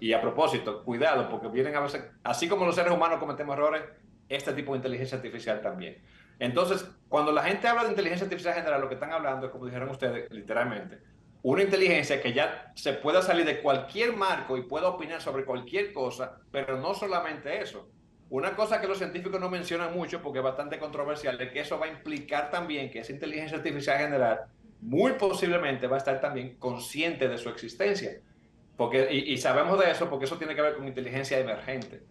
[0.00, 3.82] Y a propósito, cuidado, porque vienen a veces, así como los seres humanos cometemos errores,
[4.28, 6.02] este tipo de inteligencia artificial también.
[6.38, 9.66] Entonces, cuando la gente habla de inteligencia artificial general, lo que están hablando es, como
[9.66, 10.98] dijeron ustedes, literalmente,
[11.42, 15.92] una inteligencia que ya se pueda salir de cualquier marco y pueda opinar sobre cualquier
[15.92, 17.88] cosa, pero no solamente eso.
[18.28, 21.78] Una cosa que los científicos no mencionan mucho, porque es bastante controversial, es que eso
[21.78, 24.40] va a implicar también que esa inteligencia artificial general
[24.80, 28.20] muy posiblemente va a estar también consciente de su existencia.
[28.76, 32.02] Porque, y, y sabemos de eso porque eso tiene que ver con inteligencia emergente.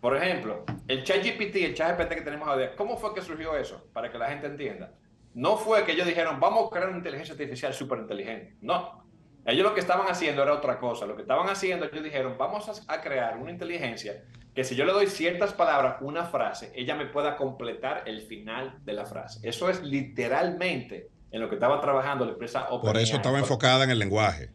[0.00, 3.88] Por ejemplo, el ChatGPT, el ChatGPT que tenemos ahora, ¿cómo fue que surgió eso?
[3.92, 4.92] Para que la gente entienda.
[5.34, 8.56] No fue que ellos dijeron, vamos a crear una inteligencia artificial súper inteligente.
[8.60, 9.04] No.
[9.44, 11.06] Ellos lo que estaban haciendo era otra cosa.
[11.06, 14.92] Lo que estaban haciendo, ellos dijeron, vamos a, crear una inteligencia que si yo le
[14.92, 19.48] doy ciertas palabras, una frase, ella me pueda completar el final de la frase.
[19.48, 23.04] Eso es literalmente en lo que estaba trabajando la empresa Por OpenAI.
[23.04, 24.50] eso estaba enfocada en el lenguaje.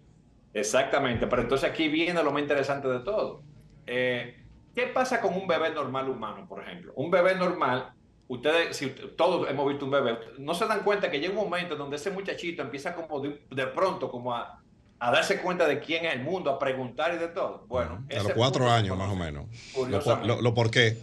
[0.53, 3.41] Exactamente, pero entonces aquí viene lo más interesante de todo.
[3.87, 4.42] Eh,
[4.75, 6.93] ¿Qué pasa con un bebé normal humano, por ejemplo?
[6.95, 7.93] Un bebé normal,
[8.27, 11.75] ustedes, si todos hemos visto un bebé, no se dan cuenta que llega un momento
[11.75, 14.61] donde ese muchachito empieza como de, de pronto como a,
[14.99, 17.65] a darse cuenta de quién es el mundo, a preguntar y de todo.
[17.67, 19.45] Bueno, A los cuatro años, más o menos.
[19.91, 20.97] Lo, lo- lo por qué.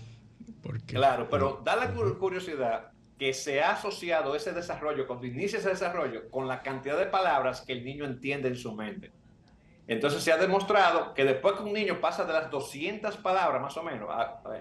[0.94, 5.68] Claro, pero da la cu- curiosidad que se ha asociado ese desarrollo, cuando inicia ese
[5.68, 9.12] desarrollo, con la cantidad de palabras que el niño entiende en su mente.
[9.90, 13.76] Entonces se ha demostrado que después que un niño pasa de las 200 palabras más
[13.76, 14.08] o menos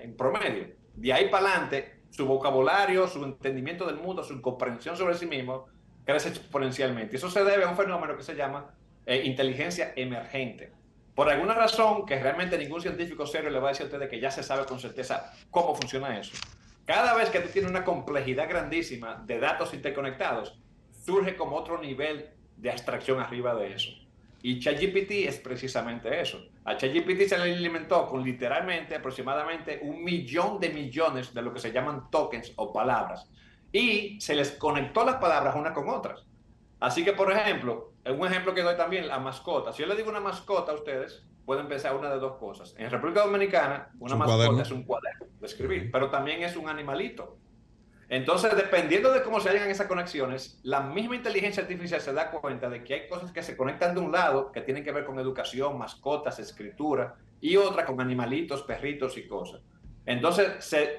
[0.01, 5.13] en promedio, de ahí para adelante, su vocabulario, su entendimiento del mundo, su comprensión sobre
[5.13, 5.67] sí mismo
[6.03, 7.17] crece exponencialmente.
[7.17, 8.73] Eso se debe a un fenómeno que se llama
[9.05, 10.71] eh, inteligencia emergente.
[11.13, 14.19] Por alguna razón que realmente ningún científico serio le va a decir a ustedes que
[14.19, 16.31] ya se sabe con certeza cómo funciona eso.
[16.85, 20.59] Cada vez que tú tienes una complejidad grandísima de datos interconectados,
[21.05, 23.91] surge como otro nivel de abstracción arriba de eso.
[24.41, 26.45] Y ChatGPT es precisamente eso.
[26.63, 31.59] A ChatGPT se le alimentó con literalmente aproximadamente un millón de millones de lo que
[31.59, 33.29] se llaman tokens o palabras.
[33.71, 36.25] Y se les conectó las palabras unas con otras.
[36.79, 39.73] Así que, por ejemplo, un ejemplo que doy también, la mascota.
[39.73, 42.73] Si yo le digo una mascota a ustedes, pueden pensar una de dos cosas.
[42.77, 44.61] En República Dominicana, una un mascota cuaderno.
[44.61, 47.37] es un cuaderno de escribir, pero también es un animalito.
[48.09, 52.67] Entonces, dependiendo de cómo se hagan esas conexiones, la misma inteligencia artificial se da cuenta
[52.67, 55.19] de que hay cosas que se conectan de un lado que tienen que ver con
[55.19, 59.61] educación, mascotas, escritura, y otra con animalitos, perritos y cosas.
[60.05, 60.47] Entonces,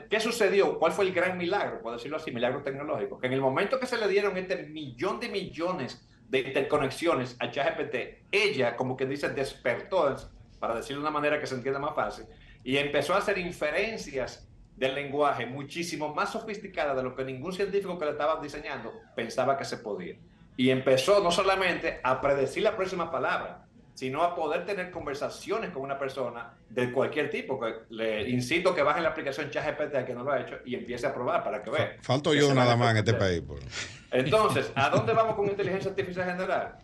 [0.09, 0.79] ¿qué sucedió?
[0.79, 1.83] ¿Cuál fue el gran milagro?
[1.83, 3.19] Por decirlo así, milagro tecnológico.
[3.19, 7.51] Que en el momento que se le dieron este millón de millones de interconexiones a
[7.51, 10.15] ChatGPT, ella, como que dice, despertó,
[10.61, 12.27] para decirlo de una manera que se entienda más fácil,
[12.63, 14.49] y empezó a hacer inferencias
[14.81, 19.59] del lenguaje muchísimo más sofisticada de lo que ningún científico que le estaba diseñando pensaba
[19.59, 20.17] que se podía.
[20.57, 25.83] Y empezó no solamente a predecir la próxima palabra, sino a poder tener conversaciones con
[25.83, 27.61] una persona de cualquier tipo.
[27.61, 30.75] Que le incito que baje la aplicación ChatGPT a que no lo ha hecho y
[30.75, 31.97] empiece a probar para que vea.
[32.01, 33.43] Falto yo nada a más en este país.
[33.47, 33.63] pues.
[34.11, 36.79] Entonces, ¿a dónde vamos con inteligencia artificial general?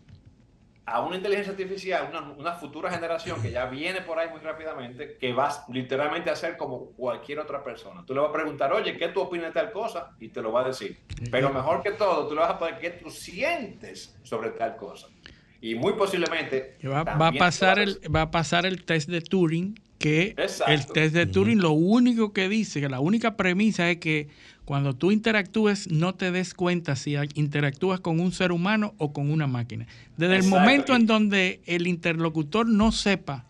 [0.86, 5.16] A una inteligencia artificial, una, una, futura generación que ya viene por ahí muy rápidamente,
[5.20, 8.04] que va literalmente a ser como cualquier otra persona.
[8.06, 10.12] Tú le vas a preguntar, oye, ¿qué tú opinas de tal cosa?
[10.20, 10.96] Y te lo va a decir.
[11.28, 15.08] Pero mejor que todo, tú le vas a pedir qué tú sientes sobre tal cosa.
[15.60, 16.76] Y muy posiblemente...
[16.84, 20.72] Va, va a pasar el, va a pasar el test de Turing, que Exacto.
[20.72, 24.28] el test de Turing lo único que dice, que la única premisa es que
[24.66, 29.30] cuando tú interactúes, no te des cuenta si interactúas con un ser humano o con
[29.30, 29.86] una máquina.
[30.16, 30.56] Desde Exacto.
[30.56, 33.44] el momento en donde el interlocutor no sepa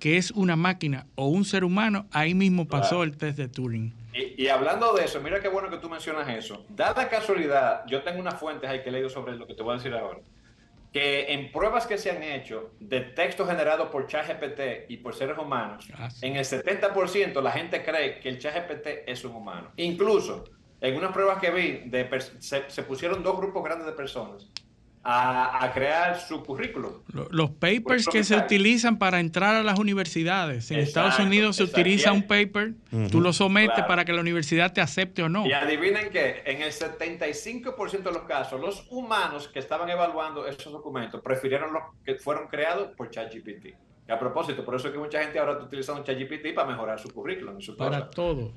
[0.00, 3.02] que es una máquina o un ser humano, ahí mismo pasó claro.
[3.04, 3.92] el test de Turing.
[4.14, 6.64] Y, y, hablando de eso, mira qué bueno que tú mencionas eso.
[6.70, 9.74] Dada casualidad, yo tengo unas fuentes ahí que he leído sobre lo que te voy
[9.74, 10.20] a decir ahora
[10.94, 15.36] que en pruebas que se han hecho de texto generado por ChatGPT y por seres
[15.36, 19.72] humanos, ah, en el 70% la gente cree que el ChatGPT es un humano.
[19.76, 20.44] Incluso
[20.80, 22.08] en unas pruebas que vi, de,
[22.38, 24.48] se, se, pusieron dos grupos grandes de personas
[25.04, 26.94] a, a crear su currículum.
[27.30, 30.70] Los papers que se utilizan para entrar a las universidades.
[30.70, 31.80] En exacto, Estados Unidos se exacto.
[31.80, 33.10] utiliza un paper, uh -huh.
[33.10, 33.88] tú lo sometes claro.
[33.88, 35.46] para que la universidad te acepte o no.
[35.46, 40.72] Y adivinen que en el 75% de los casos, los humanos que estaban evaluando esos
[40.72, 43.74] documentos prefirieron los que fueron creados por ChatGPT.
[44.06, 46.98] Y a propósito, por eso es que mucha gente ahora está utilizando ChatGPT para mejorar
[47.00, 47.58] su currículum.
[47.60, 48.10] Su para cosa.
[48.10, 48.52] todo.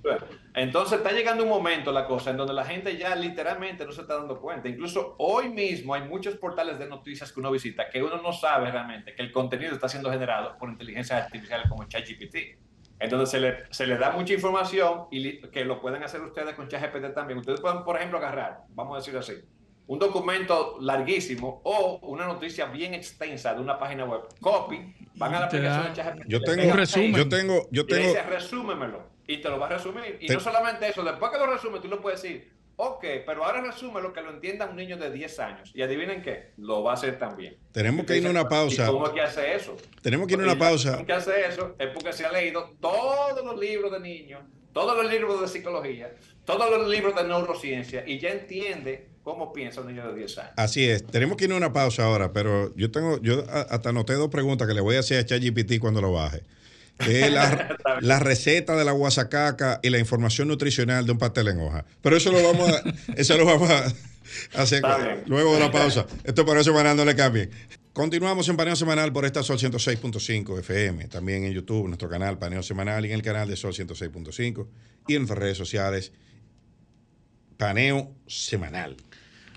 [0.54, 4.02] Entonces está llegando un momento la cosa en donde la gente ya literalmente no se
[4.02, 4.68] está dando cuenta.
[4.68, 8.72] Incluso hoy mismo hay muchos portales de noticias que uno visita que uno no sabe
[8.72, 12.36] realmente que el contenido está siendo generado por inteligencias artificiales como ChatGPT.
[13.00, 16.68] Entonces se le, se le da mucha información y que lo pueden hacer ustedes con
[16.68, 17.40] ChatGPT también.
[17.40, 19.34] Ustedes pueden, por ejemplo, agarrar, vamos a decir así,
[19.88, 24.22] un documento larguísimo o una noticia bien extensa de una página web.
[24.42, 26.28] Copy, van a la aplicación de ChatGPT.
[26.28, 27.16] Yo tengo un resumen.
[27.16, 28.04] Yo tengo, yo tengo.
[28.04, 29.18] Y dice, resúmemelo.
[29.28, 30.18] Y te lo va a resumir.
[30.22, 30.34] Y te...
[30.34, 34.02] no solamente eso, después que lo resume, tú lo puedes decir, ok, pero ahora resume
[34.02, 35.72] lo que lo entienda un niño de 10 años.
[35.74, 37.58] Y adivinen qué, lo va a hacer también.
[37.72, 38.86] Tenemos que ir a una pausa.
[38.86, 39.76] ¿Y ¿Cómo es que hace eso?
[40.02, 40.94] Tenemos que ir a una pausa.
[40.94, 41.76] ¿Cómo que hace eso?
[41.78, 44.42] Es porque se ha leído todos los libros de niños,
[44.78, 46.12] todos los libros de psicología,
[46.46, 50.52] todos los libros de neurociencia y ya entiende cómo piensa un niño de 10 años.
[50.56, 51.04] Así es.
[51.04, 54.68] Tenemos que ir a una pausa ahora, pero yo tengo, yo hasta anoté dos preguntas
[54.68, 56.44] que le voy a hacer a ChatGPT cuando lo baje.
[57.00, 61.84] La, la, receta de la guasacaca y la información nutricional de un pastel en hoja.
[62.04, 62.84] Pero eso lo vamos a,
[63.16, 63.92] eso lo vamos a
[64.62, 64.84] hacer
[65.26, 66.06] luego de la pausa.
[66.24, 67.50] Esto para semanal no le cambie.
[67.98, 71.08] Continuamos en Paneo Semanal por esta Sol 106.5 FM.
[71.08, 74.68] También en YouTube, nuestro canal Paneo Semanal y en el canal de Sol 106.5.
[75.08, 76.14] Y en nuestras redes sociales,
[77.58, 78.98] Paneo Semanal.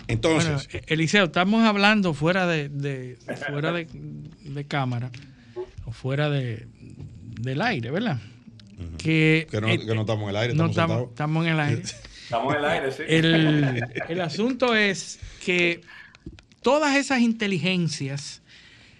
[0.09, 0.69] Entonces.
[0.73, 5.11] Bueno, Eliseo, estamos hablando fuera de, de fuera de, de, cámara
[5.85, 6.67] o fuera de,
[7.43, 8.23] del aire, ¿verdad?
[8.79, 8.97] Uh -huh.
[8.97, 11.53] que, que, no, eh, que, no, estamos en el aire, no estamos, estamos, estamos en
[11.53, 11.83] el aire.
[12.23, 13.03] estamos en el aire, sí.
[13.07, 15.83] El, el asunto es que
[16.63, 18.43] todas esas inteligencias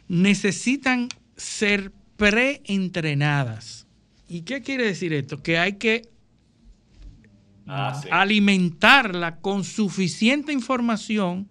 [0.09, 3.87] necesitan ser preentrenadas.
[4.29, 5.43] ¿Y qué quiere decir esto?
[5.43, 6.03] Que hay que
[7.67, 8.09] ah, sí.
[8.11, 11.49] alimentarla con suficiente información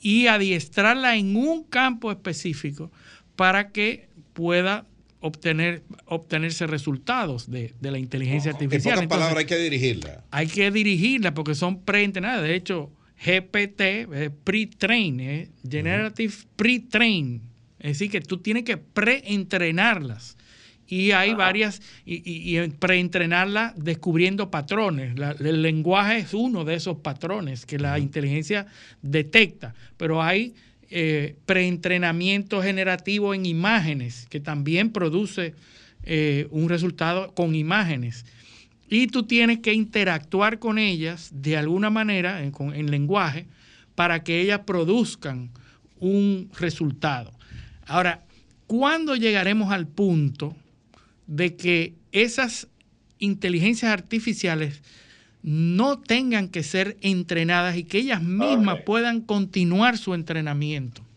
[0.00, 2.90] y adiestrarla en un campo específico
[3.36, 4.86] para que pueda
[5.20, 8.98] obtener, obtenerse resultados de, de la inteligencia artificial.
[8.98, 10.24] En pocas palabras, hay que dirigirla.
[10.30, 12.42] Hay que dirigirla porque son preentrenadas.
[12.42, 12.92] De hecho,
[13.24, 16.46] GPT, eh, pre-train, eh, Generative uh -huh.
[16.56, 17.42] Pre-train.
[17.78, 20.36] Es decir, que tú tienes que preentrenarlas.
[20.86, 25.18] Y hay varias, y, y, y preentrenarla descubriendo patrones.
[25.18, 28.02] La, el lenguaje es uno de esos patrones que la uh -huh.
[28.02, 28.66] inteligencia
[29.02, 30.54] detecta, pero hay
[30.90, 35.54] eh, preentrenamiento generativo en imágenes que también produce
[36.04, 38.24] eh, un resultado con imágenes.
[38.88, 43.46] Y tú tienes que interactuar con ellas de alguna manera en, lenguaje
[43.94, 45.50] para que ellas produzcan
[45.98, 47.32] un resultado.
[47.86, 48.24] Ahora,
[48.66, 50.56] ¿cuándo llegaremos al punto
[51.26, 52.68] de que esas
[53.18, 54.82] inteligencias artificiales
[55.42, 58.86] no tengan que ser entrenadas y que ellas mismas okay.
[58.86, 61.07] puedan continuar su entrenamiento?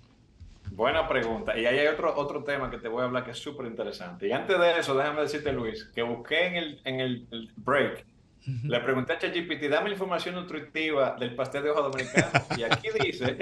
[0.72, 1.58] Buena pregunta.
[1.58, 4.28] Y ahí hay otro, otro tema que te voy a hablar que es súper interesante.
[4.28, 8.06] Y antes de eso, déjame decirte, Luis, que busqué en el, en el, el break
[8.48, 8.70] Uh -huh.
[8.70, 12.32] Le pregunté a ChatGPT, dame la información nutritiva del pastel de hoja dominicano.
[12.58, 13.38] Y aquí dice: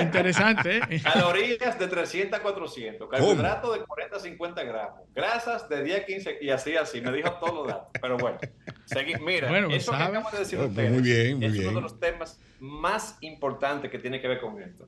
[0.00, 0.76] Interesante.
[0.88, 1.00] ¿eh?
[1.02, 6.04] Calorías de 300 a 400, carbohidratos de 40 a 50 gramos, grasas de 10 a
[6.04, 7.00] 15 y así, así.
[7.00, 7.88] Me dijo todos los datos.
[8.00, 8.38] Pero bueno,
[8.86, 10.10] segui, mira, bueno, eso ¿sabes?
[10.10, 11.68] que acabo de decir oh, ustedes, muy bien, muy es bien.
[11.68, 14.86] uno de los temas más importantes que tiene que ver con esto.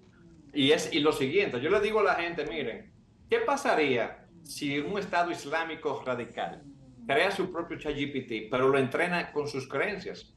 [0.55, 2.93] Y es y lo siguiente: yo le digo a la gente, miren,
[3.29, 6.63] ¿qué pasaría si un Estado islámico radical
[7.07, 10.33] crea su propio ChatGPT, pero lo entrena con sus creencias.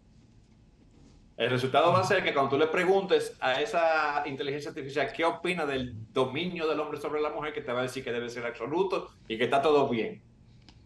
[1.37, 5.23] El resultado va a ser que cuando tú le preguntes a esa inteligencia artificial qué
[5.23, 8.29] opina del dominio del hombre sobre la mujer, que te va a decir que debe
[8.29, 10.23] ser absoluto y que está todo bien.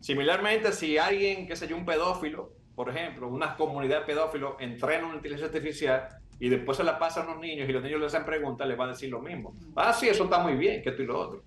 [0.02, 5.06] Similarmente, si alguien, qué sé yo, un pedófilo, por ejemplo, una comunidad de pedófilos entrena
[5.06, 8.08] una inteligencia artificial y después se la pasa a unos niños y los niños le
[8.08, 9.56] hacen preguntas, les va a decir lo mismo.
[9.76, 11.44] Ah, sí, eso está muy bien, que esto y lo otro.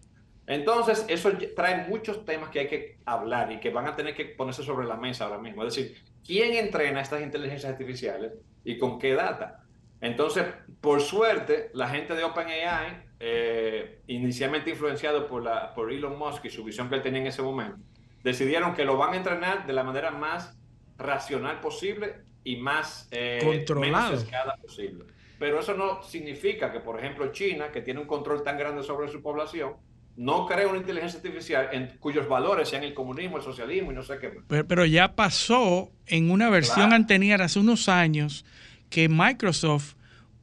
[0.47, 4.25] Entonces, eso trae muchos temas que hay que hablar y que van a tener que
[4.25, 5.65] ponerse sobre la mesa ahora mismo.
[5.65, 9.65] Es decir, ¿quién entrena estas inteligencias artificiales y con qué data?
[10.01, 10.45] Entonces,
[10.81, 16.51] por suerte, la gente de OpenAI, eh, inicialmente influenciado por, la, por Elon Musk y
[16.51, 17.79] su visión que él tenía en ese momento,
[18.23, 20.57] decidieron que lo van a entrenar de la manera más
[20.97, 24.23] racional posible y más eh, controlado
[24.61, 25.05] posible.
[25.39, 29.11] Pero eso no significa que, por ejemplo, China, que tiene un control tan grande sobre
[29.11, 29.73] su población,
[30.17, 34.03] no crea una inteligencia artificial en cuyos valores sean el comunismo, el socialismo y no
[34.03, 34.31] sé qué.
[34.47, 38.45] Pero, ya pasó en una versión anterior hace unos años
[38.91, 39.95] que Microsoft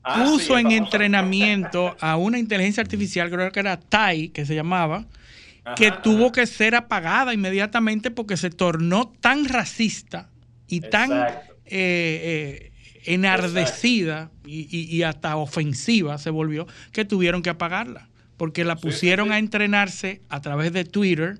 [0.03, 5.05] ah, puso en entrenamiento a una inteligencia artificial, creo que era Tai, que se llamaba,
[5.77, 10.29] que tuvo que ser apagada inmediatamente porque se tornó tan racista
[10.67, 11.11] y tan
[11.71, 12.71] eh, eh,
[13.05, 20.21] enardecida y, hasta ofensiva se volvió que tuvieron que apagarla porque la pusieron a entrenarse
[20.29, 21.39] a través de Twitter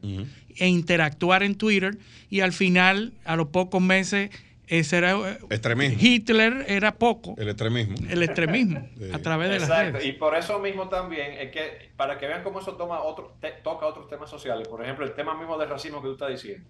[0.55, 1.97] e interactuar en Twitter
[2.29, 4.29] y al final, a los pocos meses,
[4.67, 5.97] ese era extremismo.
[5.99, 7.35] Hitler era poco.
[7.37, 7.95] El extremismo.
[8.09, 10.05] El extremismo a través de las redes.
[10.05, 13.85] Y por eso mismo también es que para que vean cómo eso toma otro, toca
[13.85, 16.65] otros temas sociales, por ejemplo, el tema mismo del racismo que tú estás diciendo.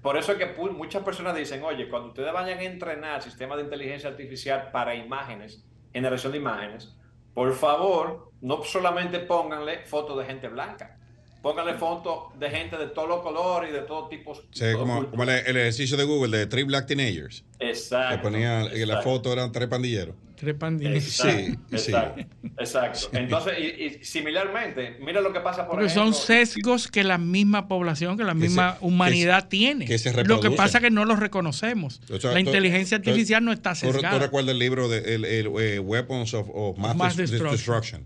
[0.00, 3.64] Por eso es que muchas personas dicen, oye, cuando ustedes vayan a entrenar sistemas de
[3.64, 6.94] inteligencia artificial para imágenes, generación de imágenes,
[7.34, 10.98] por favor, no solamente pónganle fotos de gente blanca,
[11.42, 14.34] pónganle fotos de gente de todos los colores y de todo tipo.
[14.50, 17.44] Sí, como, como el, ejercicio de Google de Three Black Teenagers.
[17.58, 18.16] Exacto.
[18.16, 20.14] Que ponía, en la foto eran tres pandilleros.
[20.42, 21.04] Tres pandilleros.
[21.04, 22.24] sí, exacto,
[22.58, 23.10] exacto.
[23.12, 28.18] Entonces, y, similarmente, mira lo que pasa por Porque son sesgos que la misma población,
[28.18, 29.86] que la misma humanidad tiene.
[30.24, 32.00] lo que pasa es que no los reconocemos.
[32.24, 34.18] la inteligencia artificial no está sesgada.
[34.18, 38.04] ¿Tú recuerdas el libro de el, eh, Weapons of, Mass, Destruction?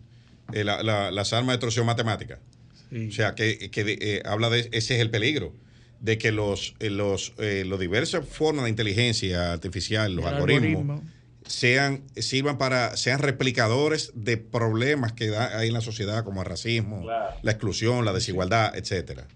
[0.53, 2.39] Eh, las armas de destrucción matemática.
[2.93, 5.55] O sea, que, eh, habla de ese es el peligro
[6.01, 11.01] de que los, los, los diversas formas de inteligencia artificial, los algoritmos
[11.47, 17.05] sean, sirvan para, sean replicadores de problemas que hay en la sociedad, como el racismo,
[17.07, 19.27] la exclusión, la desigualdad, etcétera.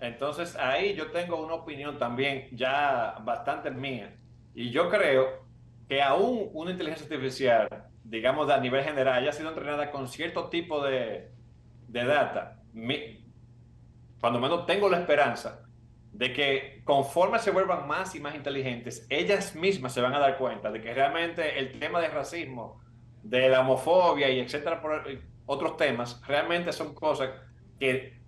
[0.00, 4.14] Entonces ahí yo tengo una opinión también ya bastante mía.
[4.54, 5.44] Y yo creo
[5.88, 7.68] que aún una inteligencia artificial,
[8.04, 11.30] digamos a nivel general, haya sido entrenada con cierto tipo de,
[11.88, 12.62] de data,
[14.20, 15.67] cuando menos tengo la esperanza
[16.18, 20.36] de que conforme se vuelvan más y más inteligentes, ellas mismas se van a dar
[20.36, 22.82] cuenta de que realmente el tema del racismo,
[23.22, 25.04] de la homofobia y etcétera, por
[25.46, 27.30] otros temas, realmente son cosas
[27.78, 28.18] que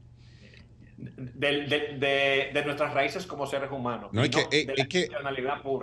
[0.98, 4.10] de, nuestras raíces como seres humanos.
[4.12, 5.08] No, es que, es que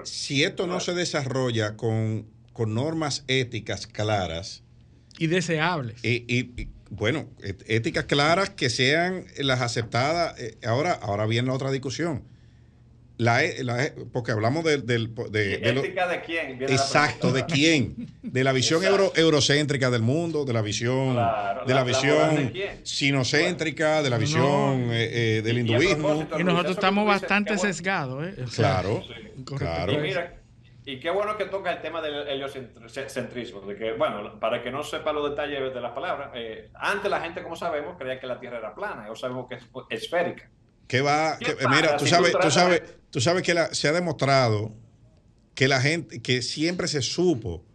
[0.03, 4.63] si esto no se desarrolla con, con normas éticas claras
[5.19, 5.99] y deseables.
[6.05, 7.29] y, bueno,
[7.67, 10.39] éticas claras que sean las aceptadas.
[10.39, 12.23] Eh, ahora, ahora viene la otra discusión.
[13.17, 14.85] La, e, e, porque hablamos del...
[14.85, 16.61] De, ¿Ética de quién?
[16.61, 18.07] exacto, de quién.
[18.21, 18.83] De la visión
[19.15, 21.15] eurocéntrica del mundo, de la visión,
[21.65, 22.53] de la, visión
[22.83, 26.27] sinocéntrica, de la visión eh, eh, del hinduismo.
[26.37, 28.27] Y, nosotros estamos bastante sesgados.
[28.27, 28.45] ¿eh?
[28.55, 29.03] claro,
[29.45, 30.05] claro.
[30.05, 30.13] Y
[30.95, 35.11] qué bueno que toca el tema del heliocentrismo, de que, bueno, para que no sepa
[35.11, 38.59] los detalles de las palabras, eh, antes la gente, como sabemos, creía que la Tierra
[38.59, 40.49] era plana, y hoy sabemos que es esférica.
[40.87, 41.37] ¿Qué va?
[41.69, 42.81] mira, tú sabes, tú sabes,
[43.11, 44.71] tú sabes que se ha demostrado
[45.53, 47.65] que la gente, que siempre se supo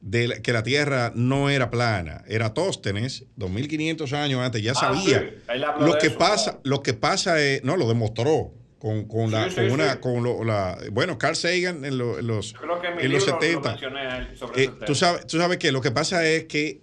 [0.00, 5.34] de que la Tierra no era plana, era Tóstenes, 2500 años antes, ya ah, sabía.
[5.80, 8.52] Lo que pasa, lo que pasa es, no, lo demostró
[8.84, 13.24] con, con, la, con una, con lo, la, bueno, Carl Sagan en, los, en los
[13.24, 13.78] 70.
[14.56, 16.82] Eh, tú, sabes, tú sabes que lo que pasa es que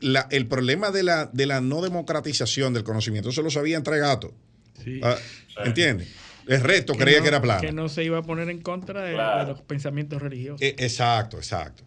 [0.00, 3.98] la, el problema de la, de la no democratización del conocimiento, eso lo sabía entre
[3.98, 4.32] gatos.
[4.84, 5.00] Sí.
[5.02, 5.16] Ah,
[5.64, 6.14] ¿Entiendes?
[6.46, 7.62] El resto creía que era plano.
[7.62, 9.14] Que no se iba a poner en contra de,
[9.46, 10.60] los pensamientos religiosos.
[10.60, 11.82] Eh, exacto, exacto.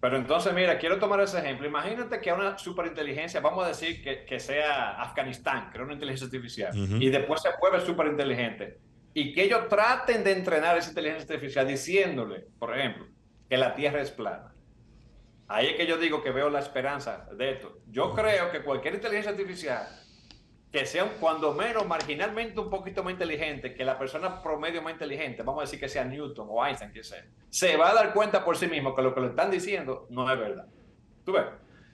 [0.00, 1.66] Pero entonces, mira, quiero tomar ese ejemplo.
[1.66, 6.24] Imagínate que una superinteligencia, vamos a decir que, que sea Afganistán, que era una inteligencia
[6.24, 8.78] artificial, y después se vuelve superinteligente,
[9.12, 13.06] y que ellos traten de entrenar esa inteligencia artificial diciéndole, por ejemplo,
[13.48, 14.54] que la Tierra es plana.
[15.48, 17.80] Ahí es que yo digo que veo la esperanza de esto.
[17.88, 19.86] Yo creo que cualquier inteligencia artificial
[20.72, 25.42] que sean cuando menos marginalmente un poquito más inteligente que la persona promedio más inteligente,
[25.42, 28.44] vamos a decir que sea Newton o Einstein, que sea, se va a dar cuenta
[28.44, 30.66] por sí mismo que lo que le están diciendo no es verdad.
[31.24, 31.44] ¿Tú ves?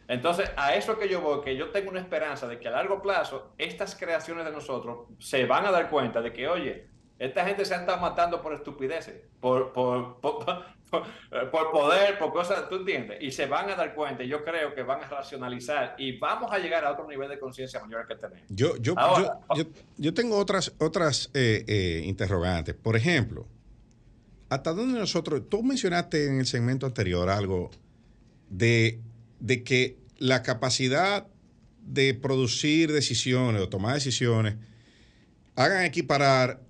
[0.08, 3.02] Entonces, a eso que yo voy, que yo tengo una esperanza de que a largo
[3.02, 6.86] plazo estas creaciones de nosotros se van a dar cuenta de que, oye,
[7.18, 12.68] esta gente se ha estado matando por estupideces, por, por, por, por, poder, por cosas,
[12.68, 13.18] ¿tú entiendes?
[13.20, 16.52] Y se van a dar cuenta, y yo creo que van a racionalizar y vamos
[16.52, 18.46] a llegar a otro nivel de conciencia mayor que tenemos.
[18.48, 22.74] Yo, yo, Ahora, yo, yo, yo tengo otras, otras eh, eh, interrogantes.
[22.74, 23.46] Por ejemplo,
[24.48, 27.70] ¿hasta dónde nosotros, tú mencionaste en el segmento anterior algo
[28.48, 29.00] de,
[29.40, 31.26] de que la capacidad
[31.82, 34.56] de producir decisiones o tomar decisiones
[35.54, 36.60] hagan equiparar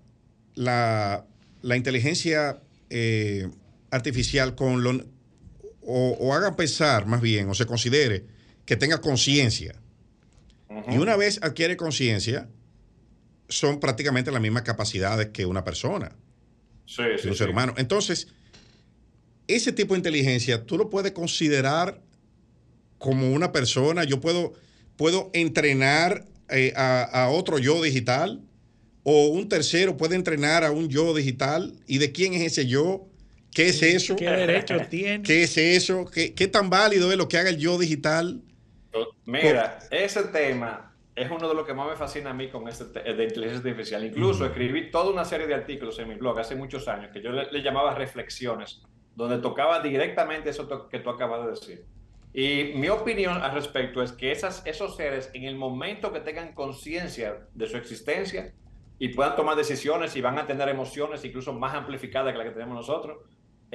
[0.54, 1.26] la,
[1.62, 3.48] la inteligencia eh,
[3.90, 5.04] artificial con lo,
[5.82, 8.24] o, o hagan pensar más bien, o se considere
[8.64, 9.74] que tenga conciencia.
[10.88, 12.48] Y una vez adquiere conciencia,
[13.48, 16.12] son prácticamente las mismas capacidades que una persona,
[16.86, 17.38] Sí, que sí, un sí.
[17.38, 17.74] ser humano.
[17.76, 18.28] Entonces,
[19.46, 22.00] ese tipo de inteligencia, tú lo puedes considerar
[22.98, 24.04] como una persona.
[24.04, 24.54] Yo puedo,
[24.96, 28.42] puedo entrenar eh, a, a otro yo digital,
[29.04, 31.74] o un tercero puede entrenar a un yo digital.
[31.86, 33.06] ¿Y de quién es ese yo?
[33.56, 34.16] ¿Qué es eso?
[34.16, 35.22] ¿Qué derecho tiene?
[35.24, 36.04] ¿Qué es eso?
[36.12, 38.42] ¿Qué, qué tan válido es lo que haga el yo digital?
[39.24, 42.84] Mira, ese tema es uno de los que más me fascina a mí con este
[42.84, 44.04] te- de inteligencia artificial.
[44.04, 47.30] Incluso escribí toda una serie de artículos en mi blog hace muchos años que yo
[47.32, 48.82] le, le llamaba reflexiones,
[49.14, 51.84] donde tocaba directamente eso to- que tú acabas de decir.
[52.34, 56.52] Y mi opinión al respecto es que esas, esos seres, en el momento que tengan
[56.52, 58.52] conciencia de su existencia
[58.98, 62.52] y puedan tomar decisiones y van a tener emociones incluso más amplificadas que las que
[62.52, 63.18] tenemos nosotros,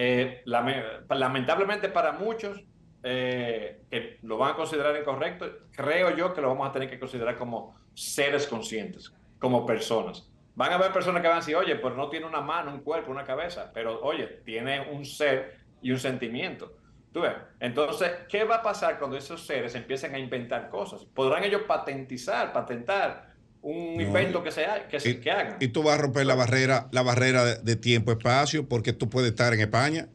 [0.03, 2.63] eh, lame- lamentablemente para muchos
[3.03, 6.99] eh, que lo van a considerar incorrecto, creo yo que lo vamos a tener que
[6.99, 10.27] considerar como seres conscientes, como personas.
[10.55, 12.81] Van a haber personas que van a decir, oye, pero no tiene una mano, un
[12.81, 16.73] cuerpo, una cabeza, pero oye, tiene un ser y un sentimiento.
[17.13, 17.33] ¿Tú ves?
[17.59, 21.05] Entonces, ¿qué va a pasar cuando esos seres empiecen a inventar cosas?
[21.05, 23.30] ¿Podrán ellos patentizar, patentar
[23.61, 25.57] un No, invento que, se que, se, que hagan?
[25.59, 29.31] Y tú vas a romper la barrera, la barrera de, de tiempo-espacio, porque tú puedes
[29.31, 30.07] estar en España.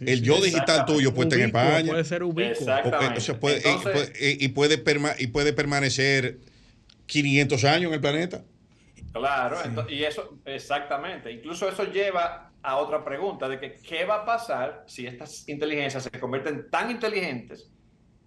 [0.00, 1.90] El yo digital tuyo puede estar en España.
[1.90, 2.52] puede ser ubicuo.
[2.52, 3.14] Exactamente.
[3.14, 6.38] O- o sea, puede- y- puede- y, y puede perma- y puede permanecer
[7.06, 8.44] 500 años en el planeta.
[9.12, 9.56] Claro,
[9.88, 11.32] y eso, exactamente.
[11.32, 16.04] Incluso eso lleva a otra pregunta de que qué va a pasar si estas inteligencias
[16.04, 17.68] se convierten tan inteligentes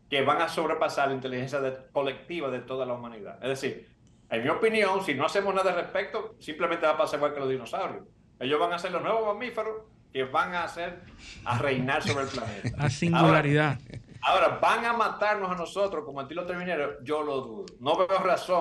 [0.10, 3.38] que van a sobrepasar la inteligencia de- colectiva de toda la humanidad.
[3.42, 3.88] Es decir,
[4.32, 7.40] en mi opinión, si no hacemos nada al respecto, simplemente va a pasar igual que
[7.42, 8.06] los dinosaurios.
[8.40, 11.02] Ellos van a ser los nuevos mamíferos que van a hacer
[11.44, 12.84] a reinar sobre el planeta.
[12.84, 13.78] A singularidad.
[14.22, 17.66] Ahora, van a matarnos a nosotros como antilos termineros, yo lo dudo.
[17.80, 18.60] No veo razón.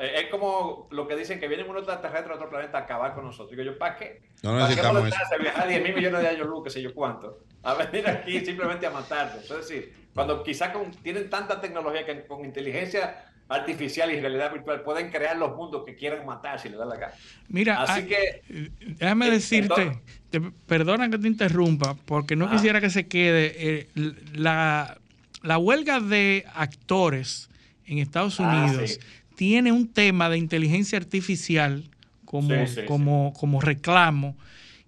[0.00, 3.14] Eh, Es como lo que dicen que vienen unos extraterrestres de otro planeta a acabar
[3.14, 3.50] con nosotros.
[3.50, 4.22] Digo yo, ¿para qué?
[4.42, 6.94] No ¿Para qué necesitamos molestarse, viajar 10 mil millones de años luz, qué sé yo
[6.94, 7.40] cuánto?
[7.62, 9.42] A venir aquí simplemente a matarnos.
[9.50, 10.72] Es decir, cuando quizás
[11.02, 15.94] tienen tanta tecnología que con inteligencia artificial y realidad virtual pueden crear los mundos que
[15.94, 17.12] quieran matar si les da la gana.
[17.48, 19.98] Mira, Así ah, que déjame Eh, decirte,
[20.30, 22.50] te- perdona que te interrumpa, porque no Ah.
[22.52, 23.88] quisiera que se quede eh,
[24.34, 24.98] la,
[25.42, 27.48] la huelga de actores
[27.86, 28.98] en Estados Ah, Unidos sí.
[29.36, 31.84] tiene un tema de inteligencia artificial
[32.24, 32.86] como, Sí, sí, sí.
[32.86, 34.36] como, como reclamo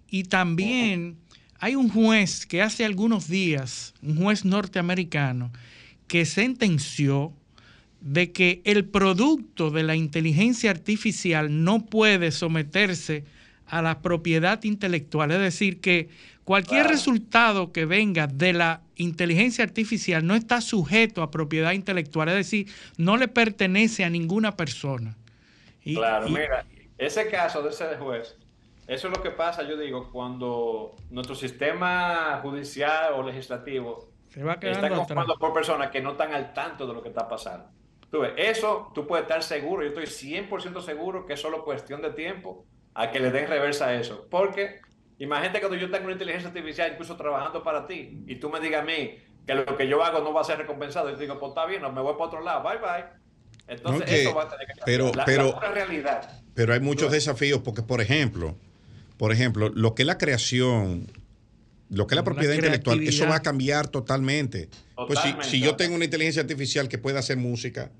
[0.09, 1.17] y también
[1.59, 5.51] hay un juez que hace algunos días, un juez norteamericano,
[6.07, 7.33] que sentenció
[8.01, 13.25] de que el producto de la inteligencia artificial no puede someterse
[13.65, 15.31] a la propiedad intelectual.
[15.31, 16.09] Es decir, que
[16.45, 22.29] cualquier resultado que venga de la inteligencia artificial no está sujeto a propiedad intelectual.
[22.29, 22.67] Es decir,
[22.97, 25.17] no le pertenece a ninguna persona.
[25.83, 26.65] Y- Claro, y- mira,
[26.97, 28.37] ese caso de ese juez,
[28.87, 34.53] eso es lo que pasa, yo digo, cuando nuestro sistema judicial o legislativo se va
[34.53, 37.67] está conformado por personas que no están al tanto de lo que está pasando.
[38.11, 42.01] Tú ves, eso tú puedes estar seguro, yo estoy 100% seguro que es solo cuestión
[42.01, 44.27] de tiempo a que le den reversa a eso.
[44.29, 44.79] Porque
[45.19, 48.81] imagínate cuando yo tengo una inteligencia artificial incluso trabajando para ti y tú me digas
[48.81, 51.37] a mí que lo que yo hago no va a ser recompensado, yo te digo,
[51.39, 53.05] pues está bien, no, me voy para otro lado, bye bye.
[53.67, 54.85] Entonces Ok, eso va a tener que cambiar.
[54.85, 56.41] pero- la, pero- la realidad.
[56.53, 58.55] Pero hay muchos desafíos porque, por ejemplo,
[59.17, 61.07] por ejemplo, lo que es la creación,
[61.89, 64.69] lo que es la propiedad intelectual, eso va a cambiar totalmente.
[65.05, 67.91] Pues si, si yo tengo una inteligencia artificial que puede hacer música,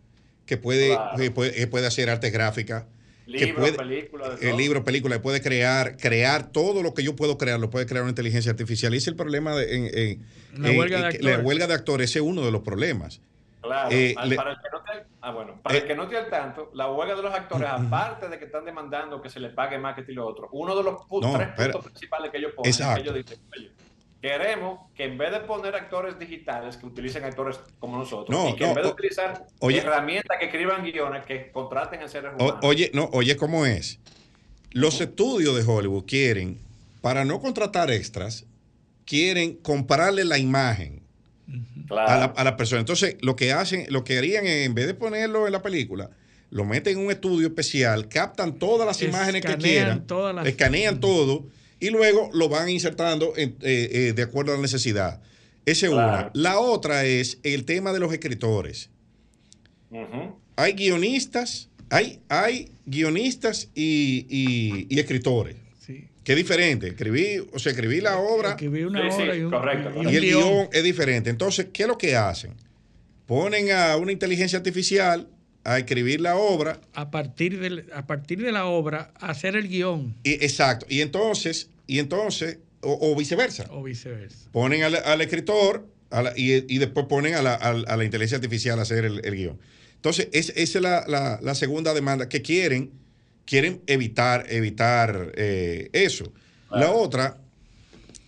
[0.45, 1.17] que puede, Claro.
[1.17, 2.85] que puede, que puede hacer artes gráficas,
[3.25, 4.57] que Libros, puede, películas, de el todo.
[4.59, 8.09] libro, película, puede crear, crear todo lo que yo puedo crear, lo puede crear una
[8.11, 8.93] inteligencia artificial.
[8.93, 10.25] Y ese es el problema de en, en-
[10.63, 11.45] La en- huelga de en que- la actores.
[11.45, 13.21] huelga de actores, ese es uno de los problemas.
[13.61, 15.95] Claro, Eh, al- le- para el que no esté- ah, bueno, para Eh, el que
[15.95, 19.41] no al tanto, la huelga de los actores, aparte de que están demandando que se
[19.41, 22.37] les pague más que y lo otro, uno de los No, tres puntos principales que
[22.37, 23.01] ellos ponen es que Exacto.
[23.01, 23.71] ellos dicen, oye,
[24.21, 28.55] queremos que en vez de poner actores digitales, que utilicen actores como nosotros, No, y
[28.55, 29.77] que en vez de o- utilizar oye.
[29.79, 32.59] herramientas que escriban guiones, que contraten a seres O- humanos.
[32.63, 33.99] oye, no, oye, ¿cómo es?
[34.71, 36.57] Los estudios de Hollywood quieren,
[37.01, 38.45] para no contratar extras,
[39.05, 41.01] quieren comprarle la imagen
[41.87, 42.09] Claro.
[42.11, 42.81] a, la, a la persona.
[42.81, 46.09] Entonces, lo que hacen, lo que harían es, en vez de ponerlo en la película,
[46.49, 50.99] lo meten en un estudio especial, captan todas las imágenes que quieran, todas las- escanean
[50.99, 51.45] todo
[51.79, 55.21] y luego lo van insertando en- eh, eh, de acuerdo a la necesidad.
[55.65, 56.07] Esa es Claro.
[56.07, 56.31] una.
[56.33, 58.89] La otra es el tema de los escritores.
[60.55, 65.55] Hay guionistas, hay, hay guionistas y, y- y escritores.
[65.85, 66.05] Sí.
[66.23, 66.87] Que es diferente.
[66.87, 70.15] Escribí, o sea, escribí la obra Escribí una Sí, sí, hora y un, correcto, y
[70.15, 70.41] el guion.
[70.43, 71.29] guion es diferente.
[71.29, 72.53] Entonces, ¿qué es lo que hacen?
[73.25, 75.27] Ponen a una inteligencia artificial
[75.67, 76.79] a escribir la obra.
[76.93, 80.85] A partir, del, a partir de la obra, hacer el guion Y, exacto.
[80.89, 83.65] Y entonces, y entonces, o, o viceversa.
[83.71, 84.49] o viceversa.
[84.53, 88.03] Ponen al, al escritor a la- y, y después ponen a la, a- a la
[88.05, 89.59] inteligencia artificial a hacer el, el guion.
[89.95, 92.91] Entonces, es- esa es la, la- la segunda demanda que quieren,
[93.45, 96.31] quieren evitar, evitar eh, eso.
[96.71, 97.37] La otra,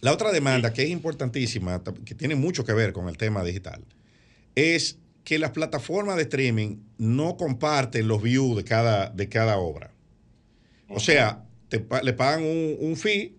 [0.01, 3.43] la otra demanda que es importantísima, ta- que tiene mucho que ver con el tema
[3.45, 3.81] digital,
[4.55, 4.97] es
[5.29, 9.91] que las plataformas de streaming no comparten los views de cada, de cada obra.
[10.87, 13.35] O sea, te le pagan un, un fee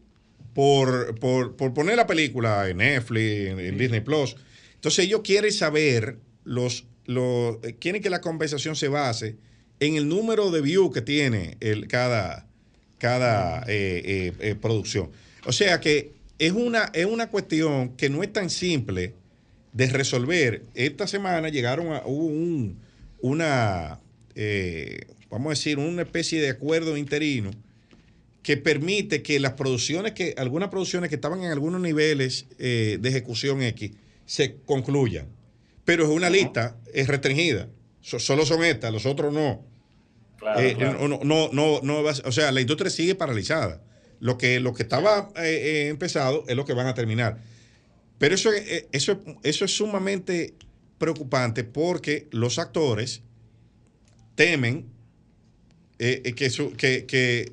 [0.55, 4.37] por, por- por poner la película en Netflix, en, en Disney Plus.
[4.77, 9.35] Entonces ellos quieren saber, los, los, quieren que la conversación se base
[9.81, 12.47] en el número de views que tiene el, cada,
[12.99, 15.11] cada eh, eh, eh, producción.
[15.45, 19.15] O sea que es una, es una cuestión que no es tan simple
[19.73, 20.63] de resolver.
[20.75, 22.79] Esta semana llegaron a hubo un,
[23.21, 24.01] una,
[24.35, 27.51] eh, vamos a decir, una especie de acuerdo interino
[28.43, 33.09] que permite que las producciones que, algunas producciones que estaban en algunos niveles eh, de
[33.09, 33.93] ejecución X
[34.25, 35.27] se concluyan.
[35.85, 37.69] Pero es una lista, es restringida.
[38.01, 39.65] So- solo son estas, los otros no.
[40.39, 41.07] Claro, Eh, claro.
[41.09, 43.83] no, no, no, no o sea, la industria sigue paralizada.
[44.21, 47.39] Lo que, lo que estaba eh, eh, empezado es lo que van a terminar.
[48.21, 50.55] Pero eso, es- eh, eso, eso es sumamente
[50.99, 53.23] preocupante porque los actores
[54.35, 54.87] temen
[55.99, 57.53] eh, eh, que, su- que, que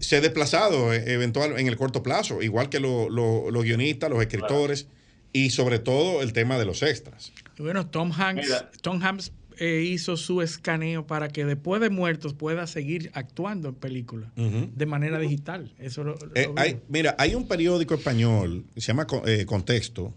[0.00, 4.86] sea desplazado eventual en el corto plazo, igual que lo- lo- los guionistas, los escritores
[5.32, 7.32] y sobre todo el tema de los extras.
[7.58, 8.70] Bueno, Tom Hanks, Mira.
[8.82, 13.74] Tom Hanks eh, hizo su escaneo para que después de muertos pueda seguir actuando en
[13.74, 15.72] películas de manera digital.
[15.78, 20.12] Eso lo, lo Eh, hay- mira, hay un periódico español que se llama eh, Contexto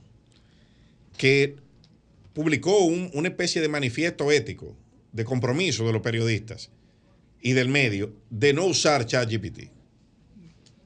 [1.17, 1.55] que
[2.33, 4.75] publicó un- una especie de manifiesto ético
[5.11, 6.69] de compromiso de los periodistas
[7.41, 9.69] y del medio de no usar ChatGPT.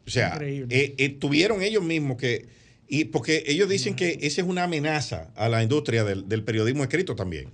[0.06, 2.46] O sea, eh, tuvieron ellos mismos que...
[2.88, 6.84] Y porque ellos dicen que esa es una amenaza a la industria del, del periodismo
[6.84, 7.48] escrito también.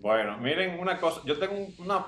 [0.00, 2.06] Bueno, miren una cosa, yo tengo un- una,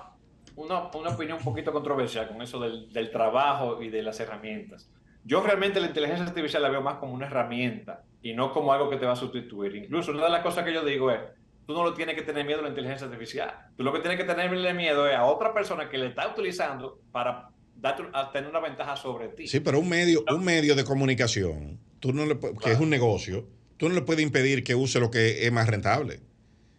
[0.56, 4.89] una, una opinión un poquito controversial con eso del, del trabajo y de las herramientas.
[5.24, 8.90] Yo realmente la inteligencia artificial la veo más como una herramienta y no como algo
[8.90, 9.77] que te va a sustituir.
[9.77, 11.20] Incluso una de las cosas que yo digo es,
[11.66, 13.51] tú no lo tienes que tener miedo a la inteligencia artificial.
[13.77, 16.98] Tú lo que tienes que tenerle miedo es a otra persona que le está utilizando
[17.12, 19.47] para darte, a tener una ventaja sobre ti.
[19.47, 23.47] Sí, pero un medio, un medio de comunicación, tú no le que es un negocio,
[23.77, 26.20] tú no le puedes impedir que use lo que es más rentable.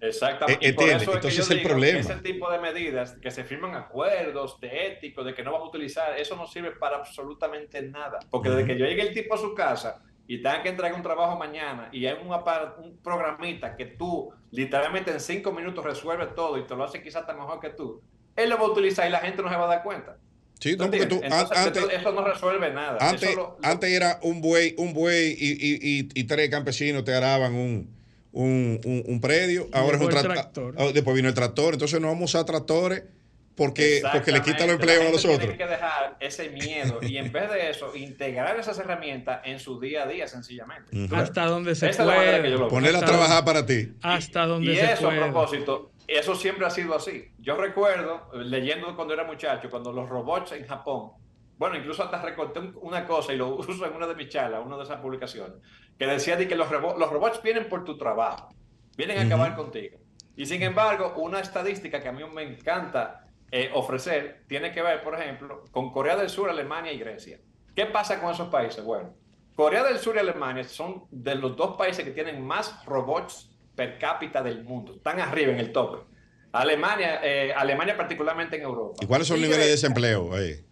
[0.08, 0.66] Exactamente.
[0.66, 1.94] Eh, Y por eso es que el digo problema.
[2.00, 5.62] que Ese tipo de medidas, que se firman acuerdos de éticos, de que no vas
[5.62, 8.20] a utilizar, eso no sirve para absolutamente nada.
[8.30, 11.04] Porque desde que yo llegue el tipo a su casa y tenga que entregar un
[11.04, 12.32] trabajo mañana y hay un,
[12.84, 17.22] un programita que tú literalmente en cinco minutos resuelve todo y te lo hace quizás
[17.22, 18.02] hasta mejor que tú,
[18.36, 20.18] él lo va a utilizar y la gente no se va a dar cuenta.
[20.60, 21.20] Sí, ¿Tú no, porque tú?
[21.22, 22.98] Entonces, an- antes, eso, eso no resuelve nada.
[23.02, 26.50] antes, Eso lo- lo- antes era un buey, un buey y, y- y- y tres
[26.50, 27.90] campesinos te araban un,
[28.34, 29.68] un, un- un predio.
[29.72, 30.76] Ahora es un el tra- tractor.
[30.78, 31.74] ah, Después vino el tractor.
[31.74, 33.04] Entonces no vamos a usar tractores
[33.56, 34.72] porque, porque le los Exactamente.
[34.74, 35.40] empleos a los otros.
[35.40, 39.80] Tiene que dejar ese miedo y en vez de eso, integrar esas herramientas en su
[39.80, 40.98] día a día, sencillamente.
[41.06, 41.16] Ujú.
[41.16, 42.70] Hasta donde se Esa es la manera que yo puede.
[42.72, 43.94] Ponerla a trabajar para ti.
[44.02, 47.26] Hasta donde Y se eso a propósito, eso siempre ha sido así.
[47.40, 51.12] Yo recuerdo, eh, leyendo cuando era muchacho, cuando los robots en Japón,
[51.60, 54.62] bueno, incluso hasta recorté un- una cosa y lo uso en una de mis charlas,
[54.66, 55.58] una de esas publicaciones,
[55.98, 58.50] que decía de que los, robo- los robots vienen por tu trabajo,
[58.98, 59.98] vienen a acabar contigo.
[60.36, 65.04] Y sin embargo, una estadística que a mí me encanta eh, ofrecer tiene que ver,
[65.04, 67.40] por ejemplo, con Corea del Sur, Alemania y Grecia.
[67.76, 68.84] ¿Qué pasa con esos países?
[68.84, 69.14] Bueno,
[69.56, 74.00] Corea del Sur y Alemania son de los dos países que tienen más robots per
[74.00, 74.94] cápita del mundo.
[74.96, 76.00] Están arriba en el tope.
[76.52, 78.98] Alemania, eh, Alemania particularmente en Europa.
[79.02, 80.64] ¿Y cuáles son los niveles de desempleo ahí?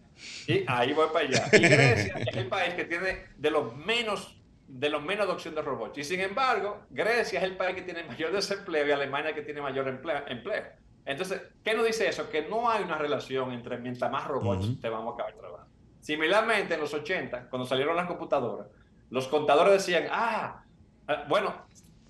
[0.46, 1.44] y ahí voy para allá.
[1.52, 4.40] Y Grecia es el país que tiene de los menos
[4.74, 5.98] de los menos adopción de robots.
[5.98, 9.60] Y sin embargo, Grecia es el país que tiene mayor desempleo y Alemania que tiene
[9.60, 10.22] mayor empleo.
[10.26, 10.62] empleo.
[11.04, 12.30] Entonces, ¿qué nos dice eso?
[12.30, 15.66] Que no hay una relación entre mientras más robots te vamos a acabar el trabajo.
[16.00, 18.68] Similarmente, en los 80, cuando salieron las computadoras,
[19.10, 20.64] los contadores decían, ah,
[21.06, 21.54] eh, bueno,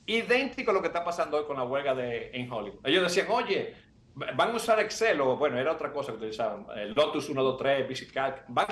[0.06, 2.80] idéntico a lo que está pasando hoy con la huelga de, en Hollywood.
[2.84, 3.74] Ellos decían, oye,
[4.14, 8.44] van a usar Excel o, bueno, era otra cosa que utilizaban, el Lotus 123, VisiCalc.
[8.48, 8.66] Van,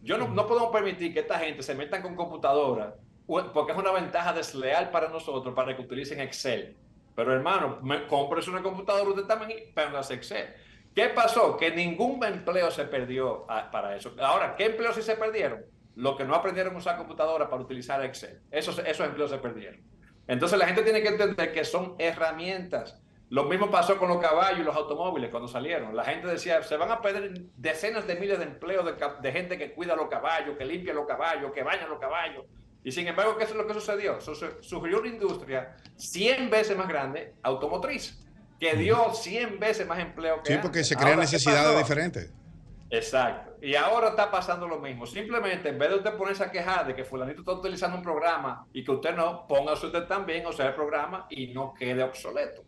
[0.00, 3.11] yo no, no podemos permitir que esta gente se metan con computadora u-
[3.52, 6.76] porque es una ventaja desleal para nosotros para que utilicen Excel.
[7.14, 10.54] Pero hermano, me, compres una computadora usted también y póngase Excel.
[10.94, 11.56] ¿Qué pasó?
[11.56, 14.14] Que ningún empleo se perdió ah, para eso.
[14.20, 15.64] Ahora, ¿qué empleos sí se perdieron?
[15.94, 18.40] Los que no aprendieron a usar computadora para utilizar Excel.
[18.50, 19.80] Esos, esos empleos se perdieron.
[20.26, 23.02] Entonces la gente tiene que entender que son herramientas.
[23.30, 25.96] Lo mismo pasó con los caballos y los automóviles cuando salieron.
[25.96, 28.84] La gente decía, se van a perder decenas de miles de empleos
[29.22, 32.44] de gente que cuida los caballos, que limpia los caballos, que baña los caballos.
[32.84, 34.20] Y sin embargo, ¿qué es lo que sucedió?
[34.20, 38.18] Su- su- Surgió una industria 100 veces más grande, automotriz,
[38.58, 40.62] que dio 100 veces más empleo que Sí, antes.
[40.68, 42.32] porque se crean Ahora, ¿qué necesidades diferentes.
[42.90, 43.52] Exacto.
[43.62, 45.06] Y ahora está pasando lo mismo.
[45.06, 48.66] Simplemente, en vez de usted ponerse a quejar de que fulanito está utilizando un programa
[48.72, 52.64] y que usted no, póngase usted también a usar el programa y no quede obsoleto.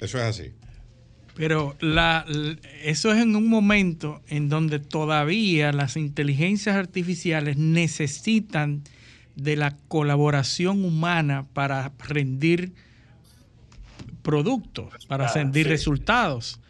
[0.00, 0.54] Eso es así.
[1.34, 2.26] Pero la,
[2.84, 8.82] eso es en un momento en donde todavía las inteligencias artificiales necesitan
[9.34, 12.72] de la colaboración humana para rendir
[14.22, 15.70] productos, para Ah, rendir sí.
[15.70, 16.60] resultados.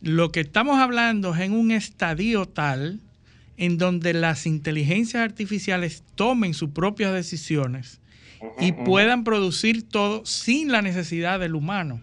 [0.00, 3.00] Lo que estamos hablando es en un estadio tal
[3.58, 8.00] en donde las inteligencias artificiales tomen sus propias decisiones
[8.60, 12.02] y puedan producir todo sin la necesidad del humano.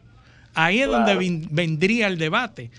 [0.56, 1.48] Ahí es donde Claro.
[1.52, 2.72] vendría el debate.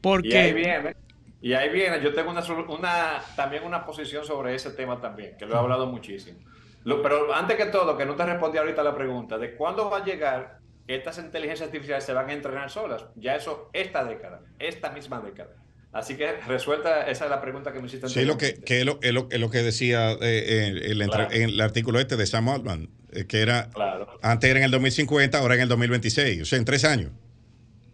[0.00, 0.96] Porque Y ahí viene,
[1.40, 5.36] y ahí viene, yo tengo una, solu- una, también una posición sobre ese tema también,
[5.38, 6.38] que lo he hablado muchísimo.
[6.84, 9.98] Lo- pero antes que todo, que no te respondí ahorita la pregunta de cuándo va
[9.98, 13.06] a llegar estas inteligencias artificiales se van a entrenar solas.
[13.16, 15.50] Ya eso, esta década, esta misma década.
[15.92, 18.08] Así que resuelta, esa es la pregunta que me hiciste.
[18.08, 21.08] Sí, lo que, que es, lo, es lo- es lo que decía eh, eh, el,
[21.08, 21.28] Claro.
[21.32, 22.90] en el artículo este de Sam Altman,
[23.28, 24.18] que era Claro.
[24.22, 27.10] antes era en el 2050, ahora en el 2026, o sea, en tres años.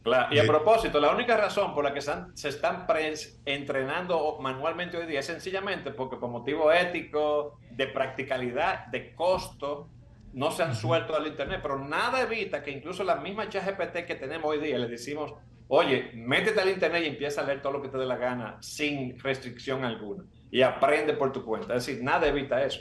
[0.02, 2.86] Claro, y a Eh, propósito, la única razón por la que se están
[3.44, 9.88] entrenando manualmente hoy día es sencillamente porque por motivo ético, de practicalidad, de costo,
[10.32, 14.14] no se han suelto al Internet, pero nada evita que incluso la misma ChatGPT que
[14.14, 15.34] tenemos hoy día le decimos,
[15.68, 18.56] oye, métete al Internet y empieza a leer todo lo que te dé la gana
[18.60, 21.74] sin restricción alguna y aprende por tu cuenta.
[21.76, 22.80] Es decir, nada evita eso.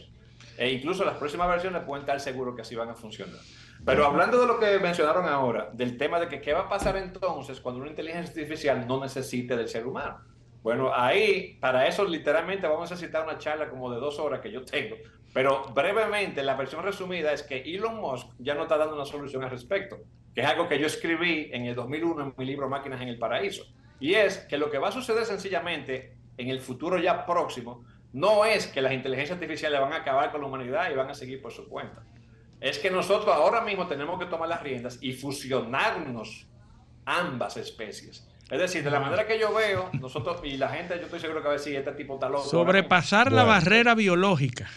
[0.60, 3.40] E incluso las próximas versiones pueden estar seguros que así van a funcionar.
[3.86, 6.98] Pero hablando de lo que mencionaron ahora, del tema de que qué va a pasar
[6.98, 10.19] entonces cuando una inteligencia artificial no necesite del ser humano.
[10.61, 14.52] Bueno, ahí, para eso literalmente vamos a necesitar una charla como de dos horas que
[14.52, 14.98] yo tengo.
[15.34, 19.41] Pero brevemente, la versión resumida es que Elon Musk ya no está dando una solución
[19.45, 19.99] al respecto,
[20.36, 23.18] que es algo que yo escribí en el 2001 en mi libro Máquinas en el
[23.18, 23.64] Paraíso.
[24.02, 28.45] Y es que lo que va a suceder sencillamente en el futuro ya próximo no
[28.45, 31.41] es que las inteligencias artificiales van a acabar con la humanidad y van a seguir
[31.41, 32.03] por su cuenta.
[32.60, 36.45] Es que nosotros ahora mismo tenemos que tomar las riendas y fusionarnos
[37.06, 38.26] ambas especies.
[38.49, 41.41] Es decir, de la manera que yo veo, nosotros y la gente, yo estoy seguro
[41.41, 42.45] que va a decir, este tipo está loco.
[42.49, 43.48] sobrepasar la Bueno.
[43.60, 44.69] barrera biológica.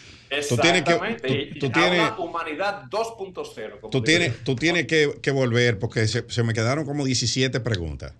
[0.49, 1.49] Tú tienes que- Exactamente.
[1.59, 3.79] tú- tienes- una humanidad 2.0.
[3.79, 7.59] como Tú tienes, tú tienes que, que volver porque se, se me quedaron como 17
[7.59, 8.13] preguntas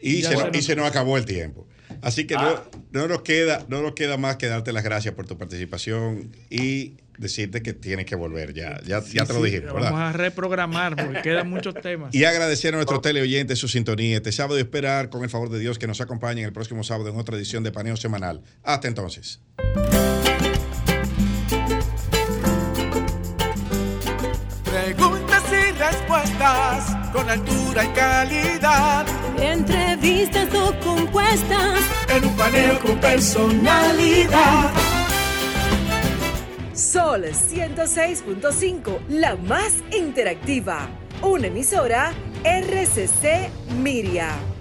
[0.00, 1.66] y, se, nos- y se nos acabó el tiempo.
[2.02, 2.62] Así que Ah.
[2.92, 6.30] no, no nos queda, no nos queda más que darte las gracias por tu participación
[6.50, 8.80] y decirte que tienes que volver ya.
[8.84, 9.92] Ya, ya te lo dijimos, ¿verdad?
[9.92, 12.12] Vamos a reprogramar porque quedan muchos temas.
[12.14, 15.60] Y agradecer a nuestros teleoyentes su sintonía este sábado y esperar, con el favor de
[15.60, 18.42] Dios, que nos acompañen el próximo sábado en otra edición de Paneo Semanal.
[18.64, 19.40] Hasta entonces.
[24.64, 29.06] Preguntas y respuestas con altura y calidad.
[29.40, 31.80] Entrevistas o compuestas.
[32.08, 34.70] En un paneo con personalidad.
[36.74, 40.88] Sol 106.5, la más interactiva.
[41.22, 42.12] Una emisora
[42.44, 43.50] RCC
[43.82, 44.51] Miria.